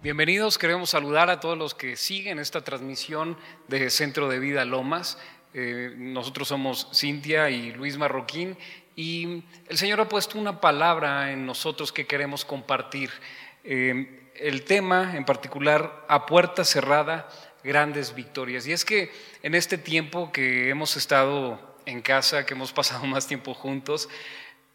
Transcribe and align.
Bienvenidos, 0.00 0.58
queremos 0.58 0.90
saludar 0.90 1.28
a 1.28 1.40
todos 1.40 1.58
los 1.58 1.74
que 1.74 1.96
siguen 1.96 2.38
esta 2.38 2.62
transmisión 2.62 3.36
de 3.66 3.90
Centro 3.90 4.28
de 4.28 4.38
Vida 4.38 4.64
Lomas. 4.64 5.18
Eh, 5.54 5.92
nosotros 5.96 6.46
somos 6.46 6.88
Cintia 6.94 7.50
y 7.50 7.72
Luis 7.72 7.98
Marroquín 7.98 8.56
y 8.94 9.42
el 9.66 9.76
Señor 9.76 10.00
ha 10.00 10.08
puesto 10.08 10.38
una 10.38 10.60
palabra 10.60 11.32
en 11.32 11.44
nosotros 11.44 11.90
que 11.90 12.06
queremos 12.06 12.44
compartir. 12.44 13.10
Eh, 13.64 14.30
el 14.36 14.62
tema 14.62 15.16
en 15.16 15.24
particular, 15.24 16.06
a 16.08 16.26
puerta 16.26 16.64
cerrada, 16.64 17.28
grandes 17.64 18.14
victorias. 18.14 18.68
Y 18.68 18.72
es 18.72 18.84
que 18.84 19.10
en 19.42 19.56
este 19.56 19.78
tiempo 19.78 20.30
que 20.30 20.68
hemos 20.68 20.96
estado 20.96 21.76
en 21.86 22.02
casa, 22.02 22.46
que 22.46 22.54
hemos 22.54 22.72
pasado 22.80 23.04
más 23.04 23.26
tiempo 23.26 23.52
juntos, 23.52 24.08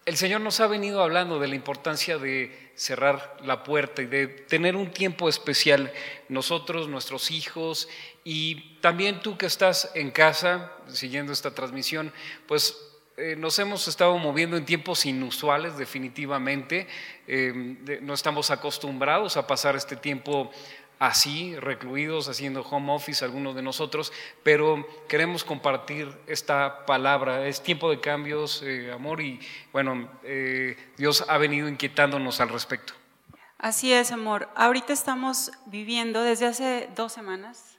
el 0.05 0.17
Señor 0.17 0.41
nos 0.41 0.59
ha 0.59 0.67
venido 0.67 1.01
hablando 1.01 1.39
de 1.39 1.47
la 1.47 1.55
importancia 1.55 2.17
de 2.17 2.71
cerrar 2.75 3.37
la 3.43 3.63
puerta 3.63 4.01
y 4.01 4.05
de 4.05 4.27
tener 4.27 4.75
un 4.75 4.91
tiempo 4.91 5.29
especial 5.29 5.93
nosotros, 6.27 6.89
nuestros 6.89 7.31
hijos 7.31 7.87
y 8.23 8.79
también 8.81 9.21
tú 9.21 9.37
que 9.37 9.45
estás 9.45 9.91
en 9.95 10.11
casa 10.11 10.71
siguiendo 10.87 11.31
esta 11.31 11.53
transmisión, 11.53 12.11
pues 12.47 12.75
eh, 13.15 13.35
nos 13.37 13.59
hemos 13.59 13.87
estado 13.87 14.17
moviendo 14.17 14.57
en 14.57 14.65
tiempos 14.65 15.05
inusuales 15.05 15.77
definitivamente, 15.77 16.87
eh, 17.27 17.99
no 18.01 18.13
estamos 18.13 18.49
acostumbrados 18.49 19.37
a 19.37 19.45
pasar 19.45 19.75
este 19.75 19.95
tiempo 19.95 20.51
así, 21.03 21.53
recluidos, 21.57 22.29
haciendo 22.29 22.61
home 22.61 22.93
office 22.93 23.25
algunos 23.25 23.55
de 23.55 23.61
nosotros, 23.61 24.13
pero 24.41 24.87
queremos 25.09 25.43
compartir 25.43 26.07
esta 26.27 26.85
palabra. 26.85 27.45
Es 27.45 27.61
tiempo 27.61 27.89
de 27.89 27.99
cambios, 27.99 28.63
eh, 28.63 28.89
amor, 28.89 29.19
y 29.19 29.41
bueno, 29.73 30.09
eh, 30.23 30.77
Dios 30.97 31.25
ha 31.27 31.37
venido 31.37 31.67
inquietándonos 31.67 32.39
al 32.39 32.47
respecto. 32.47 32.93
Así 33.57 33.91
es, 33.91 34.13
amor. 34.13 34.47
Ahorita 34.55 34.93
estamos 34.93 35.51
viviendo 35.65 36.23
desde 36.23 36.45
hace 36.45 36.89
dos 36.95 37.11
semanas, 37.11 37.77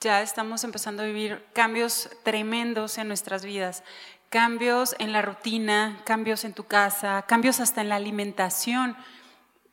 ya 0.00 0.20
estamos 0.20 0.62
empezando 0.62 1.02
a 1.02 1.06
vivir 1.06 1.42
cambios 1.54 2.10
tremendos 2.24 2.98
en 2.98 3.08
nuestras 3.08 3.42
vidas. 3.42 3.84
Cambios 4.28 4.94
en 4.98 5.12
la 5.12 5.22
rutina, 5.22 6.02
cambios 6.04 6.44
en 6.44 6.52
tu 6.52 6.64
casa, 6.64 7.24
cambios 7.26 7.60
hasta 7.60 7.80
en 7.80 7.88
la 7.88 7.96
alimentación. 7.96 8.96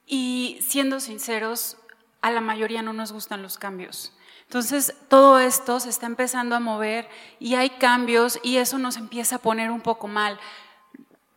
Y 0.06 0.60
siendo 0.62 1.02
sinceros, 1.02 1.78
a 2.24 2.32
la 2.32 2.42
mayoría 2.42 2.82
no 2.82 2.94
nos 2.94 3.12
gustan 3.12 3.44
los 3.44 3.58
cambios. 3.58 4.14
Entonces, 4.44 4.96
todo 5.10 5.40
esto 5.40 5.80
se 5.80 5.90
está 5.90 6.06
empezando 6.06 6.56
a 6.56 6.60
mover 6.60 7.10
y 7.38 7.56
hay 7.56 7.72
cambios 7.72 8.40
y 8.44 8.58
eso 8.58 8.78
nos 8.78 8.96
empieza 8.96 9.36
a 9.36 9.40
poner 9.40 9.70
un 9.70 9.82
poco 9.82 10.08
mal, 10.08 10.40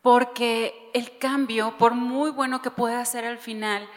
porque 0.00 0.90
el 0.94 1.18
cambio, 1.18 1.76
por 1.76 1.94
muy 1.94 2.30
bueno 2.30 2.62
que 2.62 2.70
pueda 2.70 3.04
ser 3.04 3.24
al 3.24 3.38
final, 3.38 3.88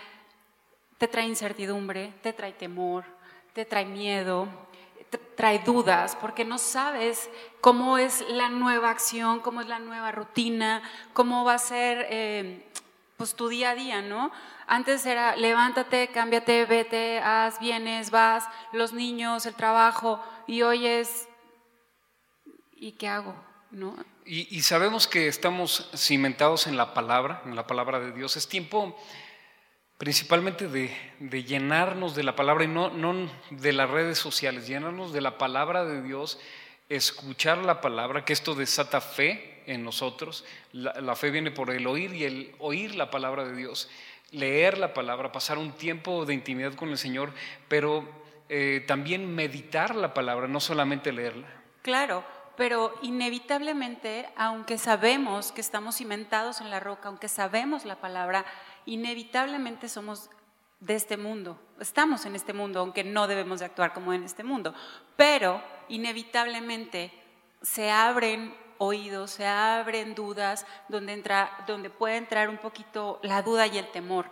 te 0.98 1.08
trae 1.08 1.28
incertidumbre, 1.28 2.14
te 2.24 2.34
trae 2.34 2.54
temor, 2.54 3.06
te 3.54 3.66
trae 3.66 3.86
miedo, 3.86 4.48
te 5.12 5.20
trae 5.20 5.60
dudas, 5.60 6.18
porque 6.20 6.44
no 6.44 6.58
sabes 6.58 7.30
cómo 7.62 8.00
es 8.00 8.26
la 8.30 8.50
nueva 8.50 8.90
acción, 8.90 9.42
cómo 9.42 9.62
es 9.62 9.68
la 9.68 9.78
nueva 9.78 10.12
rutina, 10.12 10.82
cómo 11.14 11.46
va 11.46 11.54
a 11.54 11.60
ser 11.60 12.08
eh, 12.10 12.66
pues, 13.20 13.36
tu 13.36 13.50
día 13.50 13.72
a 13.72 13.76
día, 13.76 14.02
¿no? 14.02 14.32
Antes 14.66 15.06
era 15.06 15.36
levántate, 15.36 16.08
cámbiate, 16.08 16.64
vete, 16.64 17.20
haz, 17.20 17.60
vienes, 17.60 18.12
vas, 18.12 18.46
los 18.72 18.94
niños, 18.94 19.46
el 19.46 19.56
trabajo, 19.56 20.24
y 20.48 20.62
hoy 20.62 20.88
es, 20.88 21.28
¿y 22.72 22.94
qué 22.94 23.10
hago? 23.10 23.36
¿No? 23.72 23.94
Y, 24.26 24.62
sabemos 24.62 25.06
que 25.06 25.28
estamos 25.28 25.90
cimentados 25.96 26.66
en 26.66 26.78
la 26.78 26.94
palabra, 26.94 27.42
en 27.46 27.58
la 27.58 27.68
palabra 27.68 28.00
de 28.00 28.14
Dios. 28.14 28.38
Es 28.38 28.48
tiempo 28.48 28.98
principalmente 29.98 30.70
de, 30.70 30.96
llenarnos 31.44 32.16
de 32.16 32.24
la 32.24 32.38
palabra 32.38 32.64
y 32.64 32.68
no 32.68 32.90
de 33.50 33.74
las 33.74 33.90
redes 33.90 34.18
sociales, 34.18 34.66
llenarnos 34.66 35.12
de 35.12 35.20
la 35.20 35.38
palabra 35.38 35.84
de 35.84 36.02
Dios, 36.02 36.40
escuchar 36.88 37.58
la 37.58 37.82
palabra, 37.82 38.24
que 38.24 38.32
esto 38.32 38.56
desata 38.56 39.02
fe 39.02 39.49
en 39.70 39.84
nosotros. 39.84 40.44
La, 40.74 41.16
fe 41.16 41.32
viene 41.32 41.52
por 41.52 41.70
el 41.70 41.88
oír 41.88 42.14
y 42.14 42.24
el 42.24 42.56
oír 42.60 42.96
la 42.96 43.10
palabra 43.10 43.46
de 43.46 43.56
Dios 43.56 43.90
leer 44.32 44.78
la 44.78 44.94
palabra, 44.94 45.32
pasar 45.32 45.58
un 45.58 45.72
tiempo 45.72 46.26
de 46.26 46.34
intimidad 46.34 46.74
con 46.76 46.90
el 46.90 46.98
Señor, 46.98 47.34
pero 47.68 48.08
eh, 48.48 48.84
también 48.88 49.34
meditar 49.34 49.96
la 49.96 50.14
palabra, 50.14 50.48
no 50.48 50.60
solamente 50.60 51.12
leerla. 51.12 51.48
Claro, 51.82 52.24
pero 52.56 52.94
inevitablemente, 53.02 54.30
aunque 54.36 54.78
sabemos 54.78 55.52
que 55.52 55.62
estamos 55.62 55.96
cimentados 55.96 56.62
en 56.62 56.70
la 56.70 56.80
roca, 56.80 57.10
aunque 57.10 57.28
sabemos 57.28 57.86
la 57.86 58.00
palabra, 58.02 58.46
inevitablemente 58.86 59.90
somos 59.90 60.30
de 60.80 60.96
este 60.96 61.18
mundo. 61.18 61.60
Estamos 61.80 62.26
en 62.26 62.36
este 62.36 62.54
mundo, 62.54 62.80
aunque 62.80 63.04
no 63.04 63.28
debemos 63.28 63.60
de 63.60 63.66
actuar 63.66 63.94
como 63.94 64.14
en 64.14 64.24
este 64.24 64.44
mundo, 64.44 64.74
pero 65.16 65.62
inevitablemente 65.90 67.12
se 67.62 67.92
abren 67.92 68.54
oídos, 68.80 69.32
se 69.32 69.46
abren 69.46 70.16
dudas, 70.16 70.66
donde, 70.88 71.14
entra, 71.14 71.64
donde 71.68 71.92
puede 71.92 72.18
entrar 72.18 72.50
un 72.50 72.58
poquito 72.58 73.20
la 73.22 73.44
duda 73.44 73.68
y 73.68 73.78
el 73.78 73.92
temor. 73.92 74.32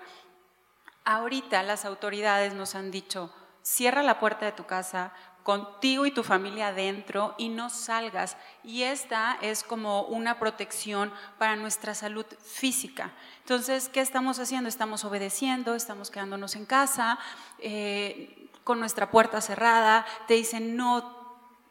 Ahorita 1.06 1.62
las 1.62 1.86
autoridades 1.86 2.54
nos 2.54 2.74
han 2.74 2.90
dicho, 2.90 3.32
cierra 3.62 4.02
la 4.02 4.20
puerta 4.20 4.46
de 4.46 4.54
tu 4.54 4.66
casa, 4.66 5.14
contigo 5.48 6.06
y 6.06 6.12
tu 6.12 6.24
familia 6.24 6.68
adentro 6.68 7.34
y 7.38 7.48
no 7.48 7.70
salgas. 7.70 8.36
Y 8.66 8.84
esta 8.84 9.38
es 9.42 9.64
como 9.64 10.02
una 10.02 10.40
protección 10.40 11.14
para 11.38 11.56
nuestra 11.56 11.96
salud 11.96 12.26
física. 12.44 13.14
Entonces, 13.40 13.88
¿qué 13.88 14.02
estamos 14.02 14.40
haciendo? 14.40 14.68
Estamos 14.68 15.06
obedeciendo, 15.06 15.74
estamos 15.74 16.12
quedándonos 16.12 16.58
en 16.58 16.66
casa, 16.66 17.18
eh, 17.60 18.50
con 18.66 18.82
nuestra 18.82 19.10
puerta 19.10 19.40
cerrada. 19.40 20.06
Te 20.28 20.34
dicen, 20.34 20.76
no 20.76 21.17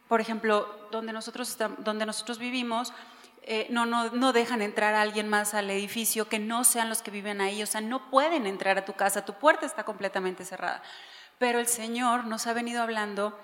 por 0.08 0.20
ejemplo, 0.20 0.88
donde 0.90 1.12
nosotros, 1.12 1.56
donde 1.78 2.06
nosotros 2.06 2.38
vivimos, 2.38 2.92
eh, 3.42 3.66
no, 3.70 3.86
no, 3.86 4.10
no, 4.10 4.32
dejan 4.32 4.60
entrar 4.60 4.94
a 4.94 5.02
alguien 5.02 5.28
más 5.28 5.54
al 5.54 5.70
edificio 5.70 6.28
que 6.28 6.40
no 6.40 6.64
sean 6.64 6.88
los 6.88 7.02
que 7.02 7.12
viven 7.12 7.40
ahí, 7.40 7.62
o 7.62 7.66
sea, 7.66 7.80
no 7.80 8.10
pueden 8.10 8.46
entrar 8.46 8.76
a 8.76 8.84
tu 8.84 8.94
casa, 8.94 9.24
tu 9.24 9.34
puerta 9.34 9.66
está 9.66 9.84
completamente 9.84 10.44
cerrada. 10.44 10.82
Pero 11.38 11.60
el 11.60 11.66
Señor 11.66 12.24
nos 12.24 12.46
ha 12.46 12.52
venido 12.52 12.82
hablando 12.82 13.38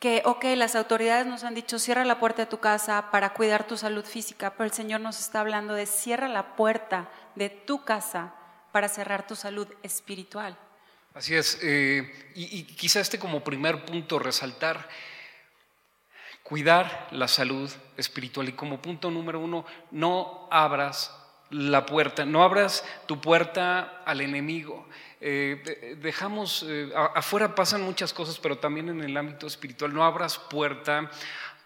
que, 0.00 0.22
ok, 0.24 0.44
las 0.56 0.74
autoridades 0.74 1.26
nos 1.26 1.44
han 1.44 1.54
dicho, 1.54 1.78
cierra 1.78 2.04
la 2.04 2.18
puerta 2.18 2.42
de 2.42 2.50
tu 2.50 2.58
casa 2.58 3.10
para 3.10 3.32
cuidar 3.32 3.66
tu 3.66 3.76
salud 3.76 4.04
física, 4.04 4.50
pero 4.50 4.64
el 4.64 4.72
Señor 4.72 5.00
nos 5.00 5.18
está 5.20 5.40
hablando 5.40 5.74
de 5.74 5.86
cierra 5.86 6.28
la 6.28 6.56
puerta 6.56 7.08
de 7.34 7.48
tu 7.48 7.84
casa 7.84 8.34
para 8.72 8.88
cerrar 8.88 9.26
tu 9.26 9.36
salud 9.36 9.68
espiritual. 9.82 10.58
Así 11.14 11.34
es, 11.34 11.58
eh, 11.62 12.32
y, 12.34 12.66
y 12.80 12.98
este 12.98 13.18
como 13.18 13.44
primer 13.44 13.84
punto 13.84 14.18
resaltar 14.18 14.88
cuidar 16.42 17.08
la 17.10 17.28
salud 17.28 17.70
espiritual. 17.96 18.48
Y 18.48 18.52
como 18.52 18.82
punto 18.82 19.10
número 19.10 19.40
uno, 19.40 19.64
no 19.90 20.48
abras 20.50 21.14
la 21.50 21.84
puerta, 21.86 22.24
no 22.24 22.42
abras 22.42 22.84
tu 23.06 23.20
puerta 23.20 24.02
al 24.04 24.20
enemigo. 24.20 24.86
Eh, 25.20 25.96
dejamos, 26.00 26.64
eh, 26.66 26.90
afuera 27.14 27.54
pasan 27.54 27.82
muchas 27.82 28.12
cosas, 28.12 28.38
pero 28.38 28.58
también 28.58 28.88
en 28.88 29.02
el 29.02 29.16
ámbito 29.16 29.46
espiritual, 29.46 29.94
no 29.94 30.04
abras 30.04 30.38
puerta 30.38 31.10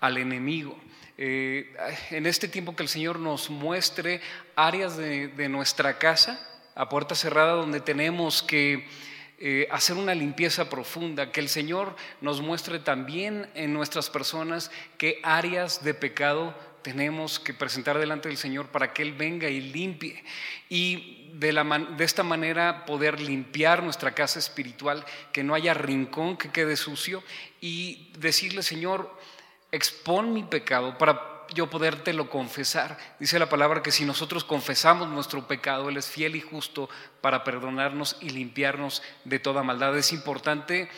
al 0.00 0.18
enemigo. 0.18 0.78
Eh, 1.18 1.74
en 2.10 2.26
este 2.26 2.48
tiempo 2.48 2.76
que 2.76 2.82
el 2.82 2.88
Señor 2.88 3.18
nos 3.18 3.48
muestre 3.48 4.20
áreas 4.54 4.96
de 4.96 5.48
nuestra 5.48 5.98
casa 5.98 6.38
a 6.74 6.90
puerta 6.90 7.14
cerrada 7.14 7.52
donde 7.52 7.80
tenemos 7.80 8.42
que 8.42 8.86
eh, 9.38 9.68
hacer 9.70 9.96
una 9.96 10.14
limpieza 10.14 10.70
profunda, 10.70 11.30
que 11.30 11.40
el 11.40 11.48
Señor 11.48 11.94
nos 12.22 12.40
muestre 12.40 12.78
también 12.78 13.50
en 13.54 13.74
nuestras 13.74 14.08
personas 14.08 14.70
qué 14.96 15.20
áreas 15.22 15.84
de 15.84 15.92
pecado 15.92 16.54
tenemos 16.80 17.38
que 17.38 17.52
presentar 17.52 17.98
delante 17.98 18.28
del 18.28 18.38
Señor 18.38 18.68
para 18.68 18.94
que 18.94 19.02
Él 19.02 19.12
venga 19.12 19.48
y 19.50 19.60
limpie. 19.60 20.24
Y 20.70 21.30
de, 21.34 21.52
de 21.98 22.04
esta 22.04 22.22
manera 22.22 22.86
poder 22.86 23.20
limpiar 23.20 23.82
nuestra 23.82 24.14
casa 24.14 24.38
espiritual, 24.38 25.04
que 25.32 25.44
no 25.44 25.54
haya 25.54 25.74
rincón 25.74 26.38
que 26.38 26.50
quede 26.50 26.76
sucio 26.76 27.22
y 27.60 28.12
decirle, 28.18 28.62
Señor, 28.62 29.14
expón 29.70 30.32
mi 30.32 30.44
pecado 30.44 30.96
para 30.96 31.35
yo 31.54 31.68
podértelo 31.68 32.30
confesar. 32.30 32.98
Dice 33.18 33.38
la 33.38 33.48
palabra 33.48 33.82
que 33.82 33.92
si 33.92 34.04
nosotros 34.04 34.44
confesamos 34.44 35.08
nuestro 35.08 35.46
pecado, 35.46 35.88
Él 35.88 35.96
es 35.96 36.08
fiel 36.08 36.36
y 36.36 36.40
justo 36.40 36.88
para 37.20 37.44
perdonarnos 37.44 38.16
y 38.20 38.30
limpiarnos 38.30 39.02
de 39.24 39.38
toda 39.38 39.62
maldad. 39.62 39.96
Es 39.96 40.12
importante 40.12 40.88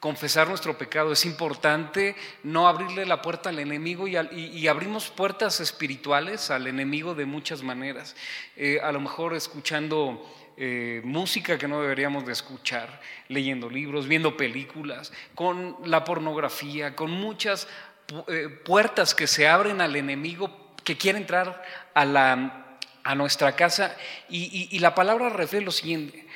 confesar 0.00 0.48
nuestro 0.48 0.78
pecado, 0.78 1.12
es 1.12 1.26
importante 1.26 2.16
no 2.42 2.66
abrirle 2.66 3.04
la 3.04 3.20
puerta 3.20 3.50
al 3.50 3.58
enemigo 3.58 4.08
y, 4.08 4.66
abrimos 4.66 5.10
puertas 5.10 5.60
espirituales 5.60 6.50
al 6.50 6.66
enemigo 6.66 7.14
de 7.14 7.26
muchas 7.26 7.62
maneras. 7.62 8.16
Eh, 8.56 8.80
a 8.82 8.90
lo 8.92 9.00
mejor 9.00 9.34
escuchando... 9.34 10.26
Eh, 10.62 11.00
música 11.04 11.56
que 11.56 11.66
no 11.66 11.80
deberíamos 11.80 12.26
de 12.26 12.32
escuchar, 12.32 13.00
leyendo 13.28 13.70
libros, 13.70 14.06
viendo 14.06 14.36
películas, 14.36 15.10
con 15.34 15.74
la 15.86 16.04
pornografía, 16.04 16.94
con 16.94 17.10
muchas 17.12 17.66
puertas 18.64 19.14
que 19.14 19.26
se 19.26 19.48
abren 19.48 19.80
al 19.80 19.96
enemigo 19.96 20.74
que 20.84 20.96
quiere 20.96 21.18
entrar 21.18 21.62
a, 21.94 22.04
la, 22.04 22.76
a 23.04 23.14
nuestra 23.14 23.54
casa. 23.56 23.96
Y, 24.28 24.78
la 24.78 24.94
palabra 24.94 25.28
refiere 25.28 25.64
lo 25.64 25.72
siguiente. 25.72 26.26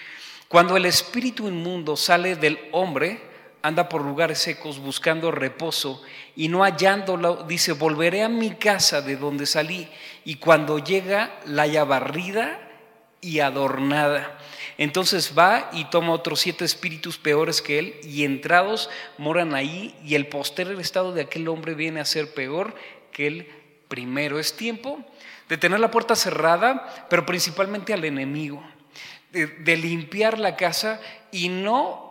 Cuando 0.49 0.77
el 0.77 0.87
espíritu 0.87 1.49
inmundo 1.49 1.97
sale 1.97 2.37
del 2.37 2.59
hombre, 2.73 3.21
anda 3.63 3.89
por 3.89 4.03
lugares 4.03 4.39
secos 4.39 4.79
buscando 4.79 5.31
reposo 5.31 6.03
y 6.37 6.49
no 6.49 6.65
hallándolo, 6.65 7.45
dice, 7.45 7.73
volveré 7.73 8.23
a 8.23 8.29
mi 8.29 8.51
casa 8.57 9.01
de 9.01 9.17
donde 9.17 9.47
salí 9.47 9.89
y 10.25 10.37
cuando 10.37 10.79
llega 10.79 11.41
la 11.47 11.63
haya 11.63 11.85
barrida 11.85 12.61
y 13.25 13.41
adornada. 13.41 14.39
Entonces 14.77 15.33
va 15.37 15.71
y 15.73 15.87
toma 15.87 16.13
otros 16.13 16.41
siete 16.41 16.65
espíritus 16.65 17.17
peores 17.17 17.63
que 17.63 17.79
él 17.79 17.95
y 18.03 18.25
entrados 18.25 18.91
moran 19.19 19.55
ahí 19.55 19.95
y 20.05 20.15
el 20.15 20.27
posterior 20.27 20.81
estado 20.81 21.13
de 21.13 21.23
aquel 21.23 21.49
hombre 21.49 21.75
viene 21.75 22.01
a 22.01 22.05
ser 22.05 22.35
peor 22.35 22.75
que 23.13 23.27
el 23.27 23.47
primero. 23.89 24.39
Es 24.39 24.57
tiempo 24.57 24.99
de 25.49 25.57
tener 25.57 25.81
la 25.81 25.91
puerta 25.91 26.17
cerrada, 26.17 27.07
pero 27.09 27.25
principalmente 27.25 27.95
al 27.95 28.05
enemigo, 28.05 28.63
de, 29.31 29.77
limpiar 29.77 30.39
la 30.39 30.57
casa 30.57 31.01
y 31.33 31.49
no 31.49 32.05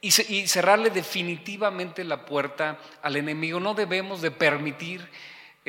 y, 0.00 0.10
cerrarle 0.10 0.90
definitivamente 0.90 2.04
la 2.04 2.24
puerta 2.24 2.78
al 3.02 3.16
enemigo. 3.16 3.60
No 3.60 3.74
debemos 3.74 4.22
de 4.22 4.30
permitir 4.30 5.08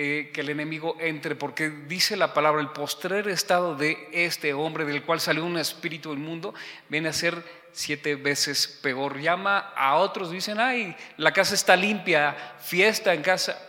eh, 0.02 0.32
que 0.34 0.40
el 0.40 0.48
enemigo 0.48 0.96
entre, 1.02 1.36
porque 1.36 1.70
dice 1.70 2.16
la 2.16 2.34
palabra, 2.34 2.62
el 2.62 2.70
postrer 2.70 3.28
estado 3.28 3.76
de 3.76 4.08
este 4.14 4.54
hombre 4.54 4.86
del 4.86 5.04
cual 5.04 5.20
salió 5.20 5.44
un 5.44 5.58
espíritu 5.58 6.14
inmundo, 6.14 6.54
viene 6.88 7.10
a 7.10 7.12
ser 7.14 7.44
siete 7.74 8.16
veces 8.16 8.80
peor. 8.82 9.20
Llama 9.20 9.74
a 9.76 9.98
otros, 9.98 10.32
dicen, 10.32 10.58
ay, 10.58 10.96
la 11.18 11.34
casa 11.34 11.54
está 11.54 11.76
limpia, 11.76 12.56
fiesta 12.62 13.14
en 13.14 13.22
casa. 13.22 13.62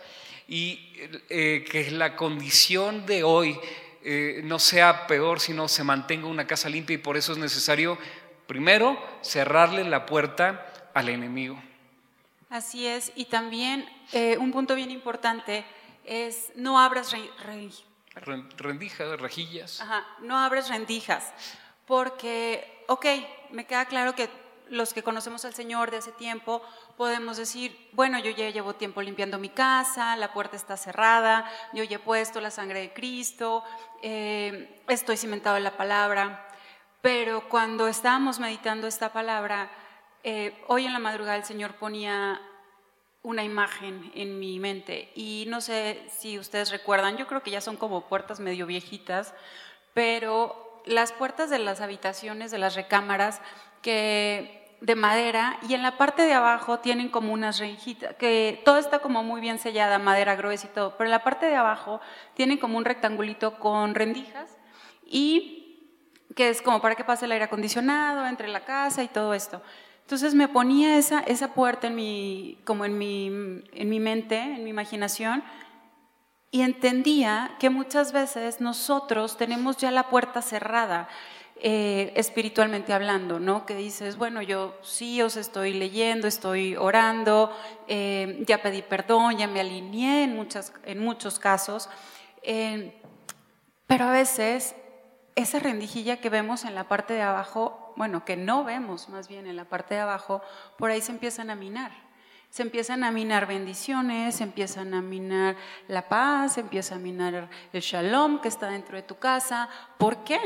Y 0.47 0.93
eh, 1.27 1.65
que 1.69 1.91
la 1.91 2.15
condición 2.15 3.05
de 3.05 3.23
hoy 3.23 3.59
eh, 4.01 4.39
no 4.45 4.57
sea 4.57 5.07
peor, 5.07 5.41
sino 5.41 5.67
se 5.67 5.83
mantenga 5.83 6.27
una 6.27 6.47
casa 6.47 6.69
limpia 6.69 6.93
y 6.93 6.99
por 6.99 7.17
eso 7.17 7.33
es 7.33 7.39
necesario, 7.39 7.97
primero, 8.47 8.97
cerrarle 9.21 9.83
la 9.83 10.05
puerta 10.05 10.89
al 10.93 11.09
enemigo. 11.09 11.61
Así 12.49 12.87
es, 12.87 13.11
y 13.15 13.25
también 13.25 13.85
un 14.39 14.51
punto 14.53 14.75
bien 14.75 14.91
importante, 14.91 15.65
es 16.11 16.51
no 16.55 16.77
abras 16.77 17.15
rendijas, 18.57 19.19
rejillas. 19.19 19.79
Ajá, 19.79 20.05
no 20.19 20.37
abres 20.37 20.67
rendijas, 20.67 21.33
porque, 21.87 22.83
ok, 22.87 23.05
me 23.51 23.65
queda 23.65 23.85
claro 23.85 24.13
que 24.13 24.29
los 24.67 24.93
que 24.93 25.03
conocemos 25.03 25.45
al 25.45 25.53
Señor 25.53 25.89
de 25.89 25.97
hace 25.97 26.11
tiempo 26.11 26.61
podemos 26.97 27.37
decir, 27.37 27.89
bueno, 27.93 28.19
yo 28.19 28.31
ya 28.31 28.49
llevo 28.49 28.75
tiempo 28.75 29.01
limpiando 29.01 29.37
mi 29.37 29.49
casa, 29.49 30.17
la 30.17 30.33
puerta 30.33 30.57
está 30.57 30.75
cerrada, 30.75 31.49
yo 31.71 31.85
ya 31.85 31.95
he 31.95 31.99
puesto 31.99 32.41
la 32.41 32.51
sangre 32.51 32.81
de 32.81 32.93
Cristo, 32.93 33.63
eh, 34.01 34.81
estoy 34.89 35.15
cimentado 35.15 35.55
en 35.55 35.63
la 35.63 35.77
palabra, 35.77 36.45
pero 37.01 37.47
cuando 37.47 37.87
estábamos 37.87 38.37
meditando 38.39 38.85
esta 38.85 39.13
palabra, 39.13 39.71
eh, 40.23 40.61
hoy 40.67 40.85
en 40.85 40.93
la 40.93 40.99
madrugada 40.99 41.37
el 41.37 41.45
Señor 41.45 41.75
ponía 41.75 42.41
una 43.23 43.43
imagen 43.43 44.11
en 44.15 44.39
mi 44.39 44.59
mente 44.59 45.11
y 45.15 45.45
no 45.47 45.61
sé 45.61 46.03
si 46.09 46.39
ustedes 46.39 46.71
recuerdan, 46.71 47.17
yo 47.17 47.27
creo 47.27 47.43
que 47.43 47.51
ya 47.51 47.61
son 47.61 47.77
como 47.77 48.07
puertas 48.07 48.39
medio 48.39 48.65
viejitas, 48.65 49.33
pero 49.93 50.81
las 50.85 51.11
puertas 51.11 51.49
de 51.49 51.59
las 51.59 51.81
habitaciones, 51.81 52.51
de 52.51 52.57
las 52.57 52.75
recámaras, 52.75 53.41
que 53.81 54.77
de 54.81 54.95
madera 54.95 55.59
y 55.69 55.75
en 55.75 55.83
la 55.83 55.97
parte 55.97 56.23
de 56.23 56.33
abajo 56.33 56.79
tienen 56.79 57.09
como 57.09 57.33
unas 57.33 57.59
renjitas, 57.59 58.15
que 58.15 58.61
todo 58.65 58.79
está 58.79 58.99
como 58.99 59.23
muy 59.23 59.39
bien 59.39 59.59
sellada, 59.59 59.99
madera 59.99 60.35
gruesa 60.35 60.67
y 60.67 60.71
todo, 60.71 60.97
pero 60.97 61.07
en 61.07 61.11
la 61.11 61.23
parte 61.23 61.45
de 61.45 61.55
abajo 61.55 62.01
tienen 62.33 62.57
como 62.57 62.77
un 62.77 62.85
rectangulito 62.85 63.59
con 63.59 63.93
rendijas 63.93 64.57
y 65.05 65.61
que 66.35 66.49
es 66.49 66.63
como 66.63 66.81
para 66.81 66.95
que 66.95 67.03
pase 67.03 67.25
el 67.25 67.31
aire 67.33 67.45
acondicionado 67.45 68.25
entre 68.25 68.47
la 68.47 68.61
casa 68.61 69.03
y 69.03 69.07
todo 69.07 69.35
esto. 69.35 69.61
Entonces 70.11 70.35
me 70.35 70.49
ponía 70.49 70.97
esa, 70.97 71.21
esa 71.21 71.53
puerta 71.53 71.87
en 71.87 71.95
mi, 71.95 72.57
como 72.65 72.83
en 72.83 72.97
mi, 72.97 73.27
en 73.71 73.89
mi 73.89 74.01
mente, 74.01 74.41
en 74.41 74.61
mi 74.65 74.69
imaginación, 74.69 75.41
y 76.51 76.63
entendía 76.63 77.55
que 77.61 77.69
muchas 77.69 78.11
veces 78.11 78.59
nosotros 78.59 79.37
tenemos 79.37 79.77
ya 79.77 79.89
la 79.89 80.09
puerta 80.09 80.41
cerrada. 80.41 81.07
Eh, 81.61 82.11
espiritualmente 82.17 82.91
hablando, 82.91 83.39
¿no? 83.39 83.65
Que 83.65 83.73
dices, 83.73 84.17
bueno, 84.17 84.41
yo 84.41 84.77
sí 84.81 85.21
os 85.21 85.37
estoy 85.37 85.73
leyendo, 85.73 86.27
estoy 86.27 86.75
orando, 86.75 87.55
eh, 87.87 88.43
ya 88.45 88.61
pedí 88.61 88.81
perdón, 88.81 89.37
ya 89.37 89.47
me 89.47 89.61
alineé 89.61 90.25
en, 90.25 90.35
muchas, 90.35 90.73
en 90.83 90.99
muchos 90.99 91.39
casos, 91.39 91.87
eh, 92.41 92.99
pero 93.87 94.05
a 94.05 94.11
veces 94.11 94.75
esa 95.35 95.59
rendijilla 95.59 96.17
que 96.17 96.29
vemos 96.29 96.65
en 96.65 96.75
la 96.75 96.89
parte 96.89 97.13
de 97.13 97.21
abajo, 97.21 97.80
bueno, 97.95 98.25
que 98.25 98.35
no 98.35 98.63
vemos 98.63 99.09
más 99.09 99.27
bien 99.27 99.47
en 99.47 99.55
la 99.55 99.65
parte 99.65 99.95
de 99.95 100.01
abajo, 100.01 100.41
por 100.77 100.91
ahí 100.91 101.01
se 101.01 101.11
empiezan 101.11 101.49
a 101.49 101.55
minar. 101.55 101.91
Se 102.49 102.63
empiezan 102.63 103.05
a 103.05 103.11
minar 103.11 103.47
bendiciones, 103.47 104.35
se 104.35 104.43
empiezan 104.43 104.93
a 104.93 105.01
minar 105.01 105.55
la 105.87 106.09
paz, 106.09 106.55
se 106.55 106.59
empieza 106.59 106.95
a 106.95 106.99
minar 106.99 107.49
el 107.71 107.81
shalom 107.81 108.41
que 108.41 108.49
está 108.49 108.69
dentro 108.69 108.97
de 108.97 109.03
tu 109.03 109.17
casa. 109.17 109.69
¿Por 109.97 110.25
qué? 110.25 110.39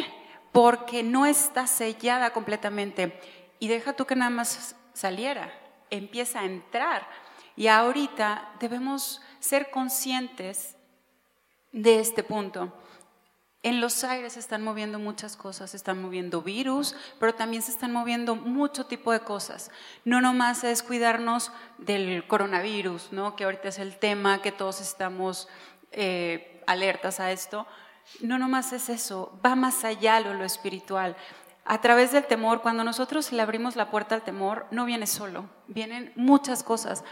Porque 0.51 1.01
no 1.01 1.25
está 1.25 1.65
sellada 1.65 2.31
completamente. 2.31 3.19
Y 3.57 3.69
deja 3.69 3.93
tú 3.93 4.05
que 4.05 4.15
nada 4.15 4.29
más 4.29 4.75
saliera, 4.93 5.51
empieza 5.89 6.41
a 6.41 6.45
entrar. 6.45 7.07
Y 7.55 7.67
ahorita 7.67 8.49
debemos 8.59 9.21
ser 9.39 9.71
conscientes 9.71 10.75
de 11.71 11.99
este 11.99 12.23
punto. 12.23 12.71
En 13.65 13.81
los 13.81 14.03
aires 14.03 14.33
se 14.33 14.39
están 14.39 14.61
moviendo 14.61 14.99
muchas 14.99 15.35
cosas, 15.35 15.71
se 15.71 15.77
están 15.77 15.99
moviendo 15.99 16.43
virus, 16.43 16.95
pero 17.19 17.33
también 17.33 17.63
se 17.63 17.71
están 17.71 17.91
moviendo 17.91 18.35
mucho 18.35 18.85
tipo 18.85 19.11
de 19.11 19.21
cosas. 19.21 19.71
No 20.03 20.21
nomás 20.21 20.63
es 20.63 20.83
cuidarnos 20.83 21.51
del 21.79 22.27
coronavirus, 22.27 23.11
¿no? 23.11 23.35
que 23.35 23.43
ahorita 23.43 23.69
es 23.69 23.79
el 23.79 23.97
tema, 23.97 24.43
que 24.43 24.51
todos 24.51 24.81
estamos 24.81 25.49
eh, 25.91 26.61
alertas 26.67 27.19
a 27.19 27.31
esto. 27.31 27.65
No 28.21 28.37
nomás 28.37 28.71
es 28.71 28.87
eso, 28.87 29.35
va 29.43 29.55
más 29.55 29.83
allá 29.83 30.19
lo, 30.19 30.35
lo 30.35 30.43
espiritual. 30.43 31.17
A 31.65 31.81
través 31.81 32.11
del 32.11 32.25
temor, 32.25 32.61
cuando 32.61 32.83
nosotros 32.83 33.31
le 33.31 33.41
abrimos 33.41 33.75
la 33.75 33.89
puerta 33.89 34.13
al 34.13 34.21
temor, 34.21 34.67
no 34.69 34.85
viene 34.85 35.07
solo, 35.07 35.49
vienen 35.65 36.13
muchas 36.15 36.61
cosas 36.61 37.03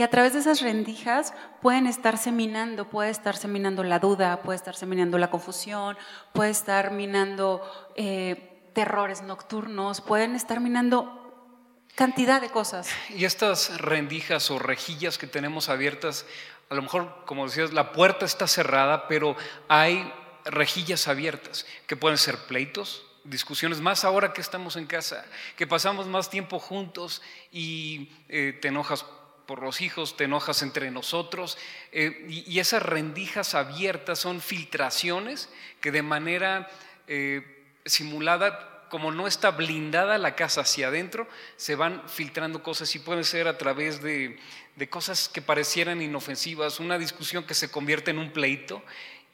que 0.00 0.04
a 0.04 0.08
través 0.08 0.32
de 0.32 0.38
esas 0.38 0.62
rendijas 0.62 1.34
pueden 1.60 1.86
estar 1.86 2.16
minando, 2.32 2.88
puede 2.88 3.10
estar 3.10 3.36
minando 3.46 3.84
la 3.84 3.98
duda, 3.98 4.40
puede 4.40 4.56
estar 4.56 4.74
minando 4.86 5.18
la 5.18 5.30
confusión, 5.30 5.94
puede 6.32 6.48
estar 6.48 6.90
minando 6.90 7.60
eh, 7.96 8.70
terrores 8.72 9.20
nocturnos, 9.20 10.00
pueden 10.00 10.36
estar 10.36 10.58
minando 10.58 11.84
cantidad 11.96 12.40
de 12.40 12.48
cosas. 12.48 12.88
Y 13.10 13.26
estas 13.26 13.78
rendijas 13.78 14.50
o 14.50 14.58
rejillas 14.58 15.18
que 15.18 15.26
tenemos 15.26 15.68
abiertas, 15.68 16.24
a 16.70 16.76
lo 16.76 16.80
mejor, 16.80 17.26
como 17.26 17.44
decías, 17.44 17.74
la 17.74 17.92
puerta 17.92 18.24
está 18.24 18.46
cerrada, 18.46 19.06
pero 19.06 19.36
hay 19.68 20.10
rejillas 20.46 21.08
abiertas 21.08 21.66
que 21.86 21.96
pueden 21.96 22.16
ser 22.16 22.38
pleitos, 22.46 23.04
discusiones, 23.24 23.82
más 23.82 24.06
ahora 24.06 24.32
que 24.32 24.40
estamos 24.40 24.76
en 24.76 24.86
casa, 24.86 25.26
que 25.56 25.66
pasamos 25.66 26.06
más 26.06 26.30
tiempo 26.30 26.58
juntos 26.58 27.20
y 27.52 28.10
eh, 28.30 28.58
te 28.62 28.68
enojas 28.68 29.04
por 29.50 29.62
los 29.62 29.80
hijos, 29.80 30.16
te 30.16 30.24
enojas 30.24 30.62
entre 30.62 30.92
nosotros. 30.92 31.58
Eh, 31.90 32.24
y, 32.28 32.60
esas 32.60 32.84
rendijas 32.84 33.56
abiertas 33.56 34.20
son 34.20 34.40
filtraciones 34.40 35.48
que 35.80 35.90
de 35.90 36.02
manera 36.02 36.70
eh, 37.08 37.64
simulada, 37.84 38.86
como 38.90 39.10
no 39.10 39.26
está 39.26 39.50
blindada 39.50 40.18
la 40.18 40.36
casa 40.36 40.60
hacia 40.60 40.86
adentro, 40.86 41.26
se 41.56 41.74
van 41.74 42.08
filtrando 42.08 42.62
cosas 42.62 42.94
y 42.94 43.00
pueden 43.00 43.24
ser 43.24 43.48
a 43.48 43.58
través 43.58 44.00
de, 44.00 44.38
de 44.76 44.88
cosas 44.88 45.28
que 45.28 45.42
parecieran 45.42 46.00
inofensivas, 46.00 46.78
una 46.78 46.96
discusión 46.96 47.42
que 47.42 47.54
se 47.54 47.72
convierte 47.72 48.12
en 48.12 48.20
un 48.20 48.30
pleito 48.30 48.84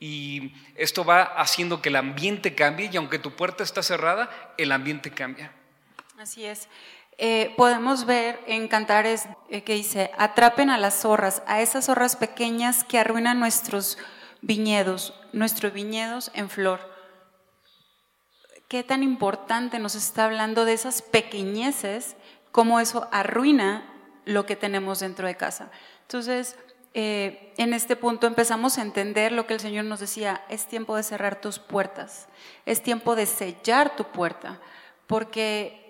y 0.00 0.54
esto 0.76 1.04
va 1.04 1.24
haciendo 1.24 1.82
que 1.82 1.90
el 1.90 1.96
ambiente 1.96 2.54
cambie 2.54 2.88
y 2.90 2.96
aunque 2.96 3.18
tu 3.18 3.36
puerta 3.36 3.62
está 3.62 3.82
cerrada, 3.82 4.54
el 4.56 4.72
ambiente 4.72 5.10
cambia. 5.10 5.52
Así 6.16 6.46
es. 6.46 6.68
Eh, 7.18 7.54
podemos 7.56 8.04
ver 8.04 8.40
en 8.46 8.68
Cantares 8.68 9.26
eh, 9.48 9.62
que 9.62 9.72
dice, 9.72 10.10
atrapen 10.18 10.68
a 10.68 10.76
las 10.76 11.00
zorras, 11.00 11.42
a 11.46 11.62
esas 11.62 11.86
zorras 11.86 12.14
pequeñas 12.14 12.84
que 12.84 12.98
arruinan 12.98 13.40
nuestros 13.40 13.96
viñedos, 14.42 15.14
nuestros 15.32 15.72
viñedos 15.72 16.30
en 16.34 16.50
flor. 16.50 16.80
¿Qué 18.68 18.82
tan 18.82 19.02
importante 19.02 19.78
nos 19.78 19.94
está 19.94 20.26
hablando 20.26 20.64
de 20.64 20.74
esas 20.74 21.00
pequeñeces, 21.00 22.16
cómo 22.52 22.80
eso 22.80 23.08
arruina 23.12 23.88
lo 24.26 24.44
que 24.44 24.56
tenemos 24.56 25.00
dentro 25.00 25.26
de 25.26 25.36
casa? 25.36 25.70
Entonces, 26.02 26.56
eh, 26.92 27.54
en 27.56 27.72
este 27.72 27.96
punto 27.96 28.26
empezamos 28.26 28.76
a 28.76 28.82
entender 28.82 29.32
lo 29.32 29.46
que 29.46 29.54
el 29.54 29.60
Señor 29.60 29.86
nos 29.86 30.00
decía, 30.00 30.42
es 30.50 30.66
tiempo 30.66 30.96
de 30.96 31.02
cerrar 31.02 31.40
tus 31.40 31.58
puertas, 31.58 32.28
es 32.66 32.82
tiempo 32.82 33.16
de 33.16 33.26
sellar 33.26 33.96
tu 33.96 34.04
puerta, 34.04 34.60
porque 35.06 35.85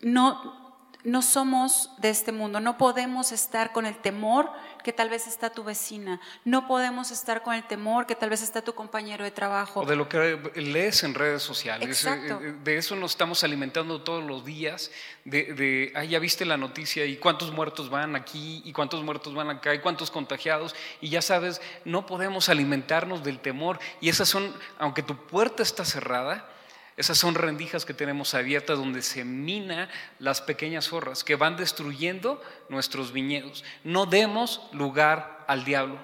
no, 0.00 0.66
no 1.06 1.22
somos 1.22 1.90
de 1.98 2.10
este 2.10 2.32
mundo, 2.32 2.58
no 2.58 2.76
podemos 2.78 3.30
estar 3.30 3.72
con 3.72 3.86
el 3.86 3.96
temor 3.96 4.50
que 4.82 4.92
tal 4.92 5.08
vez 5.08 5.28
está 5.28 5.50
tu 5.50 5.62
vecina, 5.62 6.20
no 6.44 6.66
podemos 6.66 7.12
estar 7.12 7.42
con 7.42 7.54
el 7.54 7.64
temor 7.64 8.06
que 8.06 8.16
tal 8.16 8.28
vez 8.28 8.42
está 8.42 8.62
tu 8.62 8.74
compañero 8.74 9.22
de 9.22 9.30
trabajo. 9.30 9.80
O 9.80 9.86
de 9.86 9.94
lo 9.94 10.08
que 10.08 10.38
lees 10.56 11.04
en 11.04 11.14
redes 11.14 11.42
sociales. 11.42 12.04
Eh, 12.04 12.28
eh, 12.28 12.54
de 12.62 12.76
eso 12.76 12.96
nos 12.96 13.12
estamos 13.12 13.44
alimentando 13.44 14.02
todos 14.02 14.24
los 14.24 14.44
días, 14.44 14.90
de, 15.24 15.54
de 15.54 15.92
ah, 15.94 16.02
ya 16.02 16.18
viste 16.18 16.44
la 16.44 16.56
noticia 16.56 17.06
y 17.06 17.16
cuántos 17.16 17.52
muertos 17.52 17.88
van 17.88 18.16
aquí 18.16 18.62
y 18.64 18.72
cuántos 18.72 19.02
muertos 19.04 19.32
van 19.32 19.50
acá 19.50 19.74
y 19.74 19.78
cuántos 19.78 20.10
contagiados. 20.10 20.74
Y 21.00 21.08
ya 21.08 21.22
sabes, 21.22 21.60
no 21.84 22.04
podemos 22.04 22.48
alimentarnos 22.48 23.22
del 23.22 23.38
temor. 23.38 23.78
Y 24.00 24.08
esas 24.08 24.28
son, 24.28 24.52
aunque 24.78 25.02
tu 25.02 25.16
puerta 25.16 25.62
está 25.62 25.84
cerrada, 25.84 26.48
esas 26.96 27.18
son 27.18 27.34
rendijas 27.34 27.84
que 27.84 27.92
tenemos 27.92 28.34
abiertas 28.34 28.78
donde 28.78 29.02
se 29.02 29.24
mina 29.24 29.90
las 30.18 30.40
pequeñas 30.40 30.86
zorras 30.86 31.24
que 31.24 31.36
van 31.36 31.56
destruyendo 31.56 32.42
nuestros 32.70 33.12
viñedos. 33.12 33.64
No 33.84 34.06
demos 34.06 34.62
lugar 34.72 35.44
al 35.46 35.64
diablo. 35.64 35.98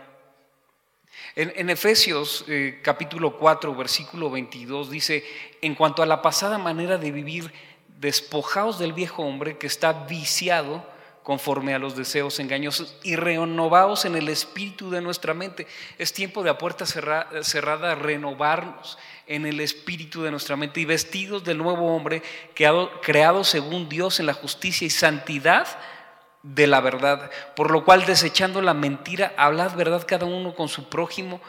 En, 1.35 1.71
Efesios 1.71 2.45
eh, 2.49 2.81
capítulo 2.83 3.39
4, 3.39 3.75
versículo 3.75 4.31
22 4.31 4.91
dice, 4.91 5.25
en 5.63 5.75
cuanto 5.75 6.03
a 6.03 6.07
la 6.07 6.21
pasada 6.21 6.59
manera 6.59 6.99
de 6.99 7.11
vivir, 7.11 7.53
despojaos 7.99 8.79
del 8.79 8.93
viejo 8.93 9.23
hombre 9.23 9.57
que 9.57 9.67
está 9.67 9.93
viciado 9.93 10.85
conforme 11.23 11.75
a 11.75 11.79
los 11.79 11.97
deseos 11.97 12.41
engañosos 12.41 12.97
y 13.03 13.17
renovaos 13.17 14.05
en 14.05 14.17
el 14.17 14.29
espíritu 14.29 14.91
de 14.91 15.01
nuestra 15.01 15.35
mente. 15.35 15.67
Es 15.99 16.13
tiempo 16.13 16.43
de 16.43 16.51
a 16.51 16.59
puerta 16.59 16.85
cerrada, 16.87 17.95
renovarnos 17.95 18.99
en 19.27 19.47
el 19.47 19.61
espíritu 19.61 20.23
de 20.23 20.31
nuestra 20.31 20.57
mente 20.57 20.81
y 20.81 20.85
vestidos 20.85 21.45
del 21.45 21.59
nuevo 21.59 21.95
hombre 21.95 22.23
creado 22.55 23.45
según 23.45 23.89
Dios 23.89 24.21
en 24.21 24.27
la 24.27 24.35
justicia 24.35 24.87
y 24.87 24.91
santidad 24.91 25.67
de 26.43 26.67
la 26.67 26.81
verdad, 26.81 27.31
por 27.55 27.71
lo 27.71 27.85
cual 27.85 28.05
desechando 28.05 28.61
la 28.63 28.75
mentira, 28.75 29.33
hablad 29.37 29.77
verdad 29.77 30.05
cada 30.07 30.27
uno 30.27 30.55
con 30.55 30.69
su 30.69 30.89
prójimo, 30.89 31.41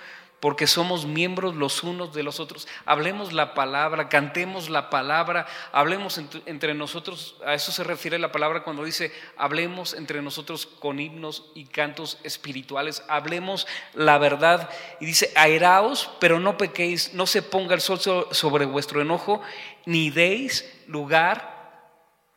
porque 0.43 0.67
somos 0.67 1.05
miembros 1.05 1.55
los 1.55 1.83
unos 1.83 2.13
de 2.13 2.21
los 2.21 2.41
otros. 2.41 2.67
Hablemos 2.85 3.31
la 3.31 3.53
palabra, 3.53 4.09
cantemos 4.09 4.69
la 4.69 4.89
palabra, 4.89 5.47
hablemos 5.71 6.17
entre 6.17 6.73
nosotros, 6.73 7.37
a 7.45 7.53
eso 7.53 7.71
se 7.71 7.81
refiere 7.81 8.19
la 8.19 8.33
palabra 8.33 8.65
cuando 8.65 8.83
dice, 8.83 9.13
hablemos 9.37 9.93
entre 9.93 10.21
nosotros 10.21 10.65
con 10.65 10.99
himnos 10.99 11.49
y 11.55 11.63
cantos 11.63 12.19
espirituales, 12.23 13.05
hablemos 13.07 13.67
la 13.93 14.17
verdad. 14.17 14.69
Y 14.99 15.05
dice, 15.05 15.31
airaos, 15.37 16.11
pero 16.19 16.41
no 16.41 16.57
pequéis, 16.57 17.13
no 17.13 17.25
se 17.25 17.41
ponga 17.41 17.73
el 17.73 17.79
sol 17.79 18.01
sobre 18.31 18.65
vuestro 18.65 19.01
enojo, 19.01 19.41
ni 19.85 20.09
deis 20.09 20.69
lugar 20.87 21.87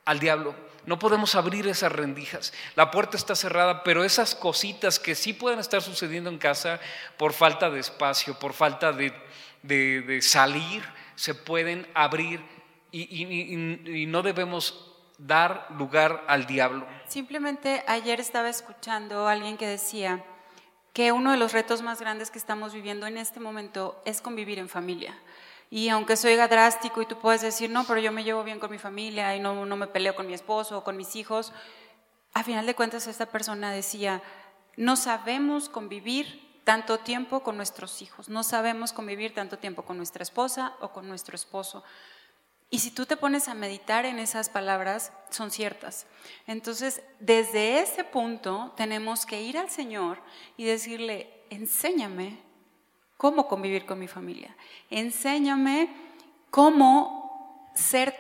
al 0.05 0.21
diablo. 0.21 0.66
No 0.87 1.01
podemos 1.01 1.35
abrir 1.35 1.67
esas 1.67 1.91
rendijas. 1.91 2.53
La 2.77 2.93
puerta 2.93 3.17
está 3.17 3.35
cerrada, 3.35 3.83
pero 3.83 4.05
esas 4.05 4.35
cositas 4.37 5.01
que 5.01 5.17
sí 5.17 5.33
pueden 5.33 5.59
estar 5.59 5.83
sucediendo 5.83 6.31
en 6.31 6.39
casa 6.39 6.81
por 7.17 7.33
falta 7.33 7.69
de 7.71 7.81
espacio, 7.81 8.39
por 8.39 8.53
falta 8.53 8.93
de, 8.93 9.13
salir, 10.23 10.85
se 11.17 11.35
pueden 11.35 11.89
abrir 11.93 12.41
y, 12.93 14.07
no 14.07 14.23
debemos 14.23 14.93
dar 15.19 15.67
lugar 15.77 16.25
al 16.29 16.47
diablo. 16.47 16.87
Simplemente 17.09 17.83
ayer 17.89 18.21
estaba 18.21 18.49
escuchando 18.49 19.27
a 19.27 19.33
alguien 19.33 19.57
que 19.57 19.67
decía 19.67 20.25
que 20.93 21.11
uno 21.13 21.33
de 21.33 21.37
los 21.37 21.53
retos 21.53 21.83
más 21.83 22.01
grandes 22.01 22.31
que 22.31 22.39
estamos 22.39 22.73
viviendo 22.73 23.07
en 23.07 23.19
este 23.19 23.41
momento 23.41 24.01
es 24.05 24.21
convivir 24.21 24.59
en 24.59 24.69
familia. 24.69 25.15
Y 25.71 25.89
aunque 25.89 26.15
oiga 26.25 26.49
drástico 26.49 27.03
y 27.03 27.07
tú 27.07 27.19
puedes 27.19 27.43
decir, 27.43 27.71
no, 27.71 27.85
pero 27.85 28.01
yo 28.01 28.13
me 28.13 28.25
llevo 28.25 28.45
bien 28.45 28.61
con 28.61 28.71
mi 28.71 28.79
familia 28.79 29.35
y 29.35 29.41
no, 29.41 29.67
no 29.67 29.77
me 29.77 29.87
peleo 29.87 30.15
con 30.15 30.27
mi 30.27 30.35
esposo 30.35 30.79
o 30.79 30.85
con 30.85 30.97
mis 30.97 31.17
hijos, 31.17 31.53
a 32.35 32.45
final 32.45 32.67
de 32.67 32.75
cuentas 32.75 33.07
esta 33.07 33.27
persona 33.27 33.73
decía, 33.73 34.23
no 34.77 34.97
sabemos 34.97 35.69
convivir 35.69 36.61
tanto 36.65 36.99
tiempo 36.99 37.43
con 37.43 37.57
nuestros 37.57 38.03
hijos, 38.03 38.29
no 38.29 38.43
sabemos 38.43 38.93
convivir 38.93 39.35
tanto 39.35 39.59
tiempo 39.59 39.85
con 39.85 39.97
nuestra 39.97 40.23
esposa 40.23 40.75
o 40.81 40.91
con 40.91 41.09
nuestro 41.09 41.35
esposo. 41.35 41.83
Y 42.69 42.81
si 42.81 42.91
tú 42.91 43.07
te 43.07 43.17
pones 43.17 43.49
a 43.49 43.55
meditar 43.55 44.05
en 44.05 44.19
esas 44.19 44.49
palabras, 44.49 45.13
son 45.31 45.51
ciertas. 45.51 46.07
Entonces, 46.47 47.03
desde 47.21 47.81
ese 47.81 48.03
punto 48.03 48.75
tenemos 48.77 49.25
que 49.25 49.41
ir 49.41 49.57
al 49.57 49.71
Señor 49.71 50.19
y 50.57 50.65
decirle, 50.65 51.45
enséñame 51.51 52.43
cómo 53.17 53.49
convivir 53.49 53.87
con 53.87 53.99
mi 53.99 54.09
familia. 54.09 54.55
Enséñame 54.91 55.89
cómo 56.51 57.71
ser 57.75 58.15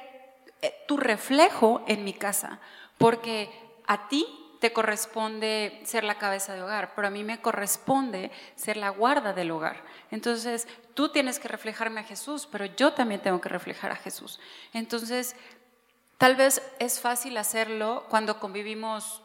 eh, 0.62 0.72
tu 0.86 0.96
reflejo 0.96 1.82
en 1.86 2.04
mi 2.04 2.12
casa, 2.12 2.60
porque 2.98 3.50
a 3.86 4.08
ti 4.08 4.26
te 4.60 4.72
corresponde 4.72 5.80
ser 5.84 6.04
la 6.04 6.18
cabeza 6.18 6.54
de 6.54 6.62
hogar, 6.62 6.94
pero 6.94 7.08
a 7.08 7.10
mí 7.10 7.24
me 7.24 7.40
corresponde 7.40 8.30
ser 8.54 8.76
la 8.76 8.88
guarda 8.88 9.32
del 9.32 9.50
hogar. 9.50 9.84
Entonces, 10.10 10.66
tú 10.94 11.10
tienes 11.10 11.38
que 11.38 11.48
reflejarme 11.48 12.00
a 12.00 12.04
Jesús, 12.04 12.48
pero 12.50 12.64
yo 12.64 12.92
también 12.94 13.20
tengo 13.20 13.40
que 13.40 13.48
reflejar 13.48 13.92
a 13.92 13.96
Jesús. 13.96 14.40
Entonces, 14.72 15.36
tal 16.18 16.36
vez 16.36 16.62
es 16.78 17.00
fácil 17.00 17.36
hacerlo 17.36 18.06
cuando 18.08 18.40
convivimos 18.40 19.22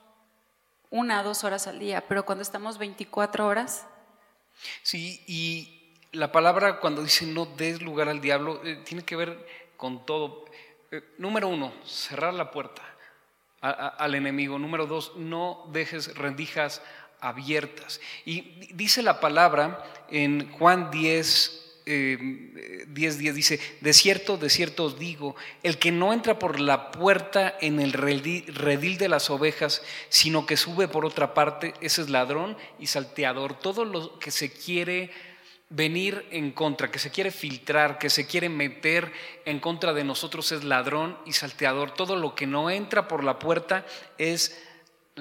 una 0.90 1.22
o 1.22 1.24
dos 1.24 1.46
horas 1.46 1.68
al 1.68 1.80
día, 1.80 2.04
pero 2.08 2.26
cuando 2.26 2.42
estamos 2.42 2.78
24 2.78 3.48
horas, 3.48 3.88
Sí, 4.84 5.24
y 5.28 5.82
la 6.12 6.32
palabra 6.32 6.80
cuando 6.80 7.04
dice 7.04 7.26
no 7.26 7.46
des 7.46 7.82
lugar 7.82 8.10
al 8.10 8.22
diablo, 8.22 8.62
eh, 8.64 8.82
tiene 8.86 9.04
que 9.04 9.16
ver 9.16 9.48
con 9.78 10.06
todo. 10.06 10.46
Eh, 10.92 11.02
número 11.18 11.48
uno, 11.48 11.74
cerrar 11.86 12.34
la 12.34 12.52
puerta 12.52 12.82
al 13.62 14.16
enemigo. 14.16 14.58
Número 14.58 14.88
dos, 14.88 15.14
no 15.18 15.66
dejes 15.72 16.16
rendijas 16.18 16.82
abiertas. 17.20 18.02
Y 18.26 18.42
dice 18.74 19.04
la 19.04 19.20
palabra 19.20 19.84
en 20.10 20.52
Juan 20.52 20.90
10, 20.90 21.61
10, 22.88 23.18
10 23.18 23.36
dice, 23.36 23.60
de 23.82 23.94
cierto, 23.94 24.38
de 24.38 24.50
cierto 24.50 24.86
os 24.86 25.00
digo, 25.00 25.36
el 25.64 25.78
que 25.78 25.92
no 25.92 26.14
entra 26.14 26.40
por 26.40 26.60
la 26.60 26.92
puerta 26.92 27.56
en 27.62 27.80
el 27.80 27.94
redil 27.94 28.98
de 28.98 29.10
las 29.10 29.30
ovejas, 29.30 29.82
sino 30.10 30.46
que 30.46 30.58
sube 30.58 30.88
por 30.88 31.06
otra 31.06 31.34
parte, 31.34 31.74
ese 31.82 32.02
es 32.02 32.10
ladrón 32.10 32.58
y 32.80 32.88
salteador. 32.88 33.60
Todo 33.60 33.86
lo 33.86 34.20
que 34.20 34.32
se 34.32 34.52
quiere 34.52 35.12
venir 35.70 36.26
en 36.32 36.52
contra, 36.52 36.92
que 36.92 37.00
se 37.00 37.12
quiere 37.12 37.32
filtrar, 37.32 37.98
que 37.98 38.10
se 38.10 38.28
quiere 38.28 38.50
meter 38.50 39.12
en 39.46 39.60
contra 39.60 39.94
de 39.94 40.04
nosotros 40.04 40.52
es 40.52 40.64
ladrón 40.64 41.18
y 41.26 41.34
salteador. 41.34 41.94
Todo 41.94 42.16
lo 42.16 42.36
que 42.36 42.46
no 42.46 42.70
entra 42.70 43.08
por 43.08 43.24
la 43.24 43.40
puerta 43.40 43.86
es 44.18 44.58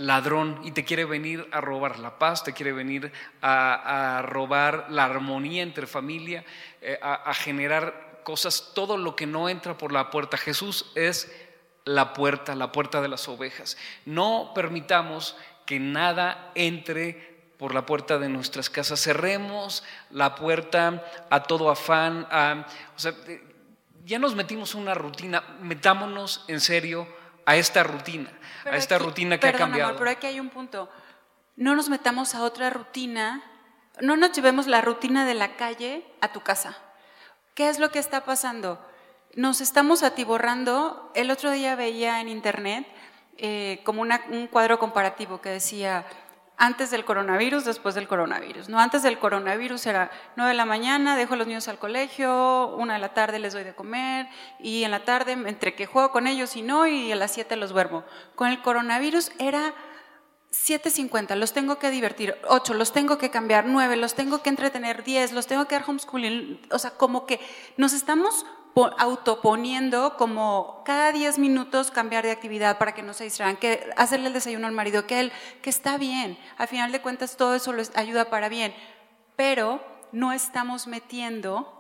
ladrón 0.00 0.61
y 0.64 0.73
te 0.73 0.85
quiere 0.85 1.04
venir 1.04 1.47
a 1.52 1.61
robar 1.61 1.99
la 1.99 2.19
paz, 2.19 2.42
te 2.45 2.52
quiere 2.52 2.73
venir 2.73 3.12
a, 3.42 4.23
robar 4.26 4.87
la 4.90 5.04
armonía 5.04 5.62
entre 5.62 5.87
familia, 5.87 6.45
eh, 6.80 6.99
a, 7.02 7.33
generar 7.35 8.21
cosas, 8.25 8.73
todo 8.75 8.97
lo 8.97 9.16
que 9.16 9.26
no 9.26 9.49
entra 9.49 9.76
por 9.76 9.92
la 9.92 10.11
puerta. 10.11 10.37
Jesús 10.37 10.90
es 10.95 11.33
la 11.85 12.12
puerta, 12.12 12.54
la 12.54 12.73
puerta 12.73 13.00
de 13.00 13.09
las 13.09 13.28
ovejas. 13.28 13.76
No 14.04 14.52
permitamos 14.54 15.37
que 15.66 15.78
nada 15.78 16.50
entre 16.54 17.30
por 17.59 17.75
la 17.75 17.85
puerta 17.85 18.19
de 18.19 18.28
nuestras 18.28 18.71
casas. 18.71 19.02
Cerremos 19.02 19.85
la 20.11 20.35
puerta 20.35 21.04
a 21.28 21.42
todo 21.42 21.71
afán. 21.71 22.26
o 22.97 22.99
sea, 22.99 23.14
ya 24.04 24.19
nos 24.19 24.35
metimos 24.35 24.75
una 24.75 24.95
rutina, 24.95 25.45
metámonos 25.61 26.45
en 26.49 26.61
serio 26.61 27.07
a 27.47 27.56
esta 27.56 27.82
rutina 27.82 28.30
a 28.64 28.76
esta 28.76 28.99
rutina 28.99 29.38
que 29.38 29.49
ha 29.49 29.52
cambiado. 29.52 29.97
pero 29.97 30.11
aquí 30.11 30.26
hay 30.26 30.40
un 30.40 30.50
punto. 30.50 30.88
No 31.56 31.75
nos 31.75 31.88
metamos 31.88 32.35
a 32.35 32.42
otra 32.42 32.70
rutina, 32.70 33.42
no 34.00 34.16
nos 34.16 34.32
llevemos 34.32 34.66
la 34.66 34.80
rutina 34.80 35.26
de 35.26 35.35
la 35.35 35.56
calle 35.56 36.04
a 36.20 36.32
tu 36.32 36.40
casa. 36.40 36.76
¿Qué 37.54 37.68
es 37.68 37.78
lo 37.78 37.90
que 37.90 37.99
está 37.99 38.25
pasando? 38.25 38.85
Nos 39.35 39.61
estamos 39.61 40.02
atiborrando. 40.02 41.11
El 41.14 41.30
otro 41.30 41.50
día 41.50 41.75
veía 41.75 42.20
en 42.20 42.28
internet 42.28 42.87
eh, 43.37 43.80
como 43.85 44.02
un 44.02 44.47
cuadro 44.49 44.78
comparativo 44.78 45.40
que 45.40 45.50
decía 45.50 46.06
antes 46.61 46.90
del 46.90 47.07
coronavirus, 47.07 47.64
después 47.64 47.95
del 47.95 48.07
coronavirus. 48.07 48.69
No, 48.69 48.79
antes 48.79 49.02
del 49.02 49.19
coronavirus 49.19 49.87
era 49.87 50.11
9 50.37 50.50
de 50.50 50.55
la 50.55 50.67
mañana, 50.67 51.17
dejo 51.17 51.33
a 51.33 51.38
los 51.38 51.47
niños 51.47 51.69
al 51.69 51.79
colegio, 51.79 52.76
una 52.76 52.95
de 52.95 53.00
la 53.00 53.14
tarde 53.14 53.38
les 53.38 53.55
doy 53.55 53.64
de 53.64 53.75
comer 53.75 54.29
y 54.59 54.85
en 54.85 54.90
la 54.90 55.02
tarde 55.02 55.33
entre 55.33 55.75
que 55.75 55.87
juego 55.87 56.12
con 56.12 56.26
ellos 56.26 56.57
y 56.57 56.62
no 56.62 56.87
y 56.87 57.11
a 57.11 57.17
las 57.17 57.33
7 57.33 57.57
los 57.57 57.71
duermo. 57.71 58.05
Con 58.35 58.49
el 58.49 58.61
coronavirus 58.61 59.33
era 59.38 59.73
7.50, 60.52 61.35
los 61.37 61.55
tengo 61.55 61.79
que 61.79 61.90
divertir, 61.90 62.37
8, 62.47 62.75
los 62.75 62.93
tengo 62.93 63.17
que 63.17 63.31
cambiar, 63.31 63.64
9, 63.64 63.97
los 63.97 64.14
tengo 64.14 64.43
que 64.43 64.50
entretener, 64.50 65.02
10, 65.02 65.33
los 65.33 65.47
tengo 65.47 65.67
que 65.67 65.76
dar 65.76 65.88
homeschooling. 65.88 66.61
O 66.73 66.79
sea, 66.79 66.90
como 66.90 67.25
que 67.25 67.40
nos 67.79 67.95
estamos 67.95 68.45
autoponiendo 68.99 70.17
como 70.17 70.83
cada 70.85 71.12
10 71.12 71.39
minutos 71.39 71.91
cambiar 71.91 72.25
de 72.25 72.31
actividad 72.31 72.79
para 72.79 72.93
que 72.93 73.03
no 73.03 73.15
se 73.15 73.25
distraigan, 73.25 73.57
que 73.57 73.91
hacerle 73.97 74.29
el 74.29 74.33
desayuno 74.33 74.67
al 74.67 74.73
marido, 74.73 75.07
que 75.07 75.21
él, 75.21 75.33
que 75.62 75.71
está 75.71 75.99
bien. 75.99 76.39
Al 76.57 76.69
final 76.69 76.93
de 76.93 77.00
cuentas 77.00 77.37
todo 77.37 77.55
eso 77.55 77.73
les 77.73 77.95
ayuda 77.97 78.31
para 78.31 78.49
bien, 78.49 78.75
pero 79.37 79.85
no 80.12 80.33
estamos 80.33 80.87
metiendo 80.87 81.77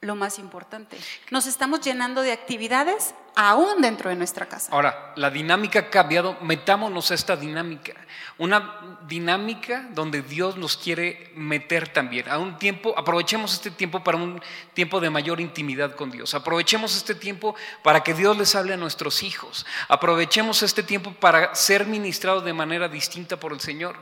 lo 0.00 0.14
más 0.14 0.38
importante. 0.38 0.96
Nos 1.30 1.46
estamos 1.46 1.80
llenando 1.80 2.22
de 2.22 2.32
actividades 2.32 3.14
aún 3.38 3.80
dentro 3.80 4.10
de 4.10 4.16
nuestra 4.16 4.46
casa. 4.46 4.72
Ahora, 4.72 5.12
la 5.14 5.30
dinámica 5.30 5.78
ha 5.78 5.90
cambiado, 5.90 6.36
metámonos 6.40 7.12
a 7.12 7.14
esta 7.14 7.36
dinámica, 7.36 7.94
una 8.36 8.98
dinámica 9.06 9.88
donde 9.92 10.22
Dios 10.22 10.56
nos 10.56 10.76
quiere 10.76 11.30
meter 11.36 11.88
también. 11.88 12.28
A 12.28 12.38
un 12.38 12.58
tiempo, 12.58 12.98
aprovechemos 12.98 13.54
este 13.54 13.70
tiempo 13.70 14.02
para 14.02 14.18
un 14.18 14.42
tiempo 14.74 14.98
de 14.98 15.10
mayor 15.10 15.40
intimidad 15.40 15.94
con 15.94 16.10
Dios. 16.10 16.34
Aprovechemos 16.34 16.96
este 16.96 17.14
tiempo 17.14 17.54
para 17.84 18.02
que 18.02 18.12
Dios 18.12 18.36
les 18.36 18.56
hable 18.56 18.74
a 18.74 18.76
nuestros 18.76 19.22
hijos. 19.22 19.64
Aprovechemos 19.86 20.64
este 20.64 20.82
tiempo 20.82 21.12
para 21.12 21.54
ser 21.54 21.86
ministrados 21.86 22.44
de 22.44 22.52
manera 22.52 22.88
distinta 22.88 23.38
por 23.38 23.52
el 23.52 23.60
Señor. 23.60 23.94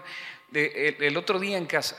El, 0.51 1.15
otro 1.19 1.39
día 1.39 1.59
en 1.59 1.67
casa, 1.67 1.99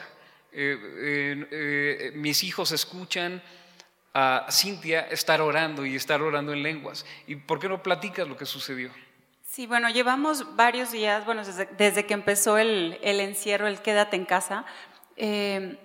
eh, 0.52 1.48
eh, 1.52 2.12
mis 2.16 2.44
hijos 2.44 2.72
escuchan 2.72 3.44
a 4.20 4.48
Cintia 4.50 5.02
estar 5.12 5.42
orando 5.42 5.86
y 5.86 5.96
estar 5.96 6.24
orando 6.24 6.52
en 6.52 6.64
lenguas. 6.64 7.06
¿Y 7.28 7.36
por 7.36 7.60
qué 7.60 7.70
no 7.70 7.84
platicas 7.84 8.28
lo 8.28 8.36
que 8.36 8.48
sucedió? 8.48 8.90
Sí, 9.44 9.68
bueno, 9.68 9.92
llevamos 9.92 10.56
varios 10.56 10.92
días, 10.92 11.24
bueno, 11.24 11.44
desde, 11.78 12.06
que 12.08 12.14
empezó 12.16 12.58
el, 12.58 12.98
encierro, 13.04 13.68
el 13.68 13.80
quédate 13.80 14.16
en 14.16 14.26
casa. 14.26 14.66
Eh, 15.18 15.78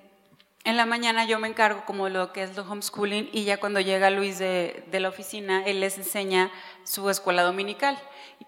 en 0.64 0.76
la 0.78 0.86
mañana 0.86 1.26
yo 1.26 1.38
me 1.38 1.46
encargo 1.46 1.84
como 1.84 2.08
lo 2.08 2.32
que 2.32 2.42
es 2.42 2.56
lo 2.56 2.62
homeschooling 2.62 3.28
y 3.32 3.44
ya 3.44 3.60
cuando 3.60 3.80
llega 3.80 4.08
Luis 4.08 4.38
de, 4.38 4.82
la 4.90 5.10
oficina, 5.10 5.66
él 5.66 5.80
les 5.80 5.98
enseña 5.98 6.50
su 6.84 7.10
escuela 7.10 7.42
dominical, 7.42 7.98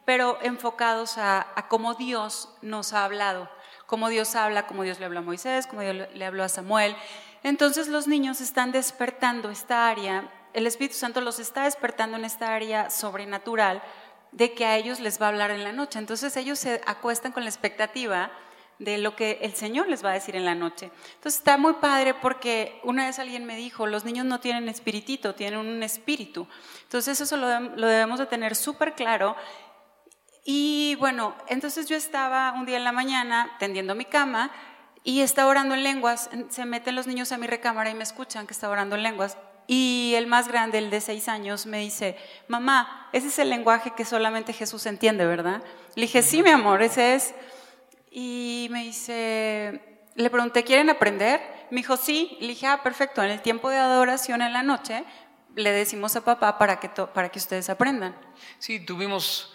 pero 0.07 0.39
enfocados 0.41 1.19
a, 1.19 1.47
a 1.57 1.69
cómo 1.69 1.93
Dios 1.93 2.49
nos 2.63 2.95
ha 2.95 3.05
hablado, 3.05 3.51
cómo 3.85 4.09
Dios 4.09 4.35
habla, 4.35 4.67
cómo 4.67 4.83
Dios 4.83 4.99
le 4.99 5.05
habló 5.05 5.19
a 5.19 5.23
Moisés, 5.23 5.67
cómo 5.67 5.83
Dios 5.83 6.09
le 6.15 6.25
habló 6.25 6.43
a 6.43 6.49
Samuel. 6.49 6.97
Entonces 7.45 7.89
los 7.89 8.09
niños 8.09 8.41
están 8.41 8.73
despertando 8.73 9.51
esta 9.51 9.87
área, 9.87 10.31
el 10.55 10.67
Espíritu 10.67 10.97
Santo 10.97 11.21
los 11.21 11.39
está 11.39 11.65
despertando 11.65 12.17
en 12.17 12.25
esta 12.25 12.55
área 12.55 12.89
sobrenatural 12.89 13.83
de 14.33 14.55
que 14.55 14.65
a 14.65 14.77
ellos 14.79 14.99
les 14.99 15.21
va 15.21 15.27
a 15.27 15.29
hablar 15.29 15.51
en 15.51 15.63
la 15.63 15.73
noche. 15.73 15.99
Entonces 15.99 16.37
ellos 16.39 16.59
se 16.59 16.81
acuestan 16.87 17.33
con 17.33 17.45
la 17.45 17.51
expectativa 17.51 18.33
de 18.79 18.97
lo 18.97 19.15
que 19.15 19.41
el 19.43 19.55
Señor 19.55 19.89
les 19.89 20.03
va 20.03 20.11
a 20.11 20.15
decir 20.15 20.37
en 20.37 20.47
la 20.47 20.55
noche. 20.55 20.91
Entonces 21.17 21.39
está 21.39 21.59
muy 21.59 21.75
padre 21.75 22.15
porque 22.15 22.81
una 22.83 23.05
vez 23.05 23.19
alguien 23.19 23.45
me 23.45 23.57
dijo, 23.57 23.87
los 23.87 24.07
niños 24.07 24.25
no 24.25 24.41
tienen 24.41 24.71
espiritito, 24.71 25.35
tienen 25.35 25.61
un 25.61 25.83
espíritu. 25.83 26.49
Entonces 26.85 27.21
eso 27.21 27.37
lo, 27.37 27.61
lo 27.61 27.87
debemos 27.87 28.19
de 28.19 28.27
tener 28.27 28.57
súper 28.57 28.95
claro. 28.95 29.37
Y 30.47 30.97
bueno, 30.99 31.35
entonces 31.49 31.87
yo 31.89 31.97
estaba 31.97 32.53
un 32.53 32.65
día 32.65 32.79
en 32.79 32.85
la 32.85 32.93
mañana 32.93 33.55
tendiendo 33.59 33.95
mi 33.95 34.07
cama 34.07 34.51
y 35.05 35.21
está 35.21 35.47
orando 35.47 35.75
en 35.75 35.85
lenguas. 35.85 36.31
Se 36.49 36.65
meten 36.65 36.97
los 36.97 37.07
niños 37.07 37.31
a 37.31 37.39
mi 37.39 37.47
recámara 37.47 37.91
y 37.91 37.95
me 37.95 38.03
escuchan 38.03 38.47
que 38.47 38.55
está 38.55 38.71
orando 38.71 38.97
en 38.97 39.03
lenguas. 39.03 39.37
Y 39.67 40.15
el 40.17 40.27
más 40.27 40.49
grande, 40.49 40.79
el 40.79 40.91
de 40.91 41.01
seis 41.01 41.29
años, 41.29 41.67
me 41.67 41.79
dice, 41.79 42.17
mamá, 42.49 43.09
ese 43.13 43.29
es 43.29 43.39
el 43.39 43.51
lenguaje 43.51 43.93
que 43.95 44.05
solamente 44.05 44.53
Jesús 44.53 44.87
entiende, 44.87 45.27
¿verdad? 45.27 45.63
Le 45.95 46.03
dije, 46.03 46.23
sí, 46.23 46.43
mi 46.43 46.51
amor, 46.51 46.83
ese 46.83 47.15
es. 47.15 47.35
Y 48.11 48.69
me 48.71 48.85
dice, 48.85 49.81
le 50.15 50.31
pregunté, 50.31 50.65
¿quieren 50.65 50.91
aprender? 50.91 51.41
Me 51.71 51.79
dijo, 51.79 51.97
sí. 51.97 52.37
Le 52.41 52.49
dije, 52.49 52.67
ah, 52.67 52.83
perfecto, 52.83 53.23
en 53.23 53.31
el 53.31 53.43
tiempo 53.43 53.69
de 53.71 53.77
adoración 53.77 54.41
en 54.43 54.53
la 54.53 54.63
noche, 54.63 55.05
le 55.55 55.71
decimos 55.71 56.17
a 56.17 56.25
papá 56.25 56.59
para 56.59 56.81
que, 56.81 56.89
para 56.89 57.29
que 57.29 57.39
ustedes 57.39 57.69
aprendan. 57.69 58.17
Sí, 58.59 58.81
tuvimos 58.81 59.51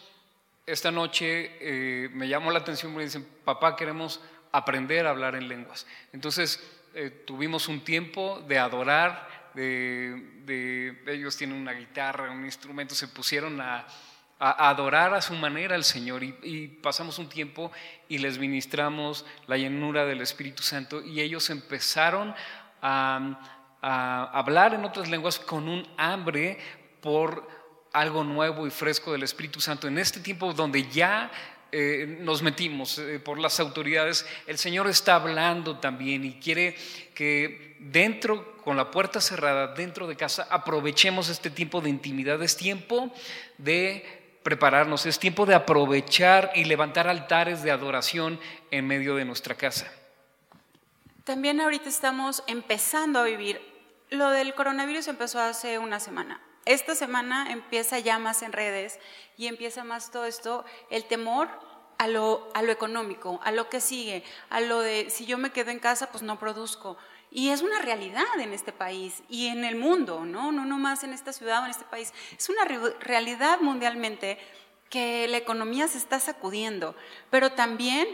esta 0.66 0.92
noche, 0.92 1.58
eh, 1.60 2.10
me 2.14 2.28
llamó 2.28 2.52
la 2.52 2.60
atención, 2.60 2.96
me 2.96 3.04
dicen, 3.04 3.28
papá, 3.44 3.76
queremos 3.76 4.22
aprender 4.52 5.06
a 5.06 5.12
hablar 5.12 5.36
en 5.36 5.48
lenguas. 5.48 5.86
Entonces 6.14 6.60
eh, 6.94 7.10
tuvimos 7.26 7.68
un 7.68 7.82
tiempo 7.84 8.44
de 8.48 8.58
adorar, 8.58 9.28
de, 9.54 11.02
ellos 11.08 11.38
tienen 11.38 11.58
una 11.58 11.74
guitarra, 11.74 12.32
un 12.32 12.46
instrumento, 12.46 12.96
se 12.96 13.08
pusieron 13.08 13.60
a, 13.62 13.86
adorar 14.40 15.14
a 15.14 15.22
su 15.22 15.34
manera 15.34 15.76
al 15.76 15.84
Señor 15.84 16.24
y, 16.24 16.68
pasamos 16.82 17.20
un 17.20 17.28
tiempo 17.28 17.72
y 18.08 18.20
les 18.20 18.38
ministramos 18.38 19.26
la 19.48 19.58
llenura 19.58 20.06
del 20.06 20.22
Espíritu 20.22 20.64
Santo 20.64 21.04
y 21.04 21.20
ellos 21.20 21.50
empezaron 21.50 22.34
a, 22.82 23.78
a 23.82 24.32
hablar 24.34 24.74
en 24.74 24.86
otras 24.86 25.10
lenguas 25.10 25.40
con 25.40 25.68
un 25.68 25.86
hambre 25.98 26.58
por 27.02 27.48
algo 27.92 28.24
nuevo 28.24 28.66
y 28.66 28.72
fresco 28.72 29.12
del 29.12 29.24
Espíritu 29.24 29.60
Santo 29.60 29.88
en 29.88 29.98
este 29.98 30.22
tiempo 30.22 30.54
donde 30.54 30.88
ya 30.88 31.30
eh, 31.72 32.18
nos 32.22 32.42
metimos 32.42 32.98
eh, 32.98 33.20
por 33.20 33.40
las 33.40 33.60
autoridades, 33.60 34.26
el 34.48 34.58
Señor 34.58 34.88
está 34.88 35.16
hablando 35.16 35.78
también 35.78 36.26
y 36.26 36.34
quiere 36.40 36.76
que 37.14 37.78
dentro, 37.80 38.56
con 38.64 38.78
la 38.78 38.92
puerta 38.92 39.22
cerrada, 39.22 39.74
dentro 39.74 40.08
de 40.08 40.16
casa, 40.16 40.48
aprovechemos 40.50 41.30
este 41.30 41.50
tiempo 41.50 41.82
de 41.82 41.90
intimidad. 41.90 42.42
Es 42.42 42.58
tiempo 42.58 43.12
de 43.58 44.40
prepararnos, 44.44 45.06
es 45.06 45.20
tiempo 45.20 45.46
de 45.46 45.56
aprovechar 45.56 46.52
y 46.56 46.66
levantar 46.66 47.08
altares 47.08 47.62
de 47.64 47.72
adoración 47.72 48.40
en 48.72 48.88
medio 48.88 49.16
de 49.16 49.26
nuestra 49.26 49.56
casa. 49.56 49.92
También 51.24 51.62
ahorita 51.62 51.90
estamos 51.90 52.44
empezando 52.48 53.20
a 53.20 53.24
vivir. 53.24 53.62
Lo 54.10 54.32
del 54.32 54.56
coronavirus 54.56 55.08
empezó 55.08 55.40
hace 55.40 55.78
una 55.78 56.00
semana. 56.00 56.42
Esta 56.66 56.96
semana 56.96 57.52
empieza 57.52 58.00
ya 58.00 58.20
más 58.20 58.42
en 58.42 58.52
redes 58.52 59.00
y 59.38 59.48
empieza 59.48 59.84
más 59.84 60.12
todo 60.12 60.26
esto, 60.26 60.66
el 60.90 61.06
temor 61.06 61.50
a 61.98 62.08
lo, 62.08 62.50
a 62.54 62.62
lo 62.62 62.72
económico, 62.72 63.40
a 63.44 63.52
lo 63.52 63.70
que 63.70 63.82
sigue, 63.82 64.24
a 64.50 64.62
lo 64.62 64.80
de 64.80 65.10
si 65.10 65.26
yo 65.26 65.38
me 65.38 65.52
quedo 65.52 65.72
en 65.72 65.80
casa, 65.80 66.12
pues 66.12 66.24
no 66.24 66.40
produzco. 66.40 66.98
Y 67.32 67.50
es 67.50 67.62
una 67.62 67.80
realidad 67.82 68.40
en 68.40 68.54
este 68.54 68.72
país 68.72 69.22
y 69.30 69.48
en 69.48 69.64
el 69.64 69.76
mundo, 69.76 70.26
¿no? 70.26 70.52
No 70.52 70.66
nomás 70.66 71.04
en 71.04 71.14
esta 71.14 71.34
ciudad 71.34 71.62
o 71.62 71.66
en 71.66 71.72
este 71.72 71.86
país. 71.86 72.14
Es 72.38 72.50
una 72.50 72.66
realidad 72.66 73.60
mundialmente 73.60 74.40
que 74.90 75.28
la 75.28 75.38
economía 75.38 75.88
se 75.88 76.00
está 76.00 76.20
sacudiendo, 76.20 76.96
pero 77.30 77.52
también 77.52 78.08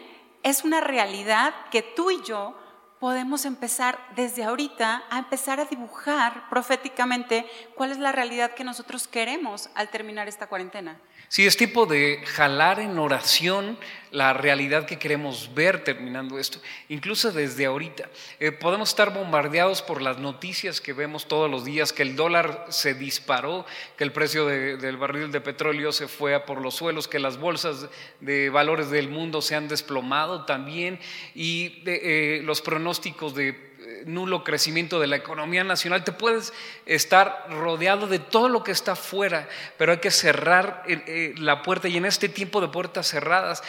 es 0.44 0.64
una 0.64 0.82
realidad 0.82 1.54
que 1.72 1.82
tú 1.82 2.12
y 2.12 2.22
yo 2.24 2.58
podemos 3.06 3.46
empezar 3.46 4.00
desde 4.16 4.44
ahorita 4.44 5.04
a 5.12 5.20
empezar 5.20 5.60
a 5.60 5.66
dibujar 5.66 6.50
proféticamente 6.50 7.46
cuál 7.76 7.92
es 7.92 8.00
la 8.00 8.12
realidad 8.12 8.56
que 8.56 8.64
nosotros 8.64 9.08
queremos 9.08 9.70
al 9.76 9.90
terminar 9.90 10.28
esta 10.28 10.48
cuarentena. 10.48 11.00
Sí, 11.28 11.46
es 11.46 11.56
tipo 11.56 11.86
de 11.86 12.24
jalar 12.26 12.80
en 12.80 12.98
oración 12.98 13.78
la 14.16 14.32
realidad 14.32 14.86
que 14.86 14.98
queremos 14.98 15.54
ver 15.54 15.84
terminando 15.84 16.40
esto, 16.40 16.60
incluso 16.88 17.34
desde 17.34 17.66
ahorita. 17.66 18.10
Eh, 18.40 18.54
podemos 18.54 18.90
estar 18.90 19.14
bombardeados 19.14 19.82
por 19.82 20.02
las 20.02 20.20
noticias 20.20 20.80
que 20.80 20.94
vemos 20.94 21.28
todos 21.28 21.52
los 21.52 21.66
días, 21.66 21.92
que 21.92 22.04
el 22.04 22.16
dólar 22.16 22.66
se 22.70 22.94
disparó, 22.94 23.66
que 23.98 24.06
el 24.06 24.14
precio 24.14 24.46
del 24.46 24.98
barril 24.98 25.32
de 25.32 25.42
petróleo 25.42 25.92
se 25.92 26.08
fue 26.08 26.34
a 26.34 26.46
por 26.46 26.62
los 26.62 26.76
suelos, 26.76 27.10
que 27.10 27.20
las 27.20 27.38
bolsas 27.38 27.90
de 28.22 28.50
valores 28.50 28.90
del 28.90 29.10
mundo 29.10 29.42
se 29.42 29.56
han 29.56 29.68
desplomado 29.68 30.46
también 30.46 31.00
y 31.34 31.84
eh, 31.86 32.42
los 32.44 32.62
pronósticos 32.62 33.36
de 33.36 33.76
nulo 34.06 34.44
crecimiento 34.44 35.00
de 35.00 35.08
la 35.08 35.16
economía 35.16 35.64
nacional, 35.64 36.04
te 36.04 36.12
puedes 36.12 36.54
estar 36.86 37.48
rodeado 37.50 38.08
de 38.08 38.20
todo 38.20 38.50
lo 38.50 38.64
que 38.64 38.72
está 38.72 38.94
afuera, 38.94 39.48
pero 39.78 39.92
hay 39.92 39.98
que 40.00 40.12
cerrar 40.12 40.84
eh, 40.88 41.04
eh, 41.08 41.36
la 41.38 41.62
puerta 41.62 41.88
y 41.88 41.98
en 41.98 42.06
este 42.06 42.30
tiempo 42.30 42.62
de 42.62 42.68
puertas 42.68 43.08
cerradas 43.08 43.64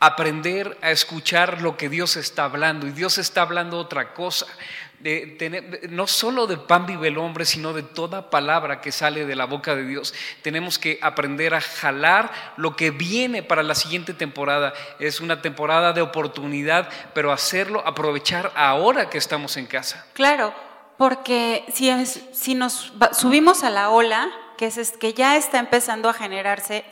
aprender 0.00 0.78
a 0.82 0.90
escuchar 0.90 1.60
lo 1.60 1.76
que 1.76 1.88
Dios 1.88 2.16
está 2.16 2.44
hablando 2.44 2.86
y 2.86 2.92
Dios 2.92 3.18
está 3.18 3.42
hablando 3.42 3.78
otra 3.78 4.14
cosa 4.14 4.46
no 5.90 6.06
solo 6.08 6.46
de 6.46 6.56
pan 6.56 6.86
vive 6.86 7.08
el 7.08 7.18
hombre, 7.18 7.44
sino 7.44 7.72
de 7.72 7.82
toda 7.82 8.30
palabra 8.30 8.80
que 8.80 8.90
sale 8.90 9.26
de 9.26 9.36
la 9.36 9.44
boca 9.44 9.76
de 9.76 9.84
Dios. 9.84 10.12
Tenemos 10.42 10.78
que 10.78 10.98
aprender 11.02 11.54
a 11.54 11.60
jalar 11.60 12.32
lo 12.56 12.74
que 12.74 12.90
viene 12.90 13.42
para 13.44 13.62
la 13.62 13.76
siguiente 13.76 14.12
temporada. 14.12 14.74
Es 14.98 15.20
una 15.20 15.40
temporada 15.40 15.92
de 15.92 16.02
oportunidad, 16.02 16.88
pero 17.14 17.32
hacerlo, 17.32 17.82
aprovechar 17.86 18.50
ahora 18.56 19.08
que 19.08 19.18
estamos 19.18 19.56
en 19.56 19.66
casa. 19.66 20.04
Claro, 20.14 20.52
porque 20.96 21.64
si, 21.72 21.92
si 22.32 22.54
nos 22.54 22.92
subimos 23.12 23.62
a 23.62 23.70
la 23.70 23.90
ola, 23.90 24.28
que, 24.56 24.66
es, 24.66 24.92
que 24.98 25.14
ya 25.14 25.36
está 25.36 25.60
empezando 25.60 26.08
a 26.08 26.12
generarse 26.12 26.84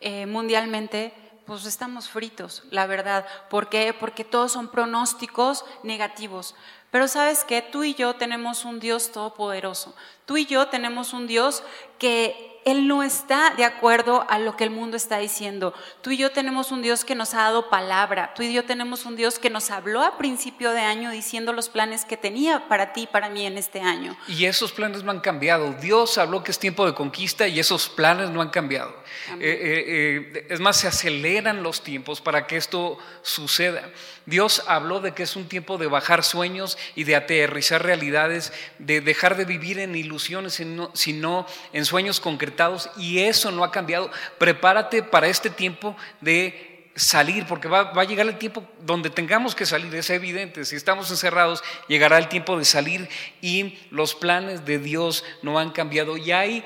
eh, 0.00 0.24
mundialmente, 0.24 1.12
pues 1.46 1.64
estamos 1.66 2.08
fritos, 2.08 2.62
la 2.70 2.86
verdad. 2.86 3.26
¿Por 3.50 3.68
qué? 3.68 3.94
Porque 3.98 4.24
todos 4.24 4.52
son 4.52 4.68
pronósticos 4.68 5.64
negativos. 5.82 6.54
Pero 6.90 7.08
sabes 7.08 7.44
que 7.44 7.60
tú 7.60 7.84
y 7.84 7.94
yo 7.94 8.14
tenemos 8.14 8.64
un 8.64 8.80
Dios 8.80 9.12
todopoderoso. 9.12 9.94
Tú 10.26 10.36
y 10.36 10.46
yo 10.46 10.68
tenemos 10.68 11.12
un 11.12 11.26
Dios 11.26 11.62
que 11.98 12.53
Él 12.64 12.88
no 12.88 13.02
está 13.02 13.52
de 13.56 13.64
acuerdo 13.64 14.24
a 14.30 14.38
lo 14.38 14.56
que 14.56 14.64
el 14.64 14.70
mundo 14.70 14.96
está 14.96 15.18
diciendo. 15.18 15.74
Tú 16.00 16.10
y 16.10 16.16
yo 16.16 16.30
tenemos 16.32 16.72
un 16.72 16.80
Dios 16.80 17.04
que 17.04 17.14
nos 17.14 17.34
ha 17.34 17.42
dado 17.42 17.68
palabra. 17.68 18.32
Tú 18.34 18.42
y 18.42 18.52
yo 18.52 18.64
tenemos 18.64 19.04
un 19.04 19.16
Dios 19.16 19.38
que 19.38 19.50
nos 19.50 19.70
habló 19.70 20.02
a 20.02 20.16
principio 20.16 20.70
de 20.70 20.80
año 20.80 21.10
diciendo 21.10 21.52
los 21.52 21.68
planes 21.68 22.04
que 22.04 22.16
tenía 22.16 22.66
para 22.68 22.92
ti 22.92 23.02
y 23.02 23.06
para 23.06 23.28
mí 23.28 23.44
en 23.44 23.58
este 23.58 23.80
año. 23.80 24.16
Y 24.28 24.46
esos 24.46 24.72
planes 24.72 25.02
no 25.02 25.10
han 25.10 25.20
cambiado. 25.20 25.74
Dios 25.74 26.16
habló 26.16 26.42
que 26.42 26.52
es 26.52 26.58
tiempo 26.58 26.86
de 26.86 26.94
conquista 26.94 27.46
y 27.46 27.60
esos 27.60 27.88
planes 27.88 28.30
no 28.30 28.40
han 28.40 28.50
cambiado. 28.50 28.94
Eh, 29.32 29.36
eh, 29.40 30.32
eh, 30.36 30.46
es 30.48 30.60
más, 30.60 30.78
se 30.78 30.88
aceleran 30.88 31.62
los 31.62 31.82
tiempos 31.82 32.22
para 32.22 32.46
que 32.46 32.56
esto 32.56 32.98
suceda. 33.22 33.90
Dios 34.26 34.62
habló 34.68 35.00
de 35.00 35.12
que 35.12 35.24
es 35.24 35.36
un 35.36 35.48
tiempo 35.48 35.76
de 35.76 35.86
bajar 35.86 36.24
sueños 36.24 36.78
y 36.94 37.04
de 37.04 37.14
aterrizar 37.14 37.82
realidades, 37.82 38.54
de 38.78 39.02
dejar 39.02 39.36
de 39.36 39.44
vivir 39.44 39.78
en 39.78 39.94
ilusiones, 39.94 40.62
sino 40.94 41.46
en 41.74 41.84
sueños 41.84 42.20
concretos 42.20 42.53
y 42.96 43.20
eso 43.20 43.50
no 43.50 43.64
ha 43.64 43.70
cambiado. 43.70 44.10
Prepárate 44.38 45.02
para 45.02 45.28
este 45.28 45.50
tiempo 45.50 45.96
de 46.20 46.90
salir, 46.96 47.46
porque 47.46 47.68
va, 47.68 47.92
va, 47.92 48.02
a 48.02 48.04
llegar 48.04 48.26
el 48.26 48.38
tiempo 48.38 48.62
donde 48.80 49.10
tengamos 49.10 49.54
que 49.54 49.66
salir, 49.66 49.92
es 49.94 50.10
evidente, 50.10 50.64
si 50.64 50.76
estamos 50.76 51.10
encerrados, 51.10 51.62
llegará 51.88 52.18
el 52.18 52.28
tiempo 52.28 52.56
de 52.56 52.64
salir 52.64 53.08
y 53.40 53.78
los 53.90 54.14
planes 54.14 54.64
de 54.64 54.78
Dios 54.78 55.24
no 55.42 55.58
han 55.58 55.70
cambiado. 55.70 56.16
Y 56.16 56.32
hay 56.32 56.64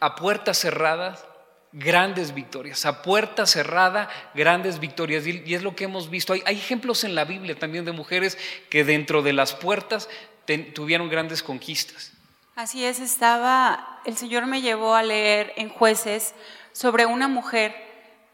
a 0.00 0.16
puertas 0.16 0.58
cerradas 0.58 1.24
grandes 1.72 2.34
victorias, 2.34 2.84
a 2.84 3.02
puerta 3.02 3.46
cerrada, 3.46 4.08
grandes 4.34 4.80
victorias. 4.80 5.26
Y 5.26 5.54
es 5.54 5.62
lo 5.62 5.76
que 5.76 5.84
hemos 5.84 6.10
visto. 6.10 6.32
Hay, 6.32 6.42
ejemplos 6.46 7.04
en 7.04 7.14
la 7.14 7.24
Biblia 7.24 7.58
también 7.58 7.84
de 7.84 7.92
mujeres 7.92 8.38
que 8.68 8.84
dentro 8.84 9.22
de 9.22 9.32
las 9.32 9.54
puertas 9.54 10.08
tuvieron 10.74 11.08
grandes 11.08 11.42
conquistas. 11.42 12.09
Así 12.60 12.84
es, 12.84 13.00
estaba, 13.00 14.00
el 14.04 14.18
Señor 14.18 14.44
me 14.44 14.60
llevó 14.60 14.94
a 14.94 15.02
leer 15.02 15.54
en 15.56 15.70
jueces 15.70 16.34
sobre 16.72 17.06
una 17.06 17.26
mujer 17.26 17.74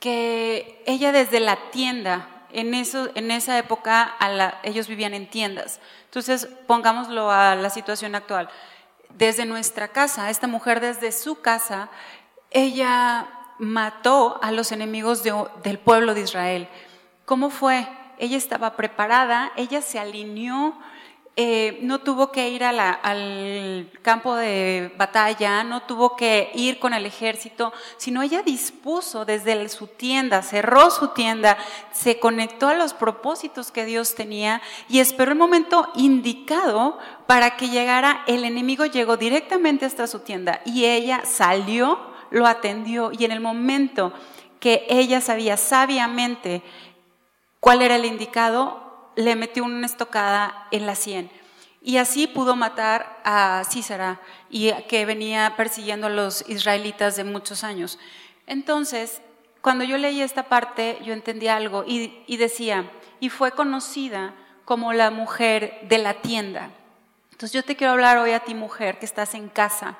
que 0.01 0.83
ella 0.85 1.12
desde 1.12 1.39
la 1.39 1.71
tienda, 1.71 2.27
en, 2.51 2.75
eso, 2.75 3.09
en 3.15 3.31
esa 3.31 3.57
época 3.57 4.17
ellos 4.65 4.89
vivían 4.89 5.15
en 5.15 5.31
tiendas. 5.31 5.79
Entonces, 6.07 6.49
pongámoslo 6.67 7.31
a 7.31 7.55
la 7.55 7.71
situación 7.71 8.17
actual. 8.17 8.49
Desde 9.11 9.47
nuestra 9.47 9.87
casa, 9.87 10.29
esta 10.29 10.49
mujer 10.49 10.81
desde 10.81 11.12
su 11.12 11.41
casa 11.41 11.89
ella 12.51 13.29
mató 13.61 14.41
a 14.43 14.51
los 14.51 14.73
enemigos 14.73 15.23
del 15.23 15.79
pueblo 15.79 16.15
de 16.15 16.23
Israel. 16.23 16.69
¿Cómo 17.27 17.49
fue? 17.49 17.87
Ella 18.19 18.39
estaba 18.39 18.75
preparada, 18.75 19.53
ella 19.55 19.83
se 19.83 20.01
alineó 20.01 20.77
eh, 21.38 21.81
no 21.83 21.99
tuvo 21.99 22.33
que 22.33 22.49
ir 22.49 22.64
al 22.64 23.90
campo 24.01 24.37
de 24.37 24.90
batalla, 24.96 25.62
no 25.64 25.83
tuvo 25.83 26.16
que 26.16 26.51
ir 26.55 26.79
con 26.79 26.94
el 26.94 27.05
ejército, 27.05 27.75
sino 27.99 28.22
ella 28.22 28.40
dispuso 28.42 29.27
desde 29.27 29.68
su 29.68 29.87
tienda, 29.87 30.40
cerró 30.40 30.90
su 30.90 31.09
tienda, 31.09 31.59
se 31.92 32.18
conectó 32.18 32.68
a 32.68 32.75
los 32.75 32.94
propósitos 32.94 33.70
que 33.70 33.85
Dios 33.85 34.14
tenía 34.14 34.62
y 34.88 35.01
esperó 35.01 35.33
el 35.33 35.37
momento 35.37 35.90
indicado 35.94 36.99
para 37.27 37.59
que 37.59 37.68
llegara, 37.68 38.25
el 38.27 38.44
enemigo 38.44 38.87
llegó 38.87 39.18
directamente 39.18 39.85
hasta 39.85 40.07
su 40.07 40.20
tienda 40.20 40.62
y 40.64 40.87
ella 40.87 41.27
salió, 41.27 41.99
lo 42.31 42.46
atendió 42.46 43.11
y 43.12 43.27
en 43.27 43.33
el 43.33 43.40
momento 43.40 44.14
que 44.59 44.87
ella 44.88 45.20
sabía 45.20 45.59
sabiamente 45.59 46.62
cuál 47.61 47.83
era 47.83 47.96
el 47.96 48.07
indicado, 48.07 48.86
le 49.16 49.35
metió 49.35 49.64
una 49.64 49.87
estocada 49.87 50.68
en 50.70 50.87
la 50.87 50.94
sien. 50.94 51.31
Y 51.83 51.98
así 51.98 52.26
pudo 52.26 52.57
matar 52.57 53.20
a 53.24 53.62
Císara, 53.68 54.20
y 54.50 54.72
que 54.88 55.05
venía 55.05 55.55
persiguiendo 55.57 56.07
a 56.07 56.11
los 56.11 56.48
israelitas 56.48 57.16
de 57.16 57.24
muchos 57.24 57.64
años. 57.64 57.98
Entonces, 58.46 59.20
cuando 59.61 59.85
yo 59.85 59.98
leí 59.98 60.20
esta 60.20 60.44
parte, 60.44 60.98
yo 61.05 61.12
entendí 61.12 61.48
algo 61.48 61.85
y, 61.87 62.22
y 62.26 62.37
decía, 62.37 62.90
y 63.18 63.31
fue 63.31 63.52
conocida 63.52 64.35
como 64.64 64.92
la 64.92 65.11
mujer 65.11 65.81
de 65.88 65.98
la 65.98 66.14
tienda. 66.14 66.70
Entonces 67.31 67.52
yo 67.52 67.62
te 67.62 67.76
quiero 67.76 67.92
hablar 67.92 68.18
hoy 68.18 68.33
a 68.33 68.40
ti 68.40 68.55
mujer 68.55 68.98
que 68.98 69.07
estás 69.07 69.35
en 69.35 69.48
casa, 69.48 69.96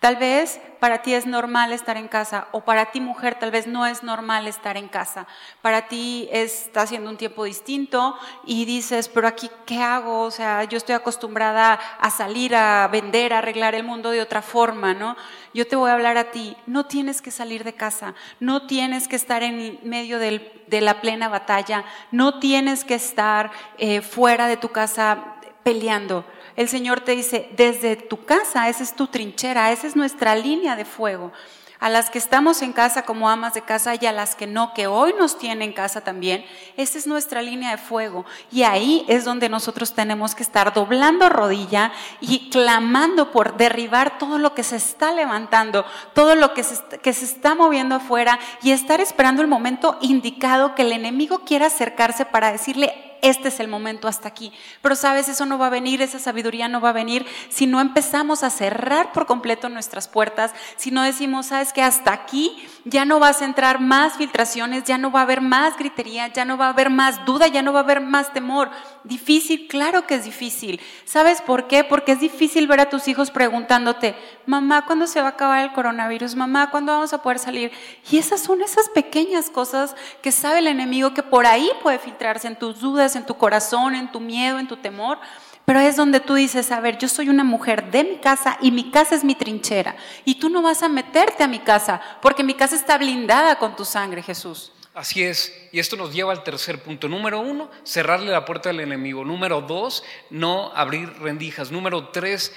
Tal 0.00 0.16
vez 0.16 0.58
para 0.78 1.02
ti 1.02 1.12
es 1.12 1.26
normal 1.26 1.74
estar 1.74 1.98
en 1.98 2.08
casa 2.08 2.48
o 2.52 2.62
para 2.62 2.86
ti 2.86 3.02
mujer 3.02 3.34
tal 3.34 3.50
vez 3.50 3.66
no 3.66 3.84
es 3.84 4.02
normal 4.02 4.48
estar 4.48 4.78
en 4.78 4.88
casa. 4.88 5.26
Para 5.60 5.88
ti 5.88 6.26
está 6.32 6.86
siendo 6.86 7.10
un 7.10 7.18
tiempo 7.18 7.44
distinto 7.44 8.16
y 8.46 8.64
dices, 8.64 9.10
pero 9.10 9.28
aquí 9.28 9.50
¿qué 9.66 9.82
hago? 9.82 10.22
O 10.22 10.30
sea, 10.30 10.64
yo 10.64 10.78
estoy 10.78 10.94
acostumbrada 10.94 11.74
a 11.74 12.10
salir 12.10 12.56
a 12.56 12.88
vender, 12.88 13.34
a 13.34 13.38
arreglar 13.38 13.74
el 13.74 13.84
mundo 13.84 14.10
de 14.10 14.22
otra 14.22 14.40
forma, 14.40 14.94
¿no? 14.94 15.18
Yo 15.52 15.66
te 15.68 15.76
voy 15.76 15.90
a 15.90 15.92
hablar 15.92 16.16
a 16.16 16.30
ti, 16.30 16.56
no 16.66 16.86
tienes 16.86 17.20
que 17.20 17.30
salir 17.30 17.62
de 17.62 17.74
casa, 17.74 18.14
no 18.38 18.66
tienes 18.66 19.06
que 19.06 19.16
estar 19.16 19.42
en 19.42 19.80
medio 19.82 20.18
de 20.18 20.80
la 20.80 21.02
plena 21.02 21.28
batalla, 21.28 21.84
no 22.10 22.38
tienes 22.38 22.86
que 22.86 22.94
estar 22.94 23.50
eh, 23.76 24.00
fuera 24.00 24.46
de 24.46 24.56
tu 24.56 24.70
casa 24.70 25.34
peleando 25.62 26.24
el 26.56 26.68
Señor 26.68 27.00
te 27.00 27.16
dice, 27.16 27.48
desde 27.56 27.96
tu 27.96 28.24
casa, 28.24 28.68
esa 28.68 28.82
es 28.82 28.94
tu 28.94 29.06
trinchera, 29.06 29.72
esa 29.72 29.86
es 29.86 29.96
nuestra 29.96 30.34
línea 30.34 30.76
de 30.76 30.84
fuego. 30.84 31.32
A 31.80 31.88
las 31.88 32.10
que 32.10 32.18
estamos 32.18 32.60
en 32.60 32.74
casa 32.74 33.06
como 33.06 33.30
amas 33.30 33.54
de 33.54 33.62
casa 33.62 33.94
y 33.98 34.04
a 34.04 34.12
las 34.12 34.34
que 34.34 34.46
no, 34.46 34.74
que 34.74 34.86
hoy 34.86 35.14
nos 35.18 35.38
tienen 35.38 35.62
en 35.62 35.72
casa 35.72 36.02
también, 36.02 36.44
esa 36.76 36.98
es 36.98 37.06
nuestra 37.06 37.40
línea 37.40 37.70
de 37.70 37.78
fuego. 37.78 38.26
Y 38.52 38.64
ahí 38.64 39.06
es 39.08 39.24
donde 39.24 39.48
nosotros 39.48 39.94
tenemos 39.94 40.34
que 40.34 40.42
estar 40.42 40.74
doblando 40.74 41.30
rodilla 41.30 41.90
y 42.20 42.50
clamando 42.50 43.32
por 43.32 43.56
derribar 43.56 44.18
todo 44.18 44.36
lo 44.36 44.54
que 44.54 44.62
se 44.62 44.76
está 44.76 45.10
levantando, 45.12 45.86
todo 46.12 46.34
lo 46.34 46.52
que 46.52 46.64
se, 46.64 46.98
que 46.98 47.14
se 47.14 47.24
está 47.24 47.54
moviendo 47.54 47.94
afuera 47.94 48.38
y 48.62 48.72
estar 48.72 49.00
esperando 49.00 49.40
el 49.40 49.48
momento 49.48 49.96
indicado 50.02 50.74
que 50.74 50.82
el 50.82 50.92
enemigo 50.92 51.44
quiera 51.46 51.68
acercarse 51.68 52.26
para 52.26 52.52
decirle, 52.52 53.09
este 53.22 53.48
es 53.48 53.60
el 53.60 53.68
momento 53.68 54.08
hasta 54.08 54.28
aquí. 54.28 54.52
Pero 54.82 54.94
sabes, 54.94 55.28
eso 55.28 55.46
no 55.46 55.58
va 55.58 55.66
a 55.66 55.70
venir, 55.70 56.02
esa 56.02 56.18
sabiduría 56.18 56.68
no 56.68 56.80
va 56.80 56.90
a 56.90 56.92
venir 56.92 57.26
si 57.48 57.66
no 57.66 57.80
empezamos 57.80 58.42
a 58.42 58.50
cerrar 58.50 59.12
por 59.12 59.26
completo 59.26 59.68
nuestras 59.68 60.08
puertas, 60.08 60.52
si 60.76 60.90
no 60.90 61.02
decimos, 61.02 61.46
sabes 61.46 61.72
que 61.72 61.82
hasta 61.82 62.12
aquí 62.12 62.56
ya 62.84 63.04
no 63.04 63.18
vas 63.18 63.42
a 63.42 63.44
entrar 63.44 63.80
más 63.80 64.14
filtraciones, 64.14 64.84
ya 64.84 64.98
no 64.98 65.10
va 65.10 65.20
a 65.20 65.22
haber 65.24 65.40
más 65.40 65.76
gritería, 65.76 66.28
ya 66.28 66.44
no 66.44 66.56
va 66.56 66.66
a 66.66 66.70
haber 66.70 66.90
más 66.90 67.24
duda, 67.24 67.48
ya 67.48 67.62
no 67.62 67.72
va 67.72 67.80
a 67.80 67.82
haber 67.82 68.00
más 68.00 68.32
temor. 68.32 68.70
Difícil, 69.04 69.68
claro 69.68 70.06
que 70.06 70.14
es 70.14 70.24
difícil. 70.24 70.80
¿Sabes 71.04 71.42
por 71.42 71.66
qué? 71.66 71.84
Porque 71.84 72.12
es 72.12 72.20
difícil 72.20 72.66
ver 72.66 72.80
a 72.80 72.88
tus 72.88 73.08
hijos 73.08 73.30
preguntándote, 73.30 74.14
mamá, 74.46 74.84
¿cuándo 74.86 75.06
se 75.06 75.20
va 75.20 75.28
a 75.28 75.30
acabar 75.30 75.62
el 75.64 75.72
coronavirus? 75.72 76.34
Mamá, 76.36 76.70
¿cuándo 76.70 76.92
vamos 76.92 77.12
a 77.12 77.22
poder 77.22 77.38
salir? 77.38 77.72
Y 78.10 78.18
esas 78.18 78.40
son 78.40 78.62
esas 78.62 78.88
pequeñas 78.88 79.50
cosas 79.50 79.94
que 80.22 80.32
sabe 80.32 80.58
el 80.58 80.66
enemigo 80.66 81.14
que 81.14 81.22
por 81.22 81.46
ahí 81.46 81.70
puede 81.82 81.98
filtrarse 81.98 82.48
en 82.48 82.56
tus 82.56 82.80
en 83.16 83.26
tu 83.26 83.36
corazón, 83.36 83.94
en 83.94 84.10
tu 84.10 84.20
miedo, 84.20 84.58
en 84.58 84.68
tu 84.68 84.76
temor. 84.76 85.18
Pero 85.64 85.80
es 85.80 85.96
donde 85.96 86.20
tú 86.20 86.34
dices, 86.34 86.72
a 86.72 86.80
ver, 86.80 86.98
yo 86.98 87.08
soy 87.08 87.28
una 87.28 87.44
mujer 87.44 87.90
de 87.90 88.02
mi 88.02 88.16
casa 88.16 88.58
y 88.60 88.72
mi 88.72 88.90
casa 88.90 89.14
es 89.14 89.22
mi 89.22 89.34
trinchera. 89.34 89.94
Y 90.24 90.36
tú 90.36 90.48
no 90.48 90.62
vas 90.62 90.82
a 90.82 90.88
meterte 90.88 91.44
a 91.44 91.48
mi 91.48 91.60
casa 91.60 92.00
porque 92.20 92.42
mi 92.42 92.54
casa 92.54 92.74
está 92.74 92.98
blindada 92.98 93.56
con 93.56 93.76
tu 93.76 93.84
sangre, 93.84 94.22
Jesús. 94.22 94.72
Así 94.94 95.22
es, 95.22 95.54
y 95.70 95.78
esto 95.78 95.96
nos 95.96 96.12
lleva 96.12 96.32
al 96.32 96.42
tercer 96.42 96.82
punto. 96.82 97.08
Número 97.08 97.38
uno, 97.38 97.70
cerrarle 97.84 98.32
la 98.32 98.44
puerta 98.44 98.70
al 98.70 98.80
enemigo. 98.80 99.24
Número 99.24 99.60
dos, 99.60 100.02
no 100.30 100.72
abrir 100.74 101.12
rendijas. 101.20 101.70
Número 101.70 102.08
tres, 102.08 102.52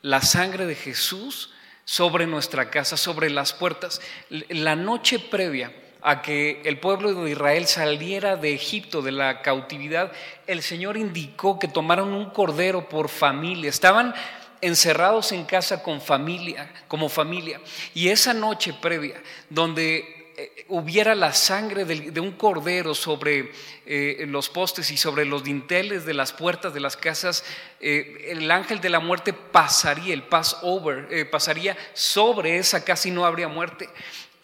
la 0.00 0.22
sangre 0.22 0.66
de 0.66 0.76
Jesús 0.76 1.52
sobre 1.84 2.26
nuestra 2.26 2.70
casa, 2.70 2.96
sobre 2.96 3.30
las 3.30 3.52
puertas. 3.52 4.00
La 4.48 4.76
noche 4.76 5.18
previa 5.18 5.72
a 6.04 6.20
que 6.20 6.60
el 6.66 6.78
pueblo 6.78 7.14
de 7.14 7.30
Israel 7.30 7.66
saliera 7.66 8.36
de 8.36 8.52
Egipto, 8.52 9.00
de 9.00 9.10
la 9.10 9.40
cautividad, 9.40 10.12
el 10.46 10.62
Señor 10.62 10.98
indicó 10.98 11.58
que 11.58 11.66
tomaron 11.66 12.12
un 12.12 12.28
cordero 12.28 12.90
por 12.90 13.08
familia. 13.08 13.70
Estaban 13.70 14.14
encerrados 14.60 15.32
en 15.32 15.46
casa 15.46 15.82
con 15.82 16.02
familia, 16.02 16.70
como 16.88 17.08
familia. 17.08 17.58
Y 17.94 18.08
esa 18.08 18.34
noche 18.34 18.74
previa, 18.74 19.22
donde 19.48 20.32
eh, 20.36 20.66
hubiera 20.68 21.14
la 21.14 21.32
sangre 21.32 21.86
de, 21.86 22.20
un 22.20 22.32
cordero 22.32 22.94
sobre 22.94 23.52
eh, 23.86 24.26
los 24.28 24.50
postes 24.50 24.90
y 24.90 24.98
sobre 24.98 25.24
los 25.24 25.42
dinteles 25.42 26.04
de 26.04 26.12
las 26.12 26.34
puertas 26.34 26.74
de 26.74 26.80
las 26.80 26.98
casas, 26.98 27.44
eh, 27.80 28.26
el 28.28 28.50
ángel 28.50 28.80
de 28.82 28.90
la 28.90 29.00
muerte 29.00 29.32
pasaría, 29.32 30.12
el 30.12 30.24
Passover, 30.24 31.30
pasaría 31.30 31.78
sobre 31.94 32.58
esa 32.58 32.84
casa 32.84 33.08
y 33.08 33.10
no 33.10 33.24
habría 33.24 33.48
muerte. 33.48 33.88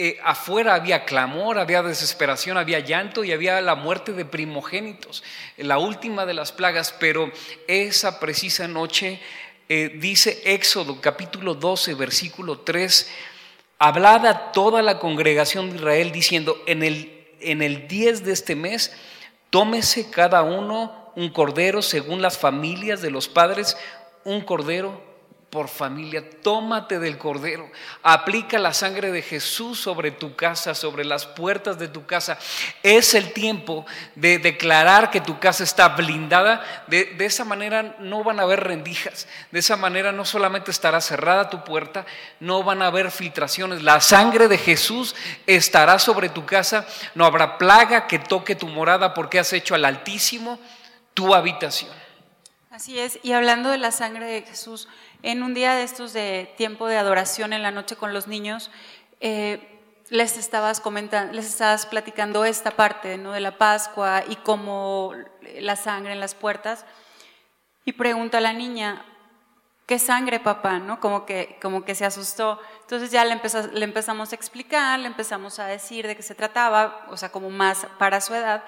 Eh, 0.02 0.18
afuera 0.24 0.76
había 0.76 1.04
clamor, 1.04 1.58
había 1.58 1.82
desesperación, 1.82 2.56
había 2.56 2.78
llanto 2.78 3.22
y 3.22 3.32
había 3.32 3.60
la 3.60 3.74
muerte 3.74 4.14
de 4.14 4.24
primogénitos, 4.24 5.22
la 5.58 5.76
última 5.76 6.24
de 6.24 6.32
las 6.32 6.52
plagas, 6.52 6.94
pero 6.98 7.30
esa 7.68 8.18
precisa 8.18 8.66
noche, 8.66 9.20
eh, 9.68 9.92
dice 9.96 10.40
Éxodo 10.46 11.02
capítulo 11.02 11.52
12, 11.52 11.92
versículo 11.96 12.60
3, 12.60 13.10
hablad 13.78 14.24
a 14.24 14.52
toda 14.52 14.80
la 14.80 14.98
congregación 14.98 15.68
de 15.68 15.76
Israel 15.76 16.12
diciendo, 16.12 16.62
en 16.64 16.82
el, 16.82 17.28
en 17.40 17.60
el 17.60 17.86
10 17.86 18.24
de 18.24 18.32
este 18.32 18.56
mes, 18.56 18.96
tómese 19.50 20.08
cada 20.08 20.42
uno 20.42 21.12
un 21.14 21.28
cordero 21.28 21.82
según 21.82 22.22
las 22.22 22.38
familias 22.38 23.02
de 23.02 23.10
los 23.10 23.28
padres, 23.28 23.76
un 24.24 24.40
cordero 24.40 25.09
por 25.50 25.68
familia, 25.68 26.24
tómate 26.42 27.00
del 27.00 27.18
cordero, 27.18 27.68
aplica 28.04 28.56
la 28.58 28.72
sangre 28.72 29.10
de 29.10 29.20
Jesús 29.20 29.80
sobre 29.80 30.12
tu 30.12 30.36
casa, 30.36 30.76
sobre 30.76 31.04
las 31.04 31.26
puertas 31.26 31.76
de 31.76 31.88
tu 31.88 32.06
casa. 32.06 32.38
Es 32.84 33.14
el 33.14 33.32
tiempo 33.32 33.84
de 34.14 34.38
declarar 34.38 35.10
que 35.10 35.20
tu 35.20 35.40
casa 35.40 35.64
está 35.64 35.88
blindada. 35.88 36.62
De, 36.86 37.16
esa 37.18 37.44
manera 37.44 37.96
no 37.98 38.22
van 38.22 38.38
a 38.38 38.44
haber 38.44 38.60
rendijas, 38.60 39.26
de 39.50 39.58
esa 39.58 39.76
manera 39.76 40.12
no 40.12 40.24
solamente 40.24 40.70
estará 40.70 41.00
cerrada 41.00 41.50
tu 41.50 41.64
puerta, 41.64 42.06
no 42.38 42.62
van 42.62 42.80
a 42.82 42.86
haber 42.86 43.10
filtraciones. 43.10 43.82
La 43.82 44.00
sangre 44.00 44.46
de 44.46 44.56
Jesús 44.56 45.16
estará 45.46 45.98
sobre 45.98 46.28
tu 46.28 46.46
casa, 46.46 46.86
no 47.16 47.24
habrá 47.24 47.58
plaga 47.58 48.06
que 48.06 48.20
toque 48.20 48.54
tu 48.54 48.68
morada 48.68 49.14
porque 49.14 49.40
has 49.40 49.52
hecho 49.52 49.74
al 49.74 49.84
Altísimo 49.84 50.60
tu 51.12 51.34
habitación. 51.34 51.90
Así 52.70 53.00
es, 53.00 53.18
y 53.24 53.32
hablando 53.32 53.68
de 53.68 53.78
la 53.78 53.90
sangre 53.90 54.26
de 54.26 54.42
Jesús, 54.42 54.86
En 55.22 55.42
un 55.42 55.52
día 55.52 55.74
de 55.74 55.82
estos 55.82 56.14
de 56.14 56.52
tiempo 56.56 56.86
de 56.86 56.96
adoración 56.96 57.52
en 57.52 57.62
la 57.62 57.70
noche 57.70 57.96
con 57.96 58.14
los 58.14 58.26
niños, 58.26 58.70
eh, 59.20 59.78
les 60.08 60.38
estabas 60.38 60.80
comentando, 60.80 61.34
les 61.34 61.46
estabas 61.46 61.84
platicando 61.84 62.44
esta 62.44 62.70
parte 62.70 63.18
¿no? 63.18 63.32
de 63.32 63.40
la 63.40 63.58
Pascua 63.58 64.24
y 64.26 64.36
cómo 64.36 65.12
la 65.58 65.76
sangre 65.76 66.14
en 66.14 66.20
las 66.20 66.34
puertas. 66.34 66.86
Y 67.84 67.92
pregunta 67.92 68.38
a 68.38 68.40
la 68.40 68.54
niña, 68.54 69.04
¿qué 69.86 69.98
sangre, 69.98 70.40
papá? 70.40 70.78
¿No? 70.78 71.00
Como 71.00 71.26
que, 71.26 71.58
como 71.60 71.84
que 71.84 71.94
se 71.94 72.06
asustó. 72.06 72.58
Entonces 72.80 73.10
ya 73.10 73.24
le, 73.24 73.38
le 73.72 73.84
empezamos 73.84 74.32
a 74.32 74.34
explicar, 74.34 74.98
le 74.98 75.06
empezamos 75.06 75.58
a 75.58 75.66
decir 75.66 76.06
de 76.06 76.16
qué 76.16 76.22
se 76.22 76.34
trataba, 76.34 77.06
o 77.10 77.16
sea, 77.18 77.30
como 77.30 77.50
más 77.50 77.86
para 77.98 78.22
su 78.22 78.34
edad 78.34 78.64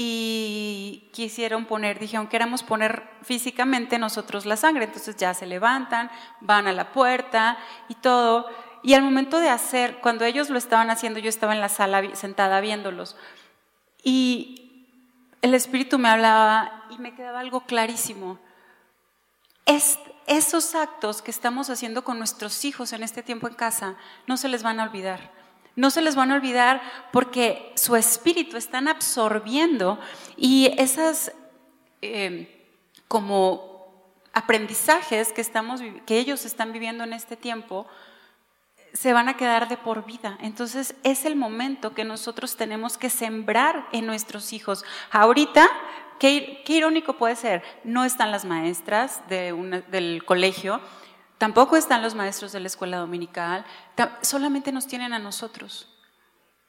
y 0.00 1.10
quisieron 1.12 1.64
poner, 1.64 1.98
dijeron, 1.98 2.28
queremos 2.28 2.62
poner 2.62 3.02
físicamente 3.22 3.98
nosotros 3.98 4.46
la 4.46 4.56
sangre, 4.56 4.84
entonces 4.84 5.16
ya 5.16 5.34
se 5.34 5.44
levantan, 5.44 6.08
van 6.40 6.68
a 6.68 6.72
la 6.72 6.92
puerta 6.92 7.58
y 7.88 7.96
todo, 7.96 8.48
y 8.84 8.94
al 8.94 9.02
momento 9.02 9.40
de 9.40 9.48
hacer, 9.48 9.98
cuando 10.00 10.24
ellos 10.24 10.50
lo 10.50 10.58
estaban 10.58 10.90
haciendo, 10.90 11.18
yo 11.18 11.28
estaba 11.28 11.52
en 11.52 11.60
la 11.60 11.68
sala 11.68 12.14
sentada 12.14 12.60
viéndolos, 12.60 13.16
y 14.04 14.86
el 15.42 15.52
Espíritu 15.52 15.98
me 15.98 16.10
hablaba 16.10 16.84
y 16.90 16.98
me 16.98 17.16
quedaba 17.16 17.40
algo 17.40 17.62
clarísimo. 17.62 18.38
Es, 19.66 19.98
esos 20.28 20.76
actos 20.76 21.22
que 21.22 21.32
estamos 21.32 21.70
haciendo 21.70 22.04
con 22.04 22.18
nuestros 22.18 22.64
hijos 22.64 22.92
en 22.92 23.02
este 23.02 23.24
tiempo 23.24 23.48
en 23.48 23.54
casa, 23.54 23.96
no 24.28 24.36
se 24.36 24.46
les 24.46 24.62
van 24.62 24.78
a 24.78 24.84
olvidar 24.84 25.37
no 25.78 25.90
se 25.90 26.02
les 26.02 26.16
van 26.16 26.32
a 26.32 26.34
olvidar 26.34 26.82
porque 27.12 27.72
su 27.76 27.94
espíritu 27.94 28.56
están 28.56 28.88
absorbiendo 28.88 30.00
y 30.36 30.74
esas 30.76 31.32
em, 32.02 32.48
como 33.06 34.12
aprendizajes 34.32 35.32
que, 35.32 35.40
estamos, 35.40 35.80
que 36.04 36.18
ellos 36.18 36.44
están 36.44 36.72
viviendo 36.72 37.04
en 37.04 37.12
este 37.12 37.36
tiempo 37.36 37.86
se 38.92 39.12
van 39.12 39.28
a 39.28 39.36
quedar 39.36 39.68
de 39.68 39.76
por 39.76 40.04
vida. 40.04 40.36
Entonces 40.40 40.96
es 41.04 41.24
el 41.24 41.36
momento 41.36 41.94
que 41.94 42.04
nosotros 42.04 42.56
tenemos 42.56 42.98
que 42.98 43.08
sembrar 43.08 43.86
en 43.92 44.04
nuestros 44.04 44.52
hijos. 44.52 44.84
Ahorita, 45.12 45.68
qué, 46.18 46.64
irónico 46.66 47.12
puede 47.12 47.36
ser, 47.36 47.62
no 47.84 48.04
están 48.04 48.32
las 48.32 48.44
maestras 48.44 49.22
del 49.28 50.24
colegio, 50.24 50.80
Tampoco 51.38 51.76
están 51.76 52.02
los 52.02 52.16
maestros 52.16 52.52
de 52.52 52.60
la 52.60 52.66
escuela 52.66 52.98
dominical, 52.98 53.64
solamente 54.22 54.72
nos 54.72 54.88
tienen 54.88 55.12
a 55.12 55.20
nosotros. 55.20 55.88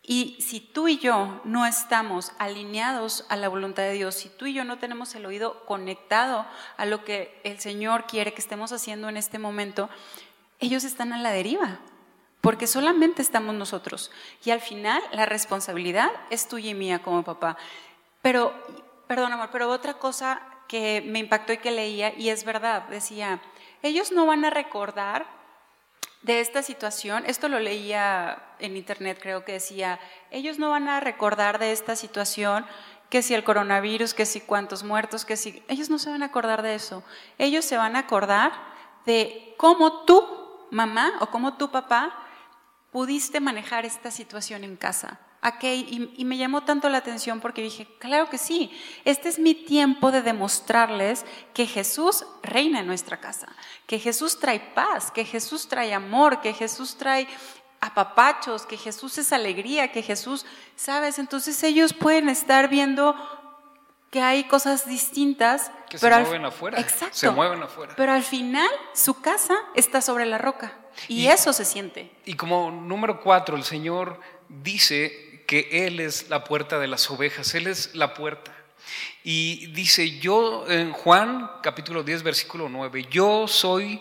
Y 0.03 0.37
si 0.39 0.59
tú 0.59 0.87
y 0.87 0.97
yo 0.97 1.41
no 1.43 1.65
estamos 1.65 2.31
alineados 2.39 3.25
a 3.29 3.35
la 3.35 3.49
voluntad 3.49 3.83
de 3.83 3.93
Dios, 3.93 4.15
si 4.15 4.29
tú 4.29 4.45
y 4.45 4.53
yo 4.53 4.63
no 4.63 4.77
tenemos 4.77 5.13
el 5.15 5.25
oído 5.25 5.65
conectado 5.65 6.45
a 6.77 6.85
lo 6.85 7.03
que 7.03 7.39
el 7.43 7.59
Señor 7.59 8.05
quiere 8.07 8.33
que 8.33 8.41
estemos 8.41 8.71
haciendo 8.71 9.09
en 9.09 9.17
este 9.17 9.39
momento, 9.39 9.89
ellos 10.59 10.83
están 10.83 11.13
a 11.13 11.19
la 11.19 11.31
deriva, 11.31 11.79
porque 12.41 12.67
solamente 12.67 13.21
estamos 13.21 13.55
nosotros. 13.55 14.11
Y 14.43 14.51
al 14.51 14.61
final 14.61 15.01
la 15.11 15.25
responsabilidad 15.25 16.09
es 16.29 16.47
tuya 16.47 16.71
y 16.71 16.75
mía 16.75 17.03
como 17.03 17.23
papá. 17.23 17.57
Pero, 18.21 18.53
perdón 19.07 19.33
amor, 19.33 19.49
pero 19.51 19.69
otra 19.69 19.95
cosa 19.95 20.41
que 20.67 21.03
me 21.05 21.19
impactó 21.19 21.53
y 21.53 21.57
que 21.57 21.71
leía, 21.71 22.13
y 22.17 22.29
es 22.29 22.45
verdad, 22.45 22.87
decía, 22.89 23.41
ellos 23.81 24.11
no 24.11 24.25
van 24.25 24.45
a 24.45 24.49
recordar 24.49 25.25
de 26.21 26.41
esta 26.41 26.63
situación, 26.63 27.23
esto 27.25 27.47
lo 27.47 27.59
leía 27.59 28.43
en 28.59 28.75
internet, 28.75 29.19
creo 29.21 29.45
que 29.45 29.53
decía, 29.53 29.99
ellos 30.31 30.59
no 30.59 30.69
van 30.69 30.89
a 30.89 30.99
recordar 30.99 31.59
de 31.59 31.71
esta 31.71 31.95
situación 31.95 32.65
que 33.09 33.21
si 33.21 33.33
el 33.33 33.43
coronavirus, 33.43 34.13
que 34.13 34.25
si 34.25 34.41
cuántos 34.41 34.83
muertos, 34.83 35.25
que 35.25 35.37
si... 35.37 35.63
Ellos 35.67 35.89
no 35.89 35.97
se 35.97 36.09
van 36.09 36.21
a 36.21 36.27
acordar 36.27 36.61
de 36.61 36.75
eso. 36.75 37.03
Ellos 37.39 37.65
se 37.65 37.75
van 37.75 37.95
a 37.95 37.99
acordar 37.99 38.51
de 39.05 39.55
cómo 39.57 40.03
tú, 40.05 40.23
mamá, 40.69 41.13
o 41.21 41.27
cómo 41.27 41.55
tú, 41.57 41.71
papá, 41.71 42.13
pudiste 42.91 43.39
manejar 43.39 43.85
esta 43.85 44.11
situación 44.11 44.63
en 44.63 44.75
casa 44.75 45.19
y, 45.61 46.25
me 46.25 46.37
llamó 46.37 46.63
tanto 46.63 46.89
la 46.89 46.97
atención 46.97 47.39
porque 47.39 47.61
dije, 47.61 47.87
claro 47.99 48.29
que 48.29 48.37
sí, 48.37 48.71
este 49.05 49.29
es 49.29 49.39
mi 49.39 49.55
tiempo 49.55 50.11
de 50.11 50.21
demostrarles 50.21 51.25
que 51.53 51.65
Jesús 51.65 52.25
reina 52.43 52.81
en 52.81 52.87
nuestra 52.87 53.19
casa, 53.19 53.47
que 53.87 53.99
Jesús 53.99 54.39
trae 54.39 54.59
paz, 54.59 55.11
que 55.11 55.23
Jesús 55.25 55.67
trae 55.67 55.93
amor, 55.93 56.41
que 56.41 56.53
Jesús 56.53 56.97
trae 56.97 57.27
apapachos, 57.79 58.65
que 58.65 58.77
Jesús 58.77 59.17
es 59.17 59.31
alegría, 59.31 59.91
que 59.91 60.01
Jesús, 60.01 60.45
¿sabes? 60.75 61.19
Entonces 61.19 61.63
ellos 61.63 61.93
pueden 61.93 62.27
estar 62.27 62.67
viendo 62.67 63.15
que 64.11 64.21
hay 64.21 64.43
cosas 64.45 64.87
distintas. 64.87 65.71
Que 65.89 65.97
se 65.97 66.09
mueven 66.09 66.45
afuera. 66.45 66.79
Exacto. 66.79 67.15
Se 67.15 67.29
mueven 67.29 67.63
afuera. 67.63 67.93
Pero 67.95 68.11
al 68.11 68.23
final 68.23 68.69
su 68.93 69.21
casa 69.21 69.57
está 69.75 70.01
sobre 70.01 70.25
la 70.25 70.37
roca 70.37 70.73
y 71.07 71.27
eso 71.27 71.53
se 71.53 71.65
siente. 71.65 72.11
Y 72.25 72.33
como 72.33 72.71
número 72.71 73.21
cuatro, 73.21 73.55
el 73.55 73.63
Señor 73.63 74.19
dice 74.49 75.28
que 75.49 75.87
Él 75.87 75.99
es 75.99 76.29
la 76.29 76.43
puerta 76.43 76.77
de 76.77 76.85
las 76.85 77.09
ovejas, 77.09 77.55
Él 77.55 77.65
es 77.65 77.95
la 77.95 78.13
puerta. 78.13 78.55
Y 79.23 79.65
dice, 79.73 80.19
yo 80.19 80.69
en 80.69 80.91
Juan 80.91 81.49
capítulo 81.63 82.03
10, 82.03 82.21
versículo 82.21 82.69
9, 82.69 83.07
yo 83.09 83.47
soy 83.47 83.99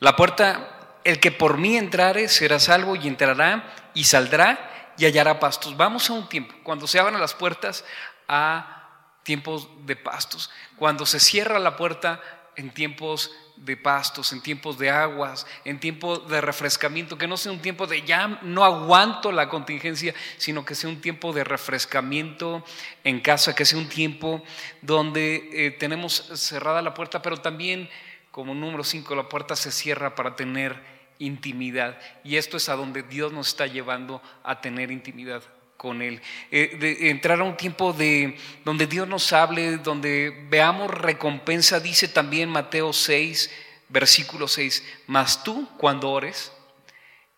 la 0.00 0.16
puerta, 0.16 0.98
el 1.04 1.20
que 1.20 1.30
por 1.30 1.58
mí 1.58 1.76
entrare 1.76 2.26
será 2.26 2.58
salvo 2.58 2.96
y 2.96 3.06
entrará 3.06 3.72
y 3.94 4.02
saldrá 4.02 4.92
y 4.98 5.04
hallará 5.04 5.38
pastos. 5.38 5.76
Vamos 5.76 6.10
a 6.10 6.14
un 6.14 6.28
tiempo, 6.28 6.56
cuando 6.64 6.88
se 6.88 6.98
abran 6.98 7.20
las 7.20 7.34
puertas 7.34 7.84
a 8.26 9.12
tiempos 9.22 9.68
de 9.86 9.94
pastos, 9.94 10.50
cuando 10.74 11.06
se 11.06 11.20
cierra 11.20 11.60
la 11.60 11.76
puerta 11.76 12.20
en 12.56 12.74
tiempos 12.74 13.30
de 13.60 13.76
pastos, 13.76 14.32
en 14.32 14.40
tiempos 14.40 14.78
de 14.78 14.90
aguas, 14.90 15.46
en 15.64 15.78
tiempos 15.78 16.28
de 16.28 16.40
refrescamiento, 16.40 17.18
que 17.18 17.28
no 17.28 17.36
sea 17.36 17.52
un 17.52 17.60
tiempo 17.60 17.86
de 17.86 18.02
ya 18.02 18.40
no 18.42 18.64
aguanto 18.64 19.30
la 19.32 19.48
contingencia, 19.48 20.14
sino 20.38 20.64
que 20.64 20.74
sea 20.74 20.88
un 20.88 21.00
tiempo 21.00 21.32
de 21.32 21.44
refrescamiento 21.44 22.64
en 23.04 23.20
casa, 23.20 23.54
que 23.54 23.64
sea 23.64 23.78
un 23.78 23.88
tiempo 23.88 24.42
donde 24.80 25.50
eh, 25.52 25.70
tenemos 25.72 26.14
cerrada 26.34 26.80
la 26.82 26.94
puerta, 26.94 27.20
pero 27.20 27.36
también 27.36 27.88
como 28.30 28.54
número 28.54 28.84
cinco, 28.84 29.14
la 29.14 29.28
puerta 29.28 29.56
se 29.56 29.72
cierra 29.72 30.14
para 30.14 30.36
tener 30.36 30.80
intimidad. 31.18 31.98
Y 32.24 32.36
esto 32.36 32.56
es 32.56 32.68
a 32.68 32.76
donde 32.76 33.02
Dios 33.02 33.32
nos 33.32 33.48
está 33.48 33.66
llevando 33.66 34.22
a 34.42 34.60
tener 34.60 34.90
intimidad 34.90 35.42
con 35.80 36.02
Él. 36.02 36.20
Eh, 36.50 36.76
de 36.78 37.08
entrar 37.08 37.40
a 37.40 37.44
un 37.44 37.56
tiempo 37.56 37.94
de, 37.94 38.36
donde 38.66 38.86
Dios 38.86 39.08
nos 39.08 39.32
hable, 39.32 39.78
donde 39.78 40.46
veamos 40.50 40.90
recompensa, 40.90 41.80
dice 41.80 42.06
también 42.06 42.50
Mateo 42.50 42.92
6, 42.92 43.50
versículo 43.88 44.46
6, 44.46 44.84
mas 45.06 45.42
tú 45.42 45.66
cuando 45.78 46.10
ores, 46.10 46.52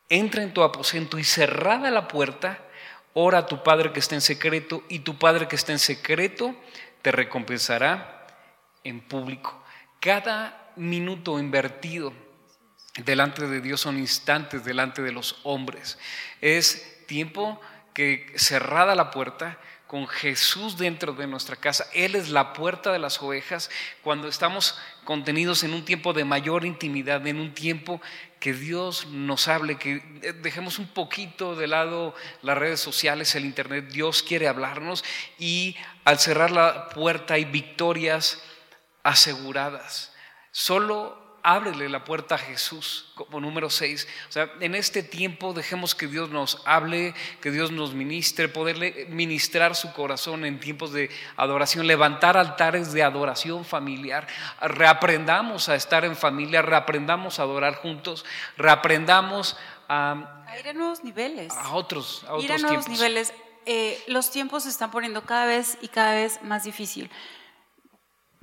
entra 0.08 0.42
en 0.42 0.52
tu 0.52 0.64
aposento 0.64 1.20
y 1.20 1.24
cerrada 1.24 1.88
la 1.92 2.08
puerta, 2.08 2.58
ora 3.12 3.38
a 3.38 3.46
tu 3.46 3.62
Padre 3.62 3.92
que 3.92 4.00
está 4.00 4.16
en 4.16 4.20
secreto 4.20 4.82
y 4.88 4.98
tu 4.98 5.20
Padre 5.20 5.46
que 5.46 5.54
está 5.54 5.70
en 5.70 5.78
secreto 5.78 6.52
te 7.00 7.12
recompensará 7.12 8.26
en 8.82 9.02
público. 9.02 9.62
Cada 10.00 10.72
minuto 10.74 11.38
invertido 11.38 12.12
delante 13.04 13.46
de 13.46 13.60
Dios 13.60 13.80
son 13.80 14.00
instantes 14.00 14.64
delante 14.64 15.00
de 15.00 15.12
los 15.12 15.38
hombres. 15.44 15.96
Es 16.40 17.06
tiempo 17.06 17.60
que 17.94 18.32
cerrada 18.36 18.94
la 18.94 19.10
puerta, 19.10 19.58
con 19.92 20.08
Jesús 20.08 20.78
dentro 20.78 21.12
de 21.12 21.26
nuestra 21.26 21.54
casa, 21.54 21.86
Él 21.92 22.14
es 22.14 22.30
la 22.30 22.54
puerta 22.54 22.92
de 22.92 22.98
las 22.98 23.20
ovejas, 23.20 23.68
cuando 24.02 24.26
estamos 24.26 24.78
contenidos 25.04 25.64
en 25.64 25.74
un 25.74 25.84
tiempo 25.84 26.14
de 26.14 26.24
mayor 26.24 26.64
intimidad, 26.64 27.26
en 27.26 27.38
un 27.38 27.52
tiempo 27.52 28.00
que 28.40 28.54
Dios 28.54 29.06
nos 29.08 29.48
hable, 29.48 29.76
que 29.76 30.00
dejemos 30.40 30.78
un 30.78 30.86
poquito 30.86 31.56
de 31.56 31.66
lado 31.66 32.14
las 32.40 32.56
redes 32.56 32.80
sociales, 32.80 33.34
el 33.34 33.44
Internet, 33.44 33.90
Dios 33.90 34.22
quiere 34.22 34.48
hablarnos 34.48 35.04
y 35.38 35.76
al 36.04 36.18
cerrar 36.18 36.52
la 36.52 36.88
puerta 36.88 37.34
hay 37.34 37.44
victorias 37.44 38.42
aseguradas. 39.02 40.14
Solo 40.52 41.21
ábrele 41.42 41.88
la 41.88 42.04
puerta 42.04 42.36
a 42.36 42.38
Jesús 42.38 43.06
como 43.14 43.40
número 43.40 43.68
seis. 43.68 44.06
O 44.28 44.32
sea, 44.32 44.50
en 44.60 44.74
este 44.74 45.02
tiempo 45.02 45.52
dejemos 45.52 45.94
que 45.94 46.06
Dios 46.06 46.30
nos 46.30 46.62
hable, 46.64 47.14
que 47.40 47.50
Dios 47.50 47.70
nos 47.70 47.94
ministre, 47.94 48.48
poderle 48.48 49.06
ministrar 49.10 49.74
su 49.74 49.92
corazón 49.92 50.44
en 50.44 50.60
tiempos 50.60 50.92
de 50.92 51.10
adoración, 51.36 51.86
levantar 51.86 52.36
altares 52.36 52.92
de 52.92 53.02
adoración 53.02 53.64
familiar. 53.64 54.26
Reaprendamos 54.60 55.68
a 55.68 55.74
estar 55.74 56.04
en 56.04 56.16
familia, 56.16 56.62
reaprendamos 56.62 57.38
a 57.38 57.42
adorar 57.42 57.76
juntos, 57.76 58.24
reaprendamos 58.56 59.56
a, 59.88 60.44
ir 60.58 60.68
a 60.68 60.72
nuevos 60.72 61.02
niveles. 61.04 61.52
A 61.52 61.74
otros, 61.74 62.24
a 62.28 62.34
otros 62.34 62.44
ir 62.44 62.52
a 62.52 62.58
nuevos 62.58 62.88
niveles. 62.88 63.32
Eh, 63.66 64.02
los 64.08 64.30
tiempos 64.30 64.64
se 64.64 64.70
están 64.70 64.90
poniendo 64.90 65.22
cada 65.22 65.46
vez 65.46 65.78
y 65.80 65.88
cada 65.88 66.14
vez 66.14 66.42
más 66.42 66.64
difícil 66.64 67.10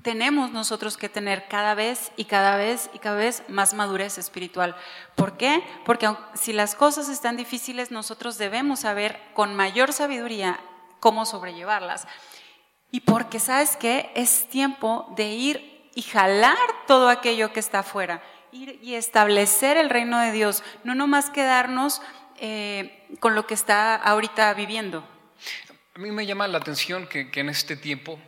tenemos 0.01 0.51
nosotros 0.51 0.97
que 0.97 1.09
tener 1.09 1.47
cada 1.47 1.75
vez 1.75 2.11
y 2.15 2.25
cada 2.25 2.55
vez 2.55 2.89
y 2.93 2.99
cada 2.99 3.17
vez 3.17 3.43
más 3.47 3.73
madurez 3.73 4.17
espiritual. 4.17 4.75
¿Por 5.15 5.37
qué? 5.37 5.63
Porque 5.85 6.09
si 6.35 6.53
las 6.53 6.75
cosas 6.75 7.09
están 7.09 7.37
difíciles, 7.37 7.91
nosotros 7.91 8.37
debemos 8.37 8.81
saber 8.81 9.19
con 9.33 9.55
mayor 9.55 9.93
sabiduría 9.93 10.59
cómo 10.99 11.25
sobrellevarlas. 11.25 12.07
Y 12.91 13.01
porque 13.01 13.39
sabes 13.39 13.77
que 13.77 14.11
es 14.15 14.47
tiempo 14.49 15.11
de 15.15 15.29
ir 15.29 15.89
y 15.95 16.01
jalar 16.01 16.57
todo 16.87 17.09
aquello 17.09 17.51
que 17.53 17.59
está 17.59 17.79
afuera 17.79 18.21
y 18.51 18.95
establecer 18.95 19.77
el 19.77 19.89
reino 19.89 20.19
de 20.19 20.31
Dios, 20.31 20.63
no 20.83 20.95
nomás 20.95 21.29
quedarnos 21.29 22.01
eh, 22.41 23.05
con 23.19 23.35
lo 23.35 23.45
que 23.45 23.53
está 23.53 23.95
ahorita 23.95 24.53
viviendo. 24.53 25.07
A 25.93 25.99
mí 25.99 26.09
me 26.11 26.25
llama 26.25 26.47
la 26.47 26.57
atención 26.57 27.07
que, 27.07 27.29
en 27.33 27.49
este 27.49 27.75
tiempo 27.75 28.19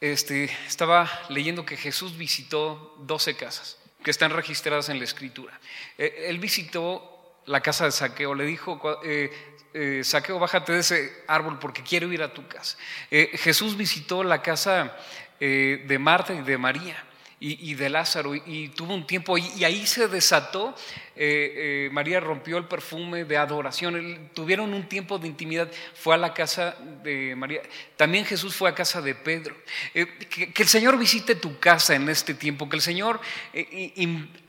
este, 0.00 0.44
estaba 0.66 1.10
leyendo 1.28 1.64
que 1.64 1.76
Jesús 1.76 2.16
visitó 2.16 2.94
12 3.00 3.36
casas 3.36 3.78
que 4.02 4.10
están 4.10 4.30
registradas 4.30 4.88
en 4.88 4.98
la 4.98 5.04
escritura. 5.04 5.58
Eh, 5.96 6.26
él 6.28 6.38
visitó 6.38 7.36
la 7.46 7.60
casa 7.60 7.84
de 7.84 7.92
Saqueo, 7.92 8.34
le 8.34 8.44
dijo, 8.44 8.80
eh, 9.04 9.32
eh, 9.74 10.02
Saqueo, 10.04 10.38
bájate 10.38 10.72
de 10.72 10.80
ese 10.80 11.24
árbol 11.26 11.58
porque 11.58 11.82
quiero 11.82 12.12
ir 12.12 12.22
a 12.22 12.32
tu 12.32 12.46
casa. 12.46 12.76
Jesús 13.10 13.76
visitó 13.76 14.22
la 14.22 14.42
casa 14.42 14.96
de 15.40 15.98
Marta 16.00 16.34
y 16.34 16.42
de 16.42 16.58
María 16.58 17.07
y, 17.40 17.74
de 17.74 17.88
Lázaro 17.88 18.34
y, 18.34 18.68
tuvo 18.70 18.94
un 18.94 19.06
tiempo 19.06 19.38
y, 19.38 19.64
ahí 19.64 19.86
se 19.86 20.08
desató, 20.08 20.74
eh, 21.14 21.86
eh, 21.86 21.90
María 21.92 22.18
rompió 22.18 22.58
el 22.58 22.64
perfume 22.64 23.24
de 23.24 23.36
adoración, 23.36 24.30
tuvieron 24.34 24.74
un 24.74 24.88
tiempo 24.88 25.18
de 25.18 25.28
intimidad, 25.28 25.70
fue 25.94 26.16
a 26.16 26.18
la 26.18 26.34
casa 26.34 26.76
de 27.04 27.36
María, 27.36 27.62
también 27.96 28.24
Jesús 28.24 28.56
fue 28.56 28.68
a 28.68 28.74
casa 28.74 29.00
de 29.00 29.14
Pedro. 29.14 29.56
Eh, 29.94 30.06
que, 30.28 30.62
el 30.62 30.68
Señor 30.68 30.98
visite 30.98 31.36
tu 31.36 31.60
casa 31.60 31.94
en 31.94 32.08
este 32.08 32.34
tiempo, 32.34 32.68
que 32.68 32.76
el 32.76 32.82
Señor 32.82 33.20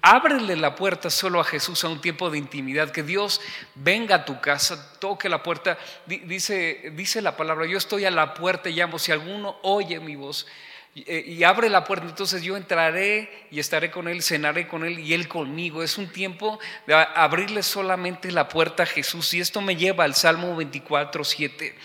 ábrele 0.02 0.56
la 0.56 0.76
puerta 0.76 1.12
solo 1.12 1.40
a 1.40 1.44
Jesús 1.44 1.84
a 1.84 1.90
un 1.90 2.02
tiempo 2.02 2.32
de 2.32 2.40
intimidad, 2.40 2.90
que 2.90 3.04
Dios 3.04 3.40
venga 3.76 4.16
a 4.16 4.26
tu 4.26 4.42
casa, 4.42 4.98
toque 5.00 5.30
la 5.30 5.44
puerta, 5.44 5.78
dice, 6.08 6.92
dice 6.96 7.22
la 7.22 7.38
palabra, 7.38 7.68
yo 7.68 7.78
estoy 7.78 8.06
a 8.06 8.12
la 8.12 8.34
puerta 8.34 8.68
y 8.68 8.74
llamo, 8.74 8.98
si 8.98 9.12
alguno 9.12 9.58
oye 9.62 10.00
mi 10.00 10.16
voz, 10.16 10.48
eh, 10.96 11.24
y 11.28 11.44
abre 11.44 11.70
la 11.70 11.84
puerta, 11.84 12.06
entonces 12.08 12.42
yo 12.42 12.58
entraré 12.58 13.48
y 13.52 13.60
estaré 13.60 13.92
con 13.92 14.08
Él, 14.08 14.24
cenaré 14.24 14.68
con 14.68 14.84
Él 14.84 15.00
y 15.00 15.14
Él 15.14 15.28
conmigo. 15.28 15.84
Es 15.84 15.98
un 15.98 16.12
tiempo 16.12 16.60
de 16.88 16.94
abrirle 16.94 17.64
solamente 17.64 18.32
la 18.32 18.50
puerta 18.50 18.84
a 18.84 18.88
Jesús. 18.88 19.34
Y 19.34 19.40
esto 19.40 19.62
me 19.62 19.76
lleva 19.76 20.04
al 20.04 20.16
Salmo 20.16 20.56
24, 20.56 21.24
7. 21.24 21.76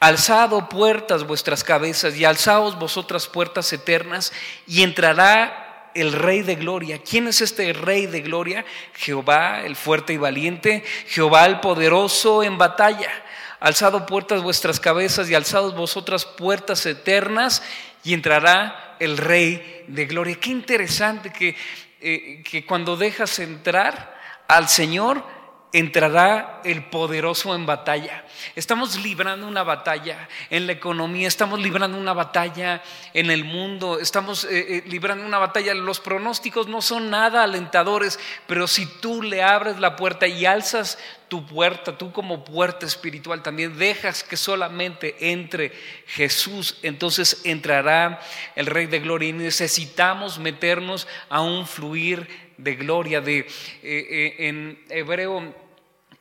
Alzado 0.00 0.68
puertas 0.68 1.24
vuestras 1.24 1.64
cabezas 1.64 2.16
y 2.16 2.24
alzaos 2.24 2.78
vosotras 2.78 3.26
puertas 3.28 3.72
eternas 3.72 4.32
y 4.66 4.82
entrará 4.82 5.90
el 5.94 6.12
Rey 6.12 6.42
de 6.42 6.56
Gloria. 6.56 7.00
¿Quién 7.02 7.26
es 7.28 7.40
este 7.40 7.72
Rey 7.72 8.06
de 8.06 8.20
Gloria? 8.20 8.64
Jehová, 8.94 9.62
el 9.64 9.76
fuerte 9.76 10.12
y 10.12 10.18
valiente, 10.18 10.84
Jehová 11.08 11.46
el 11.46 11.60
poderoso 11.60 12.42
en 12.42 12.58
batalla. 12.58 13.10
Alzado 13.58 14.04
puertas 14.04 14.42
vuestras 14.42 14.78
cabezas 14.78 15.30
y 15.30 15.34
alzados 15.34 15.74
vosotras 15.74 16.26
puertas 16.26 16.84
eternas 16.84 17.62
y 18.06 18.14
entrará 18.14 18.94
el 19.00 19.18
Rey 19.18 19.84
de 19.88 20.06
Gloria. 20.06 20.36
Qué 20.36 20.50
interesante 20.50 21.32
que, 21.32 21.56
eh, 22.00 22.40
que 22.48 22.64
cuando 22.64 22.96
dejas 22.96 23.40
entrar 23.40 24.16
al 24.46 24.68
Señor, 24.68 25.24
entrará 25.72 26.60
el 26.64 26.84
poderoso 26.84 27.54
en 27.54 27.66
batalla. 27.66 28.24
Estamos 28.54 28.98
librando 29.02 29.46
una 29.46 29.62
batalla 29.62 30.28
en 30.48 30.66
la 30.66 30.72
economía, 30.72 31.28
estamos 31.28 31.60
librando 31.60 31.98
una 31.98 32.12
batalla 32.12 32.82
en 33.12 33.30
el 33.30 33.44
mundo, 33.44 33.98
estamos 33.98 34.44
eh, 34.44 34.48
eh, 34.76 34.82
librando 34.86 35.26
una 35.26 35.38
batalla. 35.38 35.74
Los 35.74 36.00
pronósticos 36.00 36.68
no 36.68 36.80
son 36.82 37.10
nada 37.10 37.42
alentadores, 37.42 38.18
pero 38.46 38.66
si 38.66 38.86
tú 38.86 39.22
le 39.22 39.42
abres 39.42 39.78
la 39.78 39.96
puerta 39.96 40.26
y 40.26 40.46
alzas 40.46 40.98
tu 41.28 41.44
puerta, 41.44 41.98
tú 41.98 42.12
como 42.12 42.44
puerta 42.44 42.86
espiritual 42.86 43.42
también 43.42 43.76
dejas 43.76 44.22
que 44.22 44.36
solamente 44.36 45.32
entre 45.32 45.72
Jesús, 46.06 46.78
entonces 46.82 47.40
entrará 47.44 48.20
el 48.54 48.66
Rey 48.66 48.86
de 48.86 49.00
Gloria 49.00 49.30
y 49.30 49.32
necesitamos 49.32 50.38
meternos 50.38 51.08
a 51.28 51.40
un 51.40 51.66
fluir 51.66 52.45
de 52.58 52.74
gloria. 52.76 53.20
De, 53.20 53.46
eh, 53.82 54.34
en 54.38 54.78
hebreo 54.88 55.54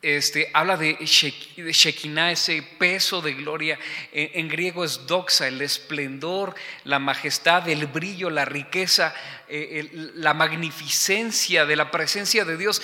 este, 0.05 0.51
habla 0.53 0.77
de, 0.77 0.97
Shekinah, 1.03 2.31
ese 2.31 2.61
peso 2.77 3.21
de 3.21 3.33
gloria. 3.33 3.79
En, 4.11 4.47
griego 4.47 4.83
es 4.83 5.07
doxa, 5.07 5.47
el 5.47 5.59
esplendor, 5.61 6.53
la 6.83 6.99
majestad, 6.99 7.67
el 7.67 7.87
brillo, 7.87 8.29
la 8.29 8.45
riqueza, 8.45 9.15
eh, 9.47 9.89
la 10.15 10.35
magnificencia 10.35 11.65
de 11.65 11.75
la 11.75 11.89
presencia 11.89 12.45
de 12.45 12.55
Dios. 12.55 12.83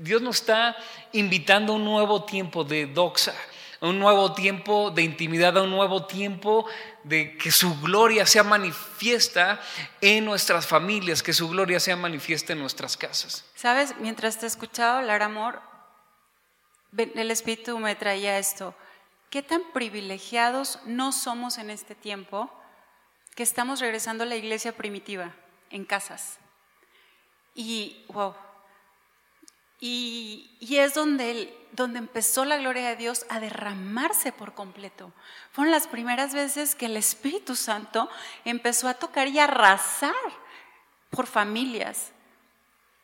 Dios 0.00 0.20
nos 0.20 0.36
está 0.36 0.76
invitando 1.12 1.72
a 1.72 1.76
un 1.76 1.84
nuevo 1.84 2.24
tiempo 2.24 2.62
de 2.62 2.84
doxa, 2.86 3.34
un 3.80 3.98
nuevo 3.98 4.34
tiempo 4.34 4.90
de 4.90 5.02
intimidad, 5.02 5.56
a 5.56 5.62
un 5.62 5.70
nuevo 5.70 6.06
tiempo 6.06 6.66
de 7.02 7.36
que 7.38 7.50
su 7.50 7.80
gloria 7.80 8.26
sea 8.26 8.42
manifiesta 8.42 9.60
en 10.00 10.24
nuestras 10.24 10.66
familias, 10.66 11.22
que 11.22 11.32
su 11.32 11.48
gloria 11.48 11.80
sea 11.80 11.96
manifiesta 11.96 12.52
en 12.52 12.60
nuestras 12.60 12.96
casas. 12.96 13.44
Sabes, 13.54 13.94
mientras 13.98 14.38
te 14.38 14.46
he 14.46 14.48
escuchado 14.48 14.98
hablar 14.98 15.22
amor, 15.22 15.62
el 16.96 17.30
Espíritu 17.30 17.78
me 17.78 17.94
traía 17.94 18.38
esto. 18.38 18.74
¿Qué 19.30 19.42
tan 19.42 19.62
privilegiados 19.72 20.80
no 20.84 21.12
somos 21.12 21.56
en 21.56 21.70
este 21.70 21.94
tiempo 21.94 22.50
que 23.34 23.44
estamos 23.44 23.80
regresando 23.80 24.24
a 24.24 24.26
la 24.26 24.36
iglesia 24.36 24.72
primitiva 24.72 25.32
en 25.70 25.84
casas? 25.84 26.38
Y, 27.54 28.04
wow. 28.08 28.34
Y, 29.80 30.50
es 30.60 30.94
donde, 30.94 31.56
donde 31.72 31.98
empezó 31.98 32.44
la 32.44 32.58
gloria 32.58 32.88
de 32.88 32.96
Dios 32.96 33.24
a 33.28 33.40
derramarse 33.40 34.32
por 34.32 34.54
completo. 34.54 35.12
Fueron 35.52 35.72
las 35.72 35.86
primeras 35.86 36.34
veces 36.34 36.74
que 36.74 36.86
el 36.86 36.96
Espíritu 36.96 37.56
Santo 37.56 38.10
empezó 38.44 38.88
a 38.88 38.94
tocar 38.94 39.28
y 39.28 39.38
a 39.38 39.44
arrasar 39.44 40.14
por 41.10 41.26
familias. 41.26 42.12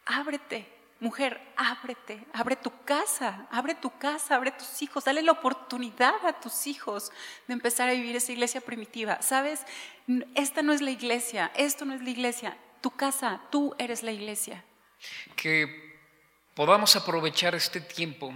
Ábrete, 0.05 0.77
Mujer, 0.99 1.39
ábrete, 1.57 2.25
abre 2.33 2.57
tu 2.57 2.73
casa, 2.85 3.47
abre 3.51 3.75
tu 3.75 3.91
casa, 3.99 4.35
abre 4.35 4.51
tus 4.51 4.81
hijos, 4.81 5.05
dale 5.05 5.21
la 5.21 5.33
oportunidad 5.33 6.15
a 6.25 6.41
tus 6.41 6.67
hijos 6.67 7.13
de 7.47 7.53
empezar 7.53 7.91
a 7.91 7.93
vivir 7.93 8.17
esa 8.17 8.33
iglesia 8.33 8.63
primitiva. 8.63 9.21
¿Sabes? 9.21 9.61
Esta 10.35 10.63
no 10.63 10.73
es 10.73 10.81
la 10.81 10.91
iglesia, 10.91 11.53
esto 11.55 11.85
no 11.85 11.93
es 11.93 12.01
la 12.01 12.09
iglesia, 12.09 12.57
tu 12.81 12.91
casa, 12.93 13.43
tú 13.51 13.75
eres 13.79 14.03
la 14.03 14.13
iglesia. 14.13 14.65
Que 15.37 15.86
podamos 16.57 16.97
aprovechar 16.97 17.55
este 17.55 17.83
tiempo 17.83 18.33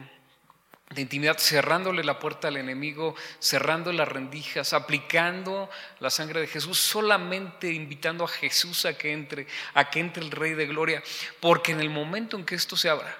de 0.91 1.01
intimidad, 1.01 1.39
cerrándole 1.39 2.05
la 2.05 2.19
puerta 2.19 2.49
al 2.49 2.59
enemigo, 2.59 3.15
cerrando 3.39 3.93
las 3.93 4.09
rendijas, 4.09 4.75
aplicando 4.75 5.71
la 6.01 6.11
sangre 6.11 6.41
de 6.41 6.47
Jesús, 6.47 6.79
solamente 6.79 7.73
invitando 7.73 8.25
a 8.25 8.29
Jesús 8.29 8.85
a 8.85 8.99
que 8.99 9.13
entre, 9.13 9.47
a 9.73 9.89
que 9.89 10.01
entre 10.01 10.23
el 10.23 10.31
Rey 10.33 10.53
de 10.53 10.67
Gloria, 10.67 11.03
porque 11.41 11.73
en 11.73 11.81
el 11.81 11.89
momento 11.89 12.37
en 12.37 12.45
que 12.45 12.57
esto 12.57 12.77
se 12.77 12.91
abra, 12.91 13.17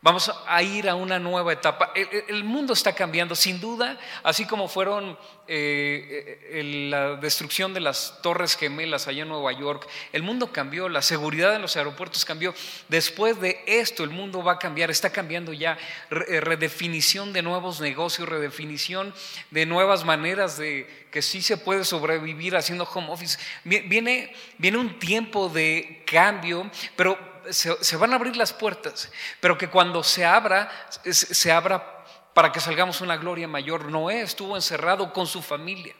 Vamos 0.00 0.30
a 0.46 0.62
ir 0.62 0.88
a 0.88 0.94
una 0.94 1.18
nueva 1.18 1.52
etapa. 1.52 1.90
El, 2.28 2.44
mundo 2.44 2.72
está 2.72 2.92
cambiando, 2.92 3.34
sin 3.34 3.60
duda, 3.60 3.98
así 4.22 4.46
como 4.46 4.68
fueron 4.68 5.18
eh, 5.48 6.86
la 6.88 7.16
destrucción 7.16 7.74
de 7.74 7.80
las 7.80 8.22
torres 8.22 8.56
gemelas 8.56 9.08
allá 9.08 9.22
en 9.22 9.28
Nueva 9.28 9.50
York. 9.50 9.88
El 10.12 10.22
mundo 10.22 10.52
cambió, 10.52 10.88
la 10.88 11.02
seguridad 11.02 11.56
en 11.56 11.62
los 11.62 11.76
aeropuertos 11.76 12.24
cambió. 12.24 12.54
Después 12.88 13.40
de 13.40 13.60
esto, 13.66 14.04
el 14.04 14.10
mundo 14.10 14.40
va 14.40 14.52
a 14.52 14.58
cambiar, 14.60 14.88
está 14.88 15.10
cambiando 15.10 15.52
ya. 15.52 15.76
Eh, 16.28 16.40
redefinición 16.40 17.32
de 17.32 17.42
nuevos 17.42 17.80
negocios, 17.80 18.28
redefinición 18.28 19.12
de 19.50 19.66
nuevas 19.66 20.04
maneras 20.04 20.58
de 20.58 20.86
que 21.10 21.22
sí 21.22 21.42
se 21.42 21.56
puede 21.56 21.84
sobrevivir 21.84 22.54
haciendo 22.54 22.84
home 22.84 23.10
office. 23.10 23.36
Viene, 23.64 24.32
viene 24.58 24.78
un 24.78 25.00
tiempo 25.00 25.48
de 25.48 26.04
cambio, 26.06 26.70
pero 26.94 27.18
se, 27.50 27.96
van 27.96 28.12
a 28.12 28.16
abrir 28.16 28.36
las 28.36 28.52
puertas, 28.52 29.10
pero 29.40 29.58
que 29.58 29.68
cuando 29.68 30.02
se 30.02 30.24
abra, 30.24 30.70
se 31.10 31.52
abra 31.52 32.04
para 32.34 32.52
que 32.52 32.60
salgamos 32.60 33.00
una 33.00 33.16
gloria 33.16 33.48
mayor. 33.48 33.86
Noé 33.86 34.22
estuvo 34.22 34.56
encerrado 34.56 35.12
con 35.12 35.26
su 35.26 35.42
familia 35.42 35.94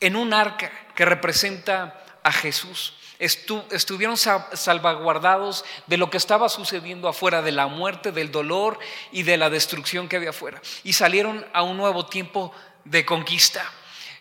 en 0.00 0.16
un 0.16 0.32
arca 0.32 0.72
que 0.94 1.04
representa 1.04 2.02
a 2.22 2.32
Jesús. 2.32 2.94
estuvieron 3.18 4.16
salvaguardados 4.16 5.64
de 5.86 5.98
lo 5.98 6.08
que 6.08 6.16
estaba 6.16 6.48
sucediendo 6.48 7.08
afuera, 7.08 7.42
de 7.42 7.52
la 7.52 7.66
muerte, 7.66 8.12
del 8.12 8.32
dolor 8.32 8.78
y 9.12 9.24
de 9.24 9.36
la 9.36 9.50
destrucción 9.50 10.08
que 10.08 10.16
había 10.16 10.30
afuera. 10.30 10.62
Y 10.84 10.94
salieron 10.94 11.46
a 11.52 11.62
un 11.62 11.76
nuevo 11.76 12.06
tiempo 12.06 12.52
de 12.84 13.04
conquista. 13.04 13.70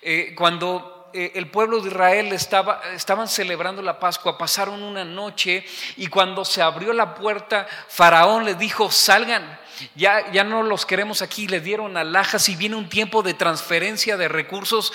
Eh, 0.02 0.34
cuando 0.36 0.99
eh, 1.14 1.32
el 1.36 1.48
pueblo 1.50 1.80
de 1.82 1.90
Israel 1.90 2.32
estaba, 2.34 2.82
estaban 2.94 3.28
celebrando 3.28 3.82
la 3.82 4.00
Pascua, 4.00 4.38
pasaron 4.38 4.84
una 4.84 5.04
noche 5.04 5.66
y 5.98 6.08
cuando 6.08 6.46
se 6.46 6.62
abrió 6.62 6.94
la 6.94 7.16
puerta, 7.16 7.68
Faraón 7.88 8.46
le 8.46 8.56
dijo, 8.56 8.92
salgan, 8.92 9.60
ya, 9.96 10.32
ya 10.32 10.44
no 10.44 10.64
los 10.64 10.86
queremos 10.86 11.22
aquí, 11.22 11.48
le 11.48 11.62
dieron 11.62 11.98
alhajas 11.98 12.50
y 12.50 12.56
viene 12.56 12.76
un 12.76 12.90
tiempo 12.90 13.22
de 13.24 13.34
transferencia 13.34 14.18
de 14.18 14.28
recursos 14.28 14.94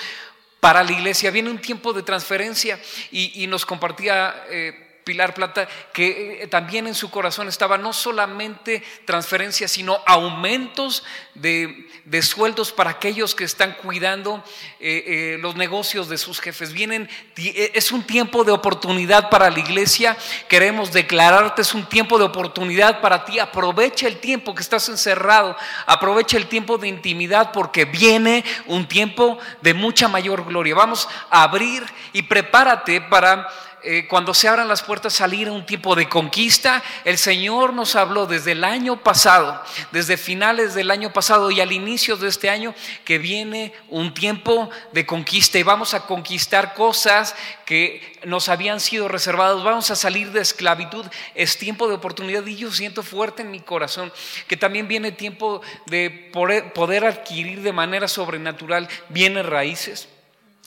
para 0.59 0.83
la 0.83 0.91
iglesia, 0.91 1.31
viene 1.31 1.49
un 1.49 1.59
tiempo 1.59 1.93
de 1.93 2.03
transferencia 2.03 2.79
y, 3.11 3.45
nos 3.47 3.65
compartía... 3.65 4.45
Eh, 4.49 4.84
Pilar 5.05 5.35
Plata, 5.35 5.67
que 5.93 6.41
eh, 6.41 6.47
también 6.47 6.87
en 6.87 6.95
su 6.95 7.11
corazón 7.11 7.47
estaba 7.47 7.77
no 7.77 7.93
solamente 7.93 8.83
transferencias, 9.05 9.69
sino 9.71 10.01
aumentos 10.07 11.03
de, 11.35 11.87
sueldos 12.23 12.71
para 12.71 12.89
aquellos 12.89 13.35
que 13.35 13.43
están 13.43 13.73
cuidando 13.73 14.43
eh, 14.79 15.03
eh, 15.05 15.37
los 15.39 15.55
negocios 15.55 16.09
de 16.09 16.17
sus 16.17 16.39
jefes. 16.39 16.73
Vienen, 16.73 17.07
es 17.35 17.91
un 17.91 18.01
tiempo 18.01 18.43
de 18.43 18.51
oportunidad 18.51 19.29
para 19.29 19.51
la 19.51 19.59
iglesia. 19.59 20.17
Queremos 20.47 20.91
declararte, 20.91 21.61
es 21.61 21.75
un 21.75 21.85
tiempo 21.85 22.17
de 22.17 22.23
oportunidad 22.23 22.99
para 22.99 23.25
ti. 23.25 23.37
Aprovecha 23.37 24.07
el 24.07 24.17
tiempo 24.17 24.55
que 24.55 24.63
estás 24.63 24.89
encerrado, 24.89 25.55
aprovecha 25.85 26.37
el 26.37 26.47
tiempo 26.47 26.79
de 26.79 26.87
intimidad 26.87 27.51
porque 27.51 27.85
viene 27.85 28.43
un 28.65 28.87
tiempo 28.87 29.37
de 29.61 29.75
mucha 29.75 30.07
mayor 30.07 30.45
gloria. 30.45 30.73
Vamos 30.73 31.07
a 31.29 31.43
abrir 31.43 31.83
y 32.11 32.23
prepárate 32.23 33.01
para 33.01 33.47
eh, 33.85 34.07
cuando 34.07 34.33
se 34.33 34.47
abran 34.47 34.67
las 34.67 34.81
puertas 34.81 35.13
salir 35.13 35.49
un 35.49 35.65
tiempo 35.65 35.95
de 35.95 36.09
conquista. 36.09 36.83
El 37.03 37.19
Señor 37.19 37.73
nos 37.73 37.95
habló 37.95 38.25
desde 38.25 38.53
el 38.53 38.63
año 38.63 39.03
pasado, 39.03 39.61
desde 39.91 40.17
finales 40.17 40.73
del 40.73 40.89
año 40.89 41.13
pasado 41.13 41.51
y 41.51 41.61
al 41.61 41.71
inicio 41.71 42.17
de 42.17 42.27
este 42.27 42.49
año, 42.49 42.73
que 43.03 43.19
viene 43.19 43.73
un 43.89 44.13
tiempo 44.13 44.71
de 44.91 45.05
conquista 45.05 45.59
y 45.59 45.63
vamos 45.63 45.93
a 45.93 46.07
conquistar 46.07 46.73
cosas 46.73 47.35
que 47.65 48.19
nos 48.25 48.49
habían 48.49 48.79
sido 48.79 49.07
reservadas. 49.07 49.63
Vamos 49.63 49.91
a 49.91 49.95
salir 49.95 50.31
de 50.31 50.41
esclavitud. 50.41 51.05
Es 51.35 51.57
tiempo 51.57 51.87
de 51.87 51.93
oportunidad 51.93 52.45
y 52.47 52.55
yo 52.55 52.71
siento 52.71 53.03
fuerte 53.03 53.43
en 53.43 53.51
mi 53.51 53.59
corazón 53.59 54.11
que 54.47 54.57
también 54.57 54.87
viene 54.87 55.11
tiempo 55.11 55.61
de 55.85 56.31
poder 56.33 57.05
adquirir 57.05 57.61
de 57.61 57.71
manera 57.71 58.07
sobrenatural 58.07 58.89
bienes 59.09 59.45
raíces 59.45 60.07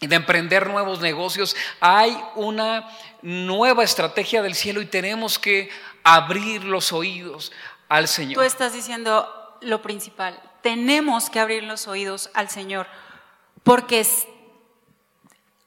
de 0.00 0.14
emprender 0.14 0.68
nuevos 0.68 1.00
negocios. 1.00 1.56
Hay 1.80 2.16
una 2.36 2.88
nueva 3.22 3.84
estrategia 3.84 4.42
del 4.42 4.54
cielo 4.54 4.80
y 4.80 4.86
tenemos 4.86 5.38
que 5.38 5.70
abrir 6.04 6.64
los 6.64 6.92
oídos 6.92 7.52
al 7.88 8.08
Señor. 8.08 8.34
Tú 8.34 8.42
estás 8.42 8.72
diciendo 8.72 9.56
lo 9.60 9.82
principal. 9.82 10.40
Tenemos 10.62 11.30
que 11.30 11.40
abrir 11.40 11.64
los 11.64 11.88
oídos 11.88 12.30
al 12.34 12.48
Señor 12.48 12.86
porque, 13.62 14.06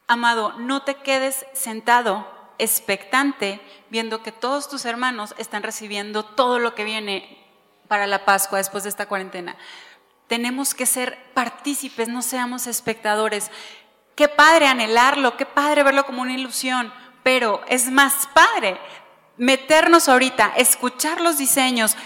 amado, 0.07 0.53
no 0.53 0.83
te 0.83 0.95
quedes 0.95 1.45
sentado 1.53 2.27
expectante 2.57 3.59
viendo 3.89 4.21
que 4.21 4.31
todos 4.31 4.69
tus 4.69 4.85
hermanos 4.85 5.33
están 5.37 5.63
recibiendo 5.63 6.23
todo 6.23 6.59
lo 6.59 6.75
que 6.75 6.83
viene 6.83 7.37
para 7.87 8.07
la 8.07 8.23
Pascua 8.23 8.59
después 8.59 8.83
de 8.83 8.89
esta 8.89 9.07
cuarentena. 9.07 9.57
Tenemos 10.27 10.73
que 10.73 10.85
ser 10.85 11.17
partícipes, 11.33 12.07
no 12.07 12.21
seamos 12.21 12.67
espectadores. 12.67 13.51
Qué 14.15 14.27
padre 14.29 14.67
anhelarlo, 14.67 15.35
qué 15.35 15.45
padre 15.45 15.83
verlo 15.83 16.05
como 16.05 16.21
una 16.21 16.33
ilusión, 16.33 16.93
pero 17.23 17.61
es 17.67 17.89
más 17.91 18.29
padre 18.33 18.77
meternos 19.37 20.07
ahorita, 20.07 20.53
escuchar 20.55 21.19
los 21.19 21.37
diseños, 21.37 21.97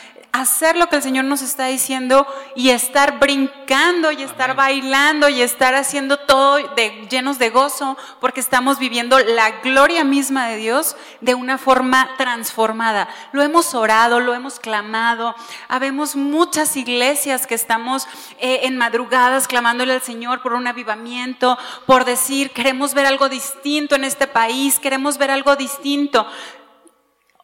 hacer 0.41 0.75
lo 0.75 0.89
que 0.89 0.97
el 0.97 1.01
Señor 1.01 1.25
nos 1.25 1.41
está 1.41 1.65
diciendo 1.67 2.27
y 2.55 2.69
estar 2.69 3.19
brincando 3.19 4.11
y 4.11 4.21
estar 4.21 4.55
bailando 4.55 5.29
y 5.29 5.41
estar 5.41 5.75
haciendo 5.75 6.17
todo 6.17 6.57
de, 6.75 7.07
llenos 7.09 7.39
de 7.39 7.49
gozo 7.49 7.97
porque 8.19 8.41
estamos 8.41 8.77
viviendo 8.77 9.17
la 9.19 9.61
gloria 9.61 10.03
misma 10.03 10.47
de 10.47 10.57
Dios 10.57 10.97
de 11.21 11.35
una 11.35 11.57
forma 11.57 12.09
transformada. 12.17 13.07
Lo 13.31 13.43
hemos 13.43 13.73
orado, 13.73 14.19
lo 14.19 14.33
hemos 14.33 14.59
clamado. 14.59 15.35
Habemos 15.69 16.17
muchas 16.17 16.75
iglesias 16.75 17.47
que 17.47 17.55
estamos 17.55 18.05
eh, 18.39 18.61
en 18.63 18.77
madrugadas 18.77 19.47
clamándole 19.47 19.93
al 19.93 20.01
Señor 20.01 20.41
por 20.41 20.53
un 20.53 20.67
avivamiento, 20.67 21.57
por 21.85 22.03
decir, 22.03 22.51
queremos 22.51 22.93
ver 22.93 23.05
algo 23.05 23.29
distinto 23.29 23.95
en 23.95 24.03
este 24.03 24.27
país, 24.27 24.79
queremos 24.79 25.17
ver 25.17 25.31
algo 25.31 25.55
distinto. 25.55 26.27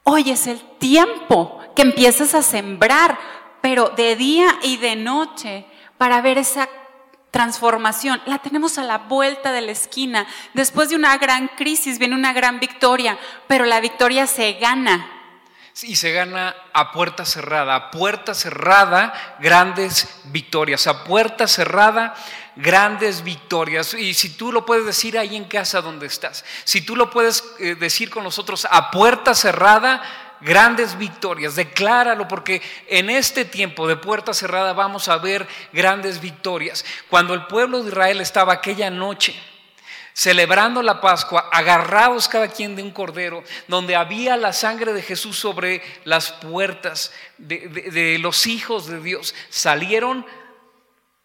Hoy 0.03 0.31
es 0.31 0.47
el 0.47 0.59
tiempo 0.79 1.59
que 1.75 1.83
empiezas 1.83 2.33
a 2.33 2.41
sembrar, 2.41 3.17
pero 3.61 3.89
de 3.89 4.15
día 4.15 4.57
y 4.63 4.77
de 4.77 4.95
noche, 4.95 5.65
para 5.97 6.21
ver 6.21 6.37
esa 6.37 6.67
transformación. 7.29 8.21
La 8.25 8.39
tenemos 8.39 8.77
a 8.77 8.83
la 8.83 8.97
vuelta 8.97 9.51
de 9.51 9.61
la 9.61 9.71
esquina. 9.71 10.27
Después 10.53 10.89
de 10.89 10.95
una 10.95 11.17
gran 11.17 11.47
crisis 11.49 11.99
viene 11.99 12.15
una 12.15 12.33
gran 12.33 12.59
victoria, 12.59 13.17
pero 13.47 13.65
la 13.65 13.79
victoria 13.79 14.27
se 14.27 14.53
gana. 14.53 15.07
Y 15.83 15.95
se 15.95 16.11
gana 16.11 16.53
a 16.73 16.91
puerta 16.91 17.23
cerrada, 17.23 17.75
a 17.75 17.91
puerta 17.91 18.33
cerrada, 18.33 19.13
grandes 19.39 20.21
victorias, 20.25 20.85
a 20.87 21.05
puerta 21.05 21.47
cerrada, 21.47 22.13
grandes 22.55 23.23
victorias. 23.23 23.93
Y 23.93 24.13
si 24.13 24.29
tú 24.31 24.51
lo 24.51 24.65
puedes 24.65 24.85
decir 24.85 25.17
ahí 25.17 25.35
en 25.35 25.45
casa 25.45 25.81
donde 25.81 26.07
estás, 26.07 26.43
si 26.63 26.81
tú 26.81 26.95
lo 26.95 27.09
puedes 27.09 27.43
eh, 27.59 27.75
decir 27.75 28.09
con 28.09 28.23
nosotros 28.23 28.67
a 28.69 28.91
puerta 28.91 29.33
cerrada, 29.33 30.01
grandes 30.41 30.97
victorias. 30.97 31.55
Decláralo 31.55 32.27
porque 32.27 32.61
en 32.87 33.09
este 33.09 33.45
tiempo 33.45 33.87
de 33.87 33.95
puerta 33.95 34.33
cerrada 34.33 34.73
vamos 34.73 35.07
a 35.07 35.17
ver 35.17 35.47
grandes 35.71 36.19
victorias. 36.19 36.83
Cuando 37.09 37.33
el 37.33 37.45
pueblo 37.47 37.81
de 37.81 37.89
Israel 37.89 38.21
estaba 38.21 38.53
aquella 38.53 38.89
noche 38.89 39.35
celebrando 40.13 40.83
la 40.83 40.99
Pascua, 40.99 41.47
agarrados 41.53 42.27
cada 42.27 42.49
quien 42.49 42.75
de 42.75 42.83
un 42.83 42.91
cordero, 42.91 43.45
donde 43.67 43.95
había 43.95 44.35
la 44.35 44.51
sangre 44.51 44.91
de 44.91 45.01
Jesús 45.01 45.39
sobre 45.39 45.81
las 46.03 46.33
puertas 46.33 47.13
de, 47.37 47.69
de 47.69 48.19
los 48.19 48.45
hijos 48.45 48.87
de 48.87 48.99
Dios, 48.99 49.33
salieron 49.49 50.25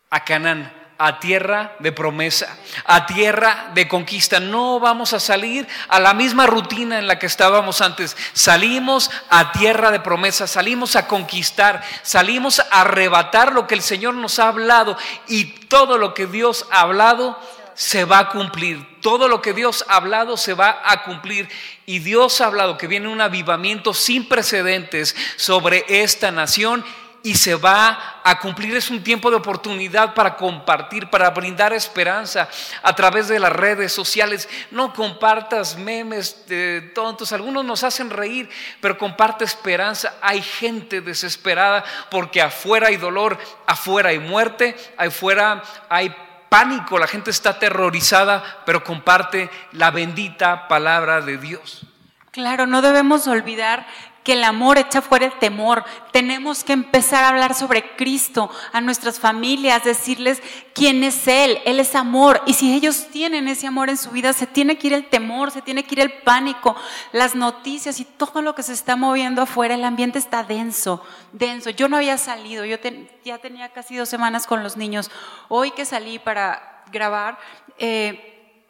a 0.09 0.24
Canaán 0.24 0.86
a 0.99 1.21
tierra 1.21 1.77
de 1.79 1.93
promesa, 1.93 2.57
a 2.85 3.07
tierra 3.07 3.71
de 3.75 3.87
conquista. 3.87 4.41
No 4.41 4.81
vamos 4.81 5.13
a 5.13 5.21
salir 5.21 5.67
a 5.89 6.01
la 6.01 6.15
misma 6.15 6.47
rutina 6.47 6.99
en 6.99 7.07
la 7.07 7.19
que 7.19 7.27
estábamos 7.27 7.81
antes. 7.81 8.17
Salimos 8.33 9.11
a 9.29 9.53
tierra 9.53 9.91
de 9.91 10.01
promesa, 10.01 10.47
salimos 10.47 10.97
a 10.97 11.07
conquistar, 11.07 11.83
salimos 12.03 12.61
a 12.61 12.81
arrebatar 12.81 13.53
lo 13.53 13.67
que 13.67 13.75
el 13.75 13.83
Señor 13.83 14.15
nos 14.15 14.39
ha 14.39 14.49
hablado 14.49 14.97
y 15.29 15.45
todo 15.45 15.99
lo 15.99 16.15
que 16.15 16.27
Dios 16.27 16.67
ha 16.71 16.81
hablado 16.81 17.39
se 17.75 18.05
va 18.07 18.19
a 18.21 18.29
cumplir. 18.31 18.85
Todo 19.03 19.29
lo 19.29 19.43
que 19.43 19.53
Dios 19.53 19.85
ha 19.89 19.97
hablado 19.97 20.37
se 20.37 20.55
va 20.55 20.81
a 20.85 21.05
cumplir. 21.05 21.49
Y 21.85 22.01
Dios 22.01 22.41
ha 22.41 22.47
hablado 22.47 22.79
que 22.79 22.89
viene 22.89 23.09
un 23.09 23.21
avivamiento 23.21 23.93
sin 23.95 24.29
precedentes 24.29 25.15
sobre 25.37 25.85
esta 25.89 26.31
nación 26.31 26.85
y 27.27 27.35
se 27.35 27.57
va 27.57 28.20
a 28.22 28.39
cumplir. 28.39 28.77
Es 28.77 28.89
un 28.89 29.03
tiempo 29.03 29.31
de 29.31 29.37
oportunidad 29.37 30.14
para 30.14 30.37
compartir, 30.37 31.11
para 31.11 31.31
brindar 31.31 31.72
esperanza 31.72 32.49
a 32.85 32.95
través 32.95 33.27
de 33.27 33.41
las 33.41 33.51
redes 33.51 33.93
sociales. 33.93 34.49
No 34.70 34.93
compartas 34.93 35.77
memes 35.77 36.47
de 36.47 36.93
tontos, 36.95 37.33
algunos 37.33 37.64
nos 37.64 37.83
hacen 37.83 38.11
reír, 38.11 38.49
pero 38.81 38.97
comparte 38.97 39.45
esperanza. 39.45 40.14
Hay 40.22 40.41
gente 40.41 41.01
desesperada 41.01 41.83
porque 42.12 42.41
afuera 42.41 42.87
hay 42.87 42.97
dolor, 42.97 43.37
afuera 43.66 44.11
hay 44.11 44.20
muerte, 44.20 44.77
afuera 44.97 45.64
hay 45.89 46.14
pánico, 46.49 46.97
la 46.97 47.09
gente 47.09 47.33
está 47.33 47.51
aterrorizada, 47.51 48.62
pero 48.64 48.85
comparte 48.85 49.51
la 49.72 49.91
bendita 49.91 50.68
palabra 50.68 51.20
de 51.22 51.39
Dios. 51.39 51.87
Claro, 52.31 52.68
no 52.68 52.83
debemos 52.83 53.27
olvidar 53.27 53.85
que 54.27 54.33
el 54.33 54.43
amor 54.43 54.77
echa 54.77 55.03
fuera 55.03 55.27
el 55.27 55.39
temor. 55.39 55.85
Tenemos 56.11 56.64
que 56.64 56.72
empezar 56.72 57.22
a 57.22 57.29
hablar 57.29 57.55
sobre 57.55 57.95
Cristo 57.95 58.51
a 58.72 58.81
nuestras 58.81 59.20
familias, 59.20 59.85
decirles 59.85 60.43
quién 60.74 61.05
es 61.05 61.29
Él. 61.29 61.61
Él 61.64 61.79
es 61.79 61.95
amor. 61.95 62.43
Y 62.45 62.55
si 62.55 62.74
ellos 62.74 63.07
tienen 63.12 63.47
ese 63.47 63.68
amor 63.68 63.89
en 63.89 63.97
su 63.97 64.11
vida, 64.11 64.33
se 64.33 64.49
tiene 64.49 64.79
que 64.79 64.89
ir 64.89 64.95
el 64.95 65.07
temor, 65.09 65.53
se 65.53 65.62
tiene 65.62 65.85
que 65.85 65.95
ir 65.95 66.01
el 66.01 66.12
pánico, 66.12 66.74
las 67.12 67.37
noticias 67.37 68.01
y 68.01 68.05
todo 68.05 68.43
lo 68.43 68.57
que 68.57 68.64
se 68.64 68.72
está 68.72 68.97
moviendo 68.97 69.43
afuera. 69.43 69.77
El 69.77 69.85
ambiente 69.85 70.18
está 70.18 70.43
denso, 70.43 71.05
denso. 71.31 71.70
Yo 71.70 71.89
no 71.89 71.97
había 71.97 72.18
salido, 72.18 72.64
yo 72.64 72.79
ya 73.24 73.39
tenía 73.39 73.68
casi 73.68 73.95
dos 73.95 74.09
semanas 74.09 74.49
con 74.49 74.64
los 74.64 74.77
niños. 74.77 75.09
Hoy 75.49 75.70
que 75.70 75.85
salí 75.85 76.18
para 76.18 76.83
grabar, 76.91 77.39
eh, 77.79 78.64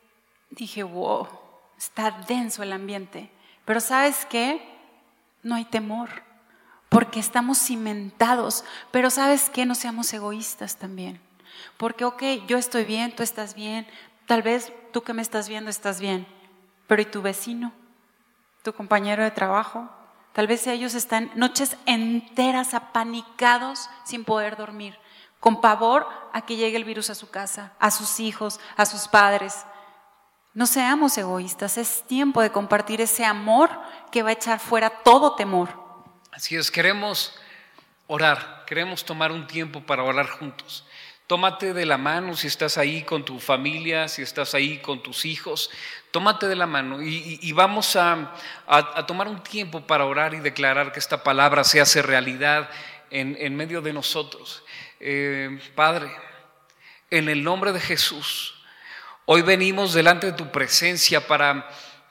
dije, 0.50 0.82
wow, 0.82 1.26
está 1.78 2.10
denso 2.28 2.62
el 2.62 2.74
ambiente. 2.74 3.30
Pero 3.64 3.80
¿sabes 3.80 4.26
qué? 4.26 4.75
No 5.46 5.54
hay 5.54 5.64
temor, 5.64 6.10
porque 6.88 7.20
estamos 7.20 7.58
cimentados. 7.58 8.64
Pero 8.90 9.10
sabes 9.10 9.48
que 9.48 9.64
no 9.64 9.74
seamos 9.74 10.12
egoístas 10.12 10.76
también. 10.76 11.20
Porque, 11.76 12.04
ok, 12.04 12.22
yo 12.46 12.58
estoy 12.58 12.84
bien, 12.84 13.14
tú 13.14 13.22
estás 13.22 13.54
bien, 13.54 13.86
tal 14.26 14.42
vez 14.42 14.72
tú 14.92 15.02
que 15.02 15.14
me 15.14 15.22
estás 15.22 15.48
viendo 15.48 15.70
estás 15.70 16.00
bien, 16.00 16.26
pero 16.86 17.00
¿y 17.00 17.06
tu 17.06 17.22
vecino? 17.22 17.72
¿Tu 18.62 18.72
compañero 18.72 19.22
de 19.22 19.30
trabajo? 19.30 19.88
Tal 20.32 20.46
vez 20.46 20.66
ellos 20.66 20.94
están 20.94 21.30
noches 21.34 21.76
enteras 21.86 22.74
apanicados 22.74 23.88
sin 24.04 24.24
poder 24.24 24.56
dormir, 24.56 24.98
con 25.40 25.60
pavor 25.60 26.06
a 26.32 26.42
que 26.42 26.56
llegue 26.56 26.76
el 26.76 26.84
virus 26.84 27.08
a 27.08 27.14
su 27.14 27.30
casa, 27.30 27.72
a 27.78 27.90
sus 27.90 28.20
hijos, 28.20 28.60
a 28.76 28.84
sus 28.84 29.08
padres. 29.08 29.64
No 30.56 30.64
seamos 30.64 31.18
egoístas, 31.18 31.76
es 31.76 32.02
tiempo 32.06 32.40
de 32.40 32.50
compartir 32.50 33.02
ese 33.02 33.26
amor 33.26 33.68
que 34.10 34.22
va 34.22 34.30
a 34.30 34.32
echar 34.32 34.58
fuera 34.58 34.88
todo 34.88 35.34
temor. 35.34 35.68
Así 36.32 36.56
es, 36.56 36.70
queremos 36.70 37.38
orar, 38.06 38.64
queremos 38.66 39.04
tomar 39.04 39.32
un 39.32 39.46
tiempo 39.46 39.82
para 39.82 40.02
orar 40.02 40.26
juntos. 40.26 40.86
Tómate 41.26 41.74
de 41.74 41.84
la 41.84 41.98
mano 41.98 42.34
si 42.34 42.46
estás 42.46 42.78
ahí 42.78 43.02
con 43.02 43.22
tu 43.22 43.38
familia, 43.38 44.08
si 44.08 44.22
estás 44.22 44.54
ahí 44.54 44.78
con 44.78 45.02
tus 45.02 45.26
hijos. 45.26 45.70
Tómate 46.10 46.48
de 46.48 46.56
la 46.56 46.66
mano 46.66 47.02
y, 47.02 47.52
vamos 47.52 47.94
a, 47.94 48.32
tomar 49.06 49.28
un 49.28 49.42
tiempo 49.42 49.82
para 49.86 50.06
orar 50.06 50.32
y 50.32 50.40
declarar 50.40 50.90
que 50.90 51.00
esta 51.00 51.22
palabra 51.22 51.64
se 51.64 51.82
hace 51.82 52.00
realidad 52.00 52.70
en, 53.10 53.54
medio 53.56 53.82
de 53.82 53.92
nosotros. 53.92 54.64
Eh, 55.00 55.60
Padre, 55.74 56.10
en 57.10 57.28
el 57.28 57.44
nombre 57.44 57.74
de 57.74 57.80
Jesús, 57.80 58.55
hoy 59.26 59.42
venimos 59.42 59.92
delante 59.92 60.28
de 60.28 60.32
tu 60.32 60.50
presencia 60.50 61.26
para 61.26 61.68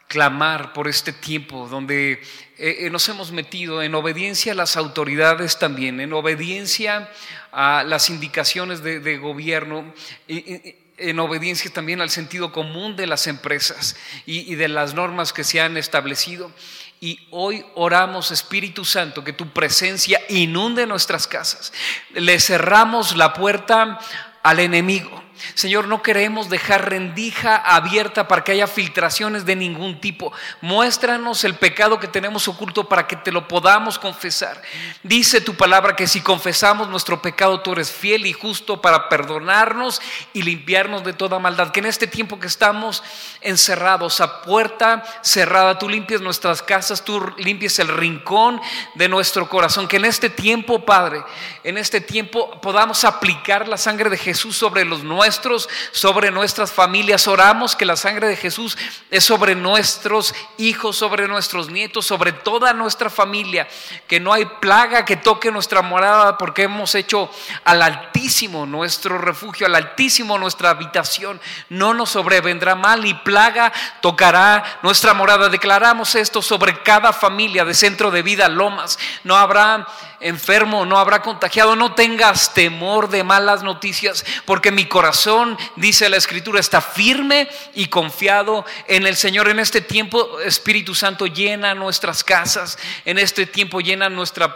clamar 0.08 0.74
por 0.74 0.88
este 0.88 1.12
tiempo 1.12 1.68
donde 1.68 2.22
eh, 2.58 2.78
eh, 2.82 2.90
nos 2.92 3.10
hemos 3.10 3.32
metido 3.32 3.82
en 3.82 3.96
obediencia 3.96 4.52
a 4.52 4.56
las 4.56 4.78
autoridades 4.78 5.58
también, 5.58 6.00
en 6.00 6.14
obediencia 6.14 7.10
a 7.52 7.84
las 7.84 8.10
indicaciones 8.10 8.84
de, 8.84 9.18
gobierno. 9.18 9.94
en 10.28 11.20
obediencia 11.20 11.72
también 11.74 12.02
al 12.02 12.10
sentido 12.10 12.52
común 12.52 12.96
de 12.96 13.08
las 13.08 13.28
empresas 13.28 13.96
y, 14.26 14.52
y 14.52 14.56
de 14.56 14.68
las 14.68 14.94
normas 14.94 15.34
que 15.34 15.44
se 15.44 15.62
han 15.62 15.78
establecido. 15.78 16.52
Y 17.00 17.28
hoy 17.32 17.66
oramos, 17.76 18.32
Espíritu 18.32 18.86
Santo, 18.86 19.24
que 19.24 19.34
tu 19.34 19.52
presencia 19.52 20.22
inunde 20.30 20.86
nuestras 20.86 21.28
casas. 21.28 21.74
Le 22.14 22.40
cerramos 22.40 23.16
la 23.16 23.34
puerta 23.34 24.00
al 24.44 24.60
enemigo. 24.60 25.25
Señor, 25.54 25.88
no 25.88 26.02
queremos 26.02 26.50
dejar 26.50 26.90
rendija 26.90 27.58
abierta 27.58 28.28
para 28.28 28.44
que 28.44 28.54
haya 28.54 28.68
filtraciones 28.68 29.46
de 29.46 29.56
ningún 29.56 30.00
tipo. 30.00 30.32
Muéstranos 30.62 31.44
el 31.44 31.56
pecado 31.56 32.00
que 32.00 32.08
tenemos 32.08 32.48
oculto 32.48 32.88
para 32.88 33.06
que 33.06 33.18
te 33.18 33.32
lo 33.32 33.48
podamos 33.48 34.00
confesar. 34.00 34.62
Dice 35.04 35.42
tu 35.42 35.56
palabra 35.56 35.96
que 35.96 36.08
si 36.08 36.22
confesamos 36.22 36.88
nuestro 36.88 37.22
pecado, 37.22 37.60
tú 37.62 37.74
eres 37.74 37.92
fiel 37.92 38.26
y 38.26 38.34
justo 38.34 38.82
para 38.82 39.10
perdonarnos 39.10 40.02
y 40.32 40.42
limpiarnos 40.42 41.04
de 41.04 41.14
toda 41.14 41.38
maldad. 41.38 41.72
Que 41.72 41.82
en 41.82 41.88
este 41.88 42.08
tiempo 42.08 42.40
que 42.40 42.48
estamos 42.48 43.04
encerrados, 43.42 44.22
a 44.22 44.42
puerta 44.42 45.04
cerrada, 45.22 45.78
tú 45.78 45.90
limpies 45.90 46.22
nuestras 46.22 46.62
casas, 46.62 47.04
tú 47.04 47.34
limpies 47.38 47.78
el 47.80 47.90
rincón 47.90 48.62
de 48.96 49.10
nuestro 49.10 49.50
corazón. 49.50 49.88
Que 49.88 49.98
en 49.98 50.06
este 50.06 50.30
tiempo, 50.30 50.86
Padre, 50.86 51.24
en 51.64 51.78
este 51.78 52.00
tiempo 52.00 52.62
podamos 52.62 53.04
aplicar 53.04 53.68
la 53.68 53.78
sangre 53.78 54.10
de 54.10 54.18
Jesús 54.18 54.56
sobre 54.56 54.86
los 54.86 55.04
nuestros 55.04 55.25
sobre 55.92 56.32
nuestras 56.32 56.72
familias. 56.72 57.28
Oramos 57.28 57.76
que 57.76 57.86
la 57.86 57.96
sangre 57.96 58.28
de 58.28 58.36
Jesús 58.36 58.78
es 59.10 59.24
sobre 59.24 59.56
nuestros 59.56 60.34
hijos, 60.58 60.98
sobre 60.98 61.28
nuestros 61.28 61.70
nietos, 61.70 62.06
sobre 62.06 62.32
toda 62.32 62.74
nuestra 62.74 63.10
familia. 63.10 63.68
Que 64.08 64.20
no 64.20 64.34
hay 64.34 64.46
plaga 64.46 65.06
que 65.06 65.18
toque 65.18 65.52
nuestra 65.52 65.82
morada 65.82 66.38
porque 66.38 66.64
hemos 66.64 66.94
hecho 66.96 67.30
al 67.64 67.82
Altísimo 67.82 68.66
nuestro 68.66 69.18
refugio, 69.18 69.68
al 69.68 69.76
Altísimo 69.76 70.38
nuestra 70.38 70.70
habitación. 70.70 71.40
No 71.70 71.94
nos 71.94 72.12
sobrevendrá 72.12 72.76
mal 72.76 73.06
y 73.06 73.14
plaga 73.14 73.72
tocará 74.02 74.80
nuestra 74.84 75.14
morada. 75.14 75.50
Declaramos 75.50 76.16
esto 76.16 76.42
sobre 76.42 76.82
cada 76.84 77.14
familia 77.14 77.66
de 77.66 77.74
centro 77.74 78.12
de 78.12 78.22
vida 78.22 78.48
Lomas. 78.48 79.00
No 79.24 79.36
habrá 79.36 79.88
enfermo, 80.20 80.86
no 80.86 80.98
habrá 80.98 81.22
contagiado. 81.22 81.76
No 81.76 81.94
tengas 81.94 82.54
temor 82.54 83.10
de 83.10 83.24
malas 83.24 83.64
noticias 83.64 84.26
porque 84.46 84.72
mi 84.72 84.86
corazón 84.86 85.15
dice 85.76 86.10
la 86.10 86.18
Escritura, 86.18 86.60
está 86.60 86.82
firme 86.82 87.48
y 87.74 87.88
confiado 87.88 88.66
en 88.88 89.06
el 89.08 89.16
Señor. 89.16 89.50
En 89.50 89.60
este 89.60 89.82
tiempo, 89.82 90.40
Espíritu 90.40 90.96
Santo, 90.96 91.28
llena 91.28 91.74
nuestras 91.76 92.24
casas. 92.24 92.78
En 93.06 93.18
este 93.18 93.46
tiempo, 93.46 93.82
llena 93.82 94.10
nuestra 94.10 94.54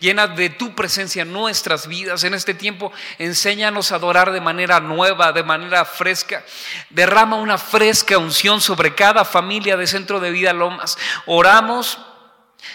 llena 0.00 0.26
de 0.26 0.50
tu 0.50 0.74
presencia 0.74 1.24
nuestras 1.24 1.86
vidas. 1.86 2.24
En 2.24 2.34
este 2.34 2.54
tiempo, 2.54 2.92
enséñanos 3.18 3.92
a 3.92 3.96
adorar 3.96 4.32
de 4.32 4.40
manera 4.40 4.80
nueva, 4.80 5.32
de 5.32 5.42
manera 5.42 5.84
fresca. 5.84 6.44
Derrama 6.90 7.36
una 7.36 7.58
fresca 7.58 8.18
unción 8.18 8.60
sobre 8.60 8.94
cada 8.94 9.24
familia 9.24 9.76
de 9.76 9.86
Centro 9.86 10.20
de 10.20 10.30
Vida 10.30 10.52
Lomas. 10.52 10.96
Oramos 11.26 11.98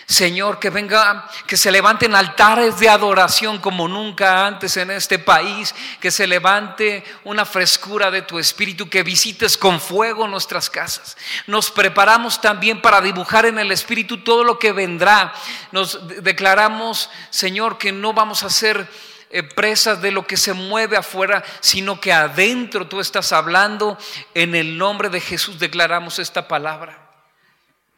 Señor, 0.05 0.59
que 0.59 0.69
venga, 0.69 1.29
que 1.47 1.57
se 1.57 1.71
levanten 1.71 2.15
altares 2.15 2.79
de 2.79 2.89
adoración 2.89 3.59
como 3.59 3.88
nunca 3.88 4.45
antes 4.45 4.75
en 4.77 4.91
este 4.91 5.19
país, 5.19 5.73
que 5.99 6.11
se 6.11 6.27
levante 6.27 7.03
una 7.23 7.45
frescura 7.45 8.11
de 8.11 8.21
tu 8.21 8.38
espíritu, 8.38 8.89
que 8.89 9.03
visites 9.03 9.57
con 9.57 9.79
fuego 9.79 10.27
nuestras 10.27 10.69
casas. 10.69 11.17
Nos 11.47 11.71
preparamos 11.71 12.41
también 12.41 12.82
para 12.82 13.01
dibujar 13.01 13.45
en 13.45 13.57
el 13.57 13.71
espíritu 13.71 14.17
todo 14.17 14.43
lo 14.43 14.59
que 14.59 14.73
vendrá. 14.73 15.34
Nos 15.71 15.99
declaramos, 16.23 17.09
Señor, 17.29 17.77
que 17.77 17.91
no 17.91 18.13
vamos 18.13 18.43
a 18.43 18.49
ser 18.49 18.89
eh, 19.29 19.43
presas 19.43 20.01
de 20.01 20.11
lo 20.11 20.27
que 20.27 20.36
se 20.36 20.51
mueve 20.51 20.97
afuera, 20.97 21.41
sino 21.61 22.01
que 22.01 22.11
adentro 22.11 22.88
tú 22.88 22.99
estás 22.99 23.32
hablando. 23.32 23.97
En 24.34 24.55
el 24.55 24.77
nombre 24.77 25.09
de 25.09 25.21
Jesús 25.21 25.57
declaramos 25.57 26.19
esta 26.19 26.49
palabra. 26.49 27.00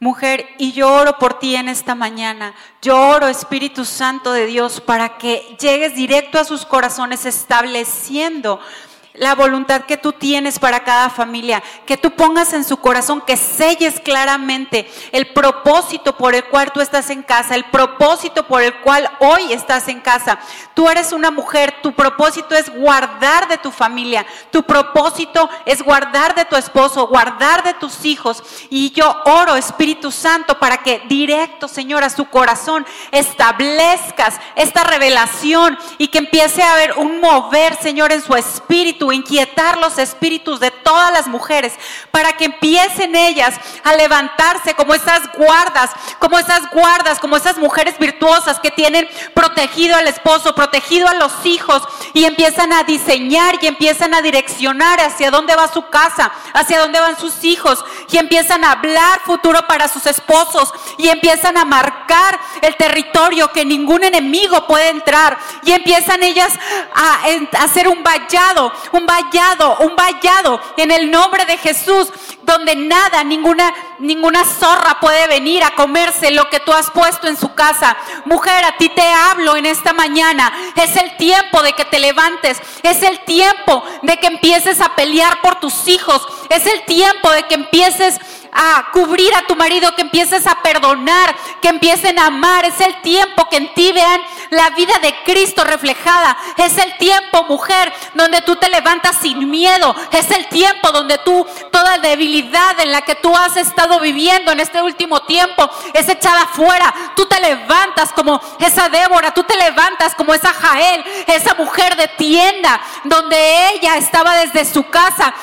Mujer, 0.04 0.46
y 0.58 0.72
yo 0.72 0.92
oro 0.92 1.18
por 1.18 1.38
ti 1.38 1.56
en 1.56 1.66
esta 1.66 1.94
mañana. 1.94 2.54
Yo 2.82 3.08
oro, 3.08 3.26
Espíritu 3.26 3.86
Santo 3.86 4.34
de 4.34 4.44
Dios, 4.44 4.82
para 4.82 5.16
que 5.16 5.56
llegues 5.58 5.94
directo 5.94 6.38
a 6.38 6.44
sus 6.44 6.66
corazones 6.66 7.24
estableciendo 7.24 8.60
la 9.14 9.36
voluntad 9.36 9.82
que 9.82 9.96
tú 9.96 10.12
tienes 10.12 10.58
para 10.58 10.82
cada 10.82 11.08
familia, 11.08 11.62
que 11.86 11.96
tú 11.96 12.10
pongas 12.10 12.52
en 12.52 12.64
su 12.64 12.78
corazón, 12.78 13.20
que 13.20 13.36
selles 13.36 14.00
claramente 14.00 14.90
el 15.12 15.28
propósito 15.28 16.16
por 16.16 16.34
el 16.34 16.44
cual 16.46 16.72
tú 16.72 16.80
estás 16.80 17.10
en 17.10 17.22
casa, 17.22 17.54
el 17.54 17.64
propósito 17.66 18.48
por 18.48 18.62
el 18.62 18.74
cual 18.80 19.08
hoy 19.20 19.52
estás 19.52 19.86
en 19.86 20.00
casa. 20.00 20.40
Tú 20.74 20.88
eres 20.88 21.12
una 21.12 21.30
mujer, 21.30 21.76
tu 21.80 21.92
propósito 21.92 22.56
es 22.56 22.68
guardar 22.74 23.46
de 23.46 23.56
tu 23.56 23.70
familia, 23.70 24.26
tu 24.50 24.64
propósito 24.64 25.48
es 25.64 25.80
guardar 25.80 26.34
de 26.34 26.44
tu 26.44 26.56
esposo, 26.56 27.06
guardar 27.06 27.62
de 27.62 27.74
tus 27.74 28.04
hijos. 28.04 28.42
Y 28.68 28.90
yo 28.90 29.14
oro, 29.26 29.54
Espíritu 29.54 30.10
Santo, 30.10 30.58
para 30.58 30.78
que 30.78 31.02
directo, 31.08 31.68
Señor, 31.68 32.02
a 32.02 32.10
su 32.10 32.24
corazón 32.24 32.84
establezcas 33.12 34.40
esta 34.56 34.82
revelación 34.82 35.78
y 35.98 36.08
que 36.08 36.18
empiece 36.18 36.64
a 36.64 36.72
haber 36.72 36.94
un 36.98 37.20
mover, 37.20 37.76
Señor, 37.76 38.10
en 38.10 38.20
su 38.20 38.34
espíritu 38.34 39.03
inquietar 39.12 39.78
los 39.78 39.98
espíritus 39.98 40.60
de 40.60 40.70
todas 40.70 41.12
las 41.12 41.26
mujeres, 41.26 41.72
para 42.10 42.32
que 42.36 42.46
empiecen 42.46 43.14
ellas 43.14 43.54
a 43.82 43.94
levantarse 43.94 44.74
como 44.74 44.94
esas 44.94 45.22
guardas, 45.32 45.90
como 46.18 46.38
esas 46.38 46.70
guardas, 46.70 47.18
como 47.18 47.36
esas 47.36 47.58
mujeres 47.58 47.98
virtuosas 47.98 48.60
que 48.60 48.70
tienen 48.70 49.08
protegido 49.34 49.96
al 49.96 50.08
esposo, 50.08 50.54
protegido 50.54 51.08
a 51.08 51.14
los 51.14 51.32
hijos, 51.44 51.82
y 52.12 52.24
empiezan 52.24 52.72
a 52.72 52.84
diseñar 52.84 53.58
y 53.60 53.66
empiezan 53.66 54.14
a 54.14 54.22
direccionar 54.22 55.00
hacia 55.00 55.30
dónde 55.30 55.54
va 55.56 55.72
su 55.72 55.88
casa, 55.88 56.32
hacia 56.52 56.80
dónde 56.80 57.00
van 57.00 57.18
sus 57.18 57.44
hijos, 57.44 57.84
y 58.10 58.18
empiezan 58.18 58.64
a 58.64 58.72
hablar 58.72 59.20
futuro 59.24 59.66
para 59.66 59.88
sus 59.88 60.06
esposos, 60.06 60.72
y 60.98 61.08
empiezan 61.08 61.56
a 61.56 61.64
marcar 61.64 62.38
el 62.62 62.76
territorio 62.76 63.50
que 63.52 63.64
ningún 63.64 64.04
enemigo 64.04 64.66
puede 64.66 64.88
entrar, 64.88 65.38
y 65.62 65.72
empiezan 65.72 66.22
ellas 66.22 66.52
a, 66.94 67.64
hacer 67.64 67.88
un 67.88 68.02
vallado, 68.02 68.72
un 68.94 69.06
vallado, 69.06 69.76
un 69.80 69.96
vallado 69.96 70.60
en 70.76 70.92
el 70.92 71.10
nombre 71.10 71.44
de 71.46 71.58
Jesús, 71.58 72.12
donde 72.42 72.76
nada, 72.76 73.24
ninguna, 73.24 73.74
ninguna 73.98 74.44
zorra 74.44 75.00
puede 75.00 75.26
venir 75.26 75.64
a 75.64 75.74
comerse 75.74 76.30
lo 76.30 76.48
que 76.48 76.60
tú 76.60 76.72
has 76.72 76.90
puesto 76.92 77.26
en 77.26 77.36
su 77.36 77.54
casa. 77.54 77.96
Mujer, 78.24 78.64
a 78.64 78.76
ti 78.76 78.88
te 78.90 79.02
hablo 79.02 79.56
en 79.56 79.66
esta 79.66 79.92
mañana. 79.92 80.52
Es 80.76 80.96
el 80.96 81.16
tiempo 81.16 81.62
de 81.62 81.72
que 81.72 81.84
te 81.84 81.98
levantes. 81.98 82.60
Es 82.84 83.02
el 83.02 83.18
tiempo 83.24 83.82
de 84.02 84.16
que 84.18 84.28
empieces 84.28 84.80
a 84.80 84.94
pelear 84.94 85.40
por 85.40 85.58
tus 85.58 85.88
hijos. 85.88 86.24
Es 86.48 86.64
el 86.66 86.84
tiempo 86.84 87.30
de 87.30 87.42
que 87.44 87.54
empieces 87.54 88.20
a 88.54 88.90
cubrir 88.92 89.34
a 89.34 89.46
tu 89.46 89.56
marido, 89.56 89.94
que 89.94 90.02
empieces 90.02 90.46
a 90.46 90.62
perdonar, 90.62 91.34
que 91.60 91.68
empiecen 91.68 92.18
a 92.18 92.26
amar. 92.26 92.64
Es 92.64 92.80
el 92.80 93.00
tiempo 93.02 93.48
que 93.48 93.56
en 93.56 93.74
ti 93.74 93.92
vean 93.92 94.20
la 94.50 94.70
vida 94.70 94.94
de 95.02 95.14
Cristo 95.24 95.64
reflejada. 95.64 96.36
Es 96.56 96.78
el 96.78 96.96
tiempo, 96.96 97.44
mujer, 97.44 97.92
donde 98.14 98.40
tú 98.42 98.56
te 98.56 98.68
levantas 98.68 99.18
sin 99.20 99.50
miedo. 99.50 99.94
Es 100.12 100.30
el 100.30 100.46
tiempo 100.48 100.92
donde 100.92 101.18
tú, 101.18 101.46
toda 101.72 101.98
debilidad 101.98 102.78
en 102.80 102.92
la 102.92 103.02
que 103.02 103.16
tú 103.16 103.36
has 103.36 103.56
estado 103.56 103.98
viviendo 104.00 104.52
en 104.52 104.60
este 104.60 104.80
último 104.80 105.22
tiempo, 105.22 105.68
es 105.92 106.08
echada 106.08 106.46
fuera. 106.46 106.94
Tú 107.16 107.26
te 107.26 107.40
levantas 107.40 108.12
como 108.12 108.40
esa 108.60 108.88
Débora, 108.88 109.32
tú 109.32 109.42
te 109.42 109.56
levantas 109.56 110.14
como 110.14 110.32
esa 110.32 110.52
Jael, 110.52 111.04
esa 111.26 111.54
mujer 111.54 111.96
de 111.96 112.08
tienda, 112.08 112.80
donde 113.02 113.70
ella 113.70 113.96
estaba 113.96 114.36
desde 114.36 114.64
su 114.64 114.84
casa 114.88 115.34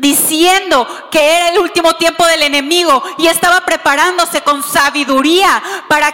diciendo 0.00 0.86
que 1.10 1.36
era 1.36 1.48
el 1.50 1.58
último 1.58 1.94
tiempo 1.94 2.26
del 2.26 2.42
enemigo 2.42 3.02
y 3.18 3.26
estaba 3.26 3.60
preparándose 3.64 4.40
con 4.40 4.62
sabiduría 4.62 5.62
para 5.88 6.12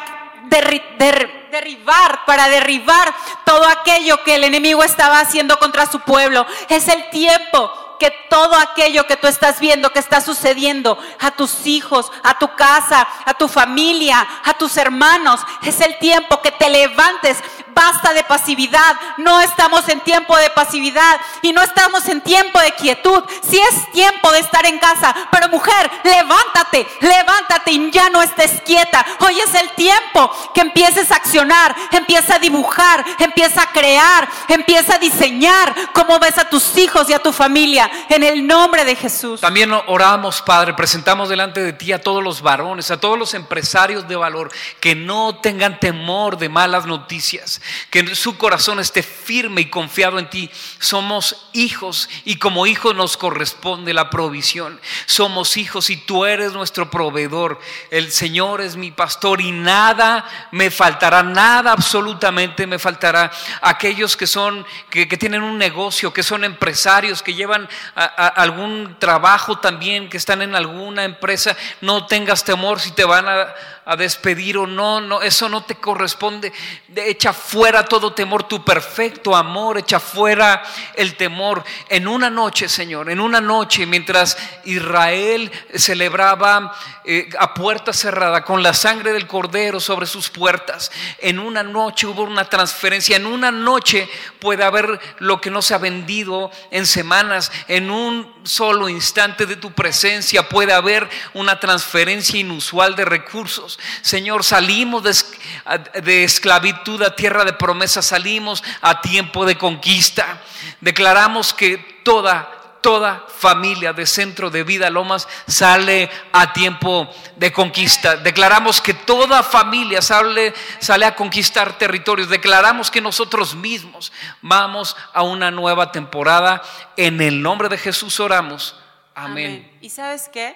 derribar, 0.49 2.25
para 2.27 2.49
derribar 2.49 3.15
todo 3.45 3.67
aquello 3.69 4.23
que 4.25 4.35
el 4.35 4.45
enemigo 4.45 4.83
estaba 4.83 5.21
haciendo 5.21 5.59
contra 5.59 5.87
su 5.87 6.01
pueblo. 6.01 6.47
Es 6.69 6.89
el 6.89 7.09
tiempo 7.11 7.73
que 7.99 8.13
todo 8.29 8.55
aquello 8.57 9.07
que 9.07 9.17
tú 9.17 9.27
estás 9.27 9.61
viendo 9.61 9.91
que 9.91 9.99
está 9.99 10.21
sucediendo 10.21 10.99
a 11.19 11.31
tus 11.31 11.67
hijos, 11.67 12.11
a 12.23 12.39
tu 12.39 12.55
casa, 12.55 13.07
a 13.25 13.35
tu 13.35 13.49
familia, 13.49 14.27
a 14.45 14.55
tus 14.55 14.77
hermanos, 14.77 15.41
es 15.63 15.81
el 15.81 15.99
tiempo 15.99 16.43
que 16.43 16.53
te 16.53 16.69
levantes 16.69 17.39
Basta 17.77 18.15
de 18.15 18.25
pasividad. 18.25 18.97
No 19.19 19.39
estamos 19.43 19.87
en 19.91 20.01
tiempo 20.01 20.35
de 20.39 20.49
pasividad 20.49 21.21
y 21.43 21.53
no 21.53 21.63
estamos 21.63 22.09
en 22.09 22.23
tiempo 22.23 22.59
de 22.59 22.73
quietud. 22.73 23.23
Si 23.47 23.59
es 23.59 23.93
tiempo 23.93 24.33
de 24.33 24.39
estar 24.39 24.65
en 24.65 24.79
casa, 24.79 25.15
pero 25.31 25.51
mujer, 25.51 25.91
levántate, 26.03 26.87
levántate 27.03 27.73
y 27.73 27.91
ya 27.91 28.09
no 28.09 28.23
estés 28.23 28.63
quieta. 28.65 29.05
Hoy 29.21 29.39
es 29.41 29.55
el 29.55 29.69
tiempo 29.73 30.31
que 30.55 30.63
empieces 30.63 31.13
a 31.13 31.17
accionar, 31.17 31.77
empieza 31.93 32.37
a 32.37 32.39
dibujar, 32.39 33.05
empieza 33.19 33.63
a 33.63 33.73
crear, 33.73 34.27
empieza 34.49 34.95
a 34.95 34.99
diseñar 34.99 35.75
cómo 35.93 36.19
ves 36.19 36.39
a 36.39 36.49
tus 36.49 36.79
hijos 36.79 37.11
y 37.11 37.13
a 37.13 37.19
tu 37.19 37.33
familia 37.33 37.91
en 38.09 38.23
el 38.23 38.47
nombre 38.47 38.87
de 38.87 38.97
Jesús. 38.97 39.43
También 39.43 39.71
oramos, 39.87 40.41
Padre, 40.41 40.73
presentamos 40.73 41.29
delante 41.29 41.63
de 41.63 41.75
ti 41.75 41.93
a 41.93 42.01
todos 42.01 42.23
los 42.23 42.41
varones, 42.41 42.91
a 42.91 42.99
todos 42.99 43.19
los 43.19 43.35
empresarios 43.35 44.09
de 44.09 44.17
valor 44.17 44.51
que 44.81 44.95
no 44.95 45.37
tengan 45.37 45.79
temor 45.79 46.39
de 46.39 46.49
malas 46.49 46.87
noticias, 46.87 47.61
que 47.91 48.15
su 48.15 48.37
corazón 48.37 48.81
esté 48.81 49.03
firme 49.03 49.63
y 49.63 49.71
confiado 49.71 50.19
en 50.19 50.31
ti. 50.31 50.51
Somos 50.79 51.49
hijos 51.53 52.09
y 52.25 52.37
como 52.37 52.67
hijos 52.67 52.95
nos 52.95 53.17
corresponde 53.17 53.95
la 53.95 54.11
provisión. 54.11 54.81
Somos 55.07 55.57
hijos 55.57 55.91
y 55.91 55.97
tú 55.97 56.25
eres 56.25 56.53
nuestro 56.53 56.91
proveedor. 56.91 57.61
El 57.91 58.13
Señor 58.13 58.61
es 58.61 58.77
mi 58.77 58.91
pastor 58.91 59.41
y 59.41 59.53
nada 59.53 60.25
me 60.53 60.71
faltará, 60.71 61.23
nada 61.23 61.73
absolutamente 61.73 62.67
me 62.67 62.79
faltará. 62.79 63.31
Aquellos 63.61 64.17
que 64.17 64.27
son, 64.27 64.67
que, 64.91 65.07
tienen 65.07 65.43
un 65.43 65.59
negocio, 65.59 66.13
que 66.13 66.23
son 66.23 66.45
empresarios, 66.45 67.23
que 67.23 67.35
llevan 67.35 67.69
algún 67.95 68.97
trabajo 68.99 69.59
también, 69.59 70.09
que 70.09 70.17
están 70.17 70.43
en 70.43 70.55
alguna 70.55 71.05
empresa, 71.05 71.57
no 71.81 72.07
tengas 72.07 72.45
temor 72.45 72.81
si 72.81 72.93
te 72.93 73.05
van 73.05 73.29
a 73.29 73.55
a 73.89 73.95
despedir 73.95 74.59
o 74.59 74.67
no, 74.67 75.01
no, 75.01 75.23
eso 75.23 75.49
no 75.49 75.63
te 75.63 75.77
corresponde. 75.77 76.53
Echa 76.95 77.33
fuera 77.33 77.85
todo 77.85 78.13
temor, 78.13 78.43
tu 78.43 78.65
perfecto 78.65 79.37
amor, 79.37 79.79
echa 79.79 80.01
fuera 80.01 80.61
el 80.95 81.17
temor. 81.17 81.63
En 81.89 82.09
una 82.09 82.29
noche, 82.29 82.69
Señor, 82.69 83.09
en 83.11 83.21
una 83.21 83.41
noche, 83.41 83.87
mientras 83.87 84.37
Israel 84.65 85.53
celebraba 85.73 86.77
eh, 87.05 87.29
a 87.39 87.55
puerta 87.55 87.93
cerrada 87.93 88.43
con 88.43 88.61
la 88.61 88.75
sangre 88.75 89.13
del 89.13 89.29
cordero 89.29 89.79
sobre 89.79 90.07
sus 90.07 90.31
puertas, 90.31 90.91
en 91.19 91.39
una 91.39 91.63
noche 91.63 92.09
hubo 92.09 92.25
una 92.25 92.47
transferencia, 92.47 93.17
en 93.17 93.27
una 93.27 93.53
noche 93.53 94.09
puede 94.41 94.65
haber 94.65 94.99
lo 95.21 95.41
que 95.41 95.53
no 95.53 95.63
se 95.63 95.75
ha 95.75 95.79
vendido 95.79 96.51
en 96.73 96.87
semanas, 96.87 97.53
en 97.69 97.93
un 97.93 98.35
solo 98.43 98.89
instante 98.89 99.47
de 99.47 99.55
tu 99.55 99.73
presencia 99.73 100.49
puede 100.49 100.73
haber 100.73 101.09
una 101.35 101.61
transferencia 101.61 102.41
inusual 102.41 102.97
de 102.97 103.05
recursos. 103.05 103.76
Señor, 104.03 104.45
salimos 104.45 105.03
de, 105.03 106.25
esclavitud 106.25 107.03
a 107.03 107.15
tierra 107.15 107.45
de 107.45 107.53
promesa, 107.53 108.03
salimos 108.03 108.63
a 108.81 109.01
tiempo 109.01 109.45
de 109.45 109.57
conquista. 109.57 110.41
Declaramos 110.81 111.53
que 111.53 111.79
toda 112.03 112.53
toda 112.87 113.27
familia 113.27 113.93
de 113.93 114.07
Centro 114.07 114.49
de 114.49 114.63
Vida 114.63 114.91
Lomas 114.91 115.27
sale 115.49 116.09
a 116.31 116.53
tiempo 116.53 117.13
de 117.35 117.53
conquista. 117.53 118.15
Declaramos 118.17 118.81
que 118.81 118.95
toda 118.95 119.43
familia 119.43 120.01
sale, 120.01 120.55
sale, 120.79 121.05
a 121.05 121.17
conquistar 121.17 121.79
territorios. 121.79 122.29
Declaramos 122.29 122.93
que 122.93 123.01
nosotros 123.01 123.57
mismos 123.57 124.13
vamos 124.41 124.97
a 125.13 125.25
una 125.25 125.51
nueva 125.51 125.91
temporada. 125.91 126.63
En 126.97 127.21
el 127.21 127.43
nombre 127.43 127.69
de 127.69 127.77
Jesús 127.77 128.21
oramos. 128.21 128.77
Amén. 129.17 129.79
¿Y 129.81 129.91
sabes 129.91 130.29
qué? 130.33 130.55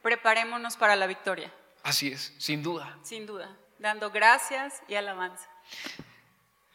Preparémonos 0.00 0.76
para 0.76 0.94
la 0.94 1.08
victoria. 1.08 1.50
Así 1.84 2.08
es, 2.08 2.32
sin 2.38 2.62
duda. 2.62 2.98
Sin 3.02 3.26
duda, 3.26 3.54
dando 3.78 4.10
gracias 4.10 4.82
y 4.88 4.94
alabanza. 4.94 5.48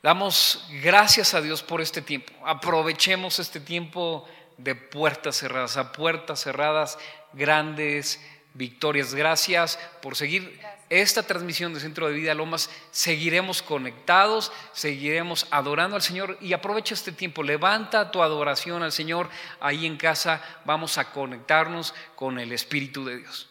Damos 0.04 0.66
gracias 0.82 1.34
a 1.34 1.42
Dios 1.42 1.64
por 1.64 1.82
este 1.82 2.02
tiempo. 2.02 2.32
Aprovechemos 2.46 3.40
este 3.40 3.60
tiempo 3.60 4.26
de 4.58 4.76
puertas 4.76 5.38
cerradas, 5.38 5.78
a 5.78 5.92
puertas 5.92 6.42
cerradas, 6.42 7.00
grandes 7.34 8.22
victorias. 8.54 9.16
Gracias 9.16 9.80
por 10.02 10.16
seguir 10.16 10.62
esta 10.90 11.24
transmisión 11.24 11.74
de 11.74 11.80
Centro 11.80 12.08
de 12.08 12.14
Vida 12.14 12.36
Lomas. 12.36 12.70
Seguiremos 12.92 13.64
conectados, 13.64 14.52
seguiremos 14.74 15.48
adorando 15.50 15.96
al 15.96 16.04
Señor 16.04 16.38
y 16.40 16.54
aprovecha 16.54 16.94
este 16.94 17.12
tiempo. 17.12 17.42
Levanta 17.42 18.12
tu 18.12 18.22
adoración 18.22 18.84
al 18.84 18.92
Señor 18.92 19.28
ahí 19.60 19.88
en 19.88 19.98
casa. 19.98 20.42
Vamos 20.66 21.00
a 21.00 21.12
conectarnos 21.12 21.96
con 22.16 22.38
el 22.40 22.52
Espíritu 22.52 23.04
de 23.06 23.18
Dios. 23.18 23.49